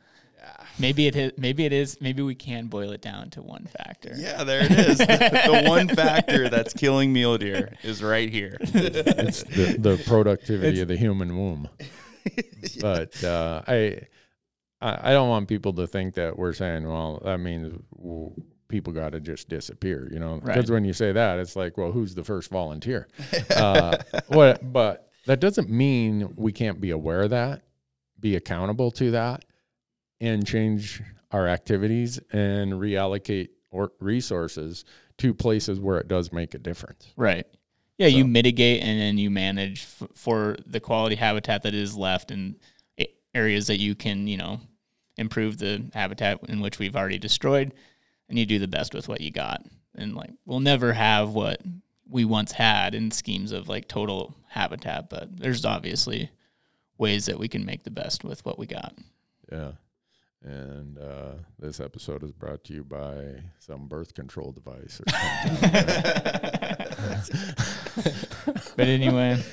maybe 0.80 1.08
it 1.08 1.16
is, 1.16 1.32
maybe 1.38 1.66
it 1.66 1.74
is 1.74 2.00
maybe 2.02 2.22
we 2.22 2.36
can 2.36 2.68
boil 2.68 2.92
it 2.92 3.02
down 3.02 3.30
to 3.32 3.42
one 3.42 3.66
factor. 3.66 4.14
Yeah, 4.16 4.44
there 4.44 4.62
it 4.64 4.72
is. 4.72 4.98
the 5.00 5.64
one 5.68 5.88
factor 5.90 6.50
that's 6.50 6.74
killing 6.74 7.14
mule 7.14 7.38
deer 7.38 7.74
is 7.84 8.02
right 8.04 8.30
here. 8.30 8.58
It's 8.62 9.44
the, 9.44 9.78
the 9.80 10.04
productivity 10.06 10.82
of 10.82 10.88
the 10.88 10.98
human 10.98 11.38
womb. 11.38 11.70
But 12.82 13.24
uh, 13.24 13.62
I, 13.68 14.02
I 14.82 15.10
I 15.10 15.12
don't 15.14 15.30
want 15.30 15.48
people 15.48 15.74
to 15.74 15.88
think 15.88 16.16
that 16.16 16.38
we're 16.38 16.54
saying, 16.54 16.88
well, 16.88 17.22
that 17.24 17.40
means 17.40 17.74
people 18.68 18.92
got 18.94 19.14
to 19.14 19.20
just 19.22 19.48
disappear, 19.50 20.10
you 20.12 20.20
know? 20.20 20.42
Because 20.44 20.70
Right. 20.70 20.76
when 20.76 20.86
you 20.86 20.92
say 20.94 21.14
that, 21.14 21.40
it's 21.40 21.56
like, 21.56 21.78
well, 21.78 21.92
who's 21.94 22.16
the 22.16 22.24
first 22.26 22.50
volunteer? 22.52 23.08
uh, 23.56 23.98
what? 24.28 24.74
But 24.74 25.10
that 25.26 25.40
doesn't 25.40 25.70
mean 25.70 26.34
we 26.36 26.52
can't 26.52 26.82
be 26.82 26.92
aware 26.92 27.22
of 27.24 27.30
that, 27.30 27.62
be 28.20 28.36
accountable 28.36 28.92
to 28.92 29.12
that, 29.12 29.46
and 30.20 30.46
change 30.46 31.02
our 31.32 31.48
activities 31.48 32.20
and 32.32 32.74
reallocate 32.74 33.50
or 33.72 33.92
resources 34.00 34.86
to 35.18 35.34
places 35.34 35.80
where 35.80 36.00
it 36.00 36.08
does 36.08 36.32
make 36.32 36.54
a 36.54 36.60
difference. 36.60 37.12
Right. 37.16 37.46
Yeah, 37.98 38.08
you 38.08 38.26
mitigate 38.26 38.84
and 38.84 39.00
then 39.00 39.18
you 39.18 39.32
manage 39.32 39.82
f- 39.82 40.10
for 40.14 40.56
the 40.68 40.80
quality 40.80 41.16
habitat 41.16 41.64
that 41.64 41.74
is 41.74 41.98
left 41.98 42.30
and 42.30 42.56
areas 43.34 43.68
that 43.68 43.80
you 43.80 43.96
can, 43.96 44.28
you 44.28 44.38
know, 44.38 44.60
improve 45.18 45.58
the 45.58 45.90
habitat 45.94 46.40
in 46.48 46.60
which 46.60 46.80
we've 46.80 46.96
already 46.96 47.18
destroyed, 47.18 47.74
and 48.30 48.38
you 48.38 48.46
do 48.46 48.60
the 48.60 48.68
best 48.68 48.94
with 48.94 49.08
what 49.08 49.22
you 49.22 49.32
got. 49.32 49.66
And 49.96 50.16
like, 50.16 50.32
we'll 50.46 50.60
never 50.60 50.94
have 50.94 51.30
what 51.30 51.62
we 52.10 52.24
once 52.24 52.52
had 52.52 52.94
in 52.94 53.12
schemes 53.12 53.52
of 53.52 53.68
like 53.68 53.88
total 53.88 54.36
habitat, 54.50 55.10
but 55.10 55.36
there's 55.36 55.66
obviously 55.66 56.30
ways 56.98 57.26
that 57.26 57.40
we 57.40 57.48
can 57.48 57.66
make 57.66 57.84
the 57.84 57.92
best 57.92 58.24
with 58.24 58.46
what 58.46 58.60
we 58.60 58.66
got. 58.66 58.94
Yeah. 59.52 59.72
And 60.48 60.98
uh, 60.98 61.32
this 61.60 61.82
episode 61.82 62.24
is 62.24 62.32
brought 62.32 62.64
to 62.66 62.74
you 62.74 62.84
by 62.86 63.42
some 63.60 63.88
birth 63.90 64.14
control 64.14 64.54
device. 64.54 65.02
Or 65.02 65.06
But 68.78 68.88
anyway, 68.88 69.44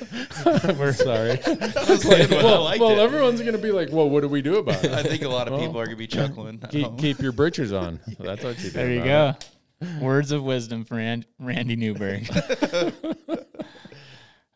We're 0.78 0.92
sorry. 0.92 1.40
I 1.44 2.26
well, 2.30 2.62
liked 2.64 2.80
well 2.80 3.00
everyone's 3.00 3.40
going 3.40 3.54
to 3.54 3.58
be 3.58 3.72
like, 3.72 3.88
well, 3.90 4.08
what 4.08 4.20
do 4.20 4.28
we 4.28 4.40
do 4.42 4.58
about 4.58 4.84
it? 4.84 4.92
I 4.92 5.02
think 5.02 5.22
a 5.22 5.28
lot 5.28 5.48
of 5.48 5.54
Well, 5.54 5.66
people 5.66 5.80
are 5.80 5.86
gonna 5.86 5.96
be 5.96 6.06
chuckling. 6.06 6.58
keep, 6.70 6.96
keep 6.98 7.20
your 7.20 7.32
britches 7.32 7.72
on. 7.72 7.98
That's 8.20 8.44
what 8.44 8.56
you 8.58 8.64
do. 8.64 8.70
there 8.70 8.90
you 8.92 9.02
about 9.02 9.40
go. 9.80 9.96
Words 10.00 10.30
of 10.30 10.44
wisdom 10.44 10.84
from 10.84 10.98
Rand- 10.98 11.26
Randy 11.40 11.74
Newberg. 11.76 12.28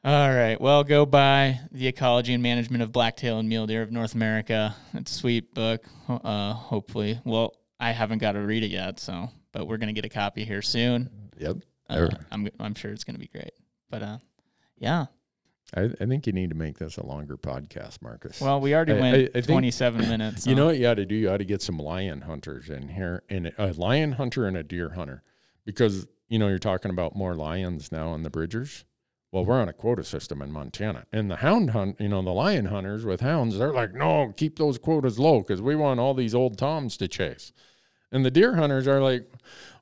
All 0.04 0.30
right. 0.32 0.60
Well, 0.60 0.84
go 0.84 1.04
buy 1.04 1.60
The 1.72 1.88
Ecology 1.88 2.32
and 2.32 2.42
Management 2.42 2.82
of 2.82 2.92
Blacktail 2.92 3.38
and 3.40 3.48
Mule 3.48 3.66
Deer 3.66 3.82
of 3.82 3.90
North 3.90 4.14
America. 4.14 4.74
It's 4.94 5.10
a 5.10 5.14
sweet 5.14 5.52
book. 5.54 5.84
Uh, 6.08 6.52
hopefully. 6.54 7.20
Well, 7.24 7.54
I 7.80 7.90
haven't 7.92 8.18
got 8.18 8.32
to 8.32 8.40
read 8.40 8.62
it 8.62 8.70
yet, 8.70 9.00
so 9.00 9.28
but 9.52 9.66
we're 9.66 9.76
gonna 9.76 9.92
get 9.92 10.04
a 10.04 10.08
copy 10.08 10.44
here 10.44 10.62
soon. 10.62 11.10
Yep. 11.38 11.56
Uh, 11.90 12.08
I'm 12.30 12.48
I'm 12.60 12.74
sure 12.74 12.90
it's 12.92 13.04
gonna 13.04 13.18
be 13.18 13.28
great. 13.28 13.50
But 13.90 14.02
uh, 14.02 14.18
yeah. 14.78 15.06
I, 15.76 15.82
I 16.00 16.06
think 16.06 16.26
you 16.26 16.32
need 16.32 16.48
to 16.50 16.56
make 16.56 16.78
this 16.78 16.96
a 16.96 17.04
longer 17.04 17.36
podcast, 17.36 18.00
Marcus. 18.00 18.40
Well, 18.40 18.58
we 18.60 18.74
already 18.74 18.94
I- 18.94 19.00
went 19.00 19.16
I- 19.16 19.20
I 19.38 19.40
think- 19.42 19.46
27 19.48 20.08
minutes. 20.08 20.46
You 20.46 20.52
so- 20.54 20.56
know 20.56 20.66
what 20.66 20.78
you 20.78 20.86
ought 20.88 20.94
to 20.94 21.04
do? 21.06 21.14
You 21.14 21.30
ought 21.30 21.36
to 21.38 21.44
get 21.44 21.60
some 21.60 21.78
lion 21.78 22.22
hunters 22.22 22.70
in 22.70 22.88
here, 22.88 23.22
and 23.28 23.52
a 23.58 23.72
lion 23.72 24.12
hunter 24.12 24.46
and 24.46 24.56
a 24.56 24.62
deer 24.62 24.90
hunter, 24.90 25.22
because 25.64 26.06
you 26.28 26.38
know 26.38 26.48
you're 26.48 26.58
talking 26.58 26.90
about 26.90 27.14
more 27.16 27.34
lions 27.34 27.90
now 27.92 28.08
on 28.10 28.22
the 28.22 28.30
Bridgers. 28.30 28.84
Well, 29.30 29.44
we're 29.44 29.60
on 29.60 29.68
a 29.68 29.74
quota 29.74 30.04
system 30.04 30.40
in 30.40 30.50
Montana, 30.50 31.04
and 31.12 31.30
the 31.30 31.36
hound 31.36 31.70
hunt, 31.70 32.00
you 32.00 32.08
know, 32.08 32.22
the 32.22 32.30
lion 32.30 32.66
hunters 32.66 33.04
with 33.04 33.20
hounds, 33.20 33.58
they're 33.58 33.74
like, 33.74 33.92
no, 33.92 34.32
keep 34.36 34.58
those 34.58 34.78
quotas 34.78 35.18
low 35.18 35.40
because 35.40 35.60
we 35.60 35.76
want 35.76 36.00
all 36.00 36.14
these 36.14 36.34
old 36.34 36.56
toms 36.56 36.96
to 36.96 37.08
chase, 37.08 37.52
and 38.10 38.24
the 38.24 38.30
deer 38.30 38.56
hunters 38.56 38.88
are 38.88 39.02
like, 39.02 39.30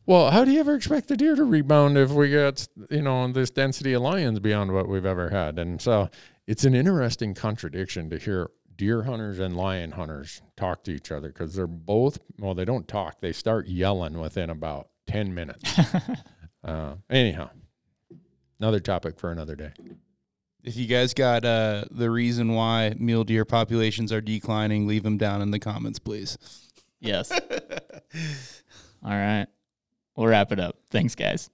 well, 0.07 0.31
how 0.31 0.45
do 0.45 0.53
you 0.53 0.61
ever 0.61 0.75
expect 0.75 1.09
the 1.09 1.17
deer 1.17 1.35
to 1.35 1.45
rebound 1.45 1.99
if 1.99 2.11
we 2.11 2.31
got, 2.31 2.67
you 2.91 3.03
know, 3.03 3.31
this 3.33 3.51
density 3.51 3.93
of 3.93 4.03
lions 4.03 4.39
beyond 4.39 4.73
what 4.73 4.89
we've 4.89 5.07
ever 5.07 5.31
had? 5.31 5.59
And 5.59 5.81
so 5.81 6.09
it's 6.47 6.65
an 6.65 6.75
interesting 6.75 7.35
contradiction 7.35 8.09
to 8.11 8.19
hear 8.19 8.51
deer 8.77 9.03
hunters 9.03 9.41
and 9.41 9.57
lion 9.57 9.93
hunters 9.93 10.43
talk 10.57 10.85
to 10.85 10.93
each 10.93 11.11
other 11.11 11.29
because 11.29 11.55
they're 11.55 11.67
both, 11.67 12.19
well, 12.39 12.55
they 12.55 12.65
don't 12.65 12.87
talk, 12.87 13.21
they 13.21 13.33
start 13.33 13.67
yelling 13.67 14.19
within 14.21 14.49
about 14.49 14.89
10 15.09 15.35
minutes. 15.35 15.79
uh, 16.65 16.95
anyhow, 17.11 17.51
another 18.59 18.81
topic 18.81 19.19
for 19.19 19.31
another 19.31 19.57
day. 19.57 19.73
If 20.65 20.77
you 20.77 20.87
guys 20.87 21.15
got 21.15 21.45
uh, 21.45 21.85
the 21.91 22.11
reason 22.11 22.53
why 22.53 22.95
mule 22.99 23.25
deer 23.25 23.45
populations 23.45 24.13
are 24.13 24.21
declining, 24.21 24.87
leave 24.87 25.05
them 25.05 25.17
down 25.17 25.41
in 25.43 25.51
the 25.53 25.61
comments, 25.61 25.99
please. 25.99 26.37
Yes. 27.01 27.31
All 29.05 29.11
right. 29.11 29.47
We'll 30.17 30.27
wrap 30.27 30.51
it 30.51 30.59
up. 30.59 30.79
Thanks, 30.91 31.15
guys. 31.15 31.51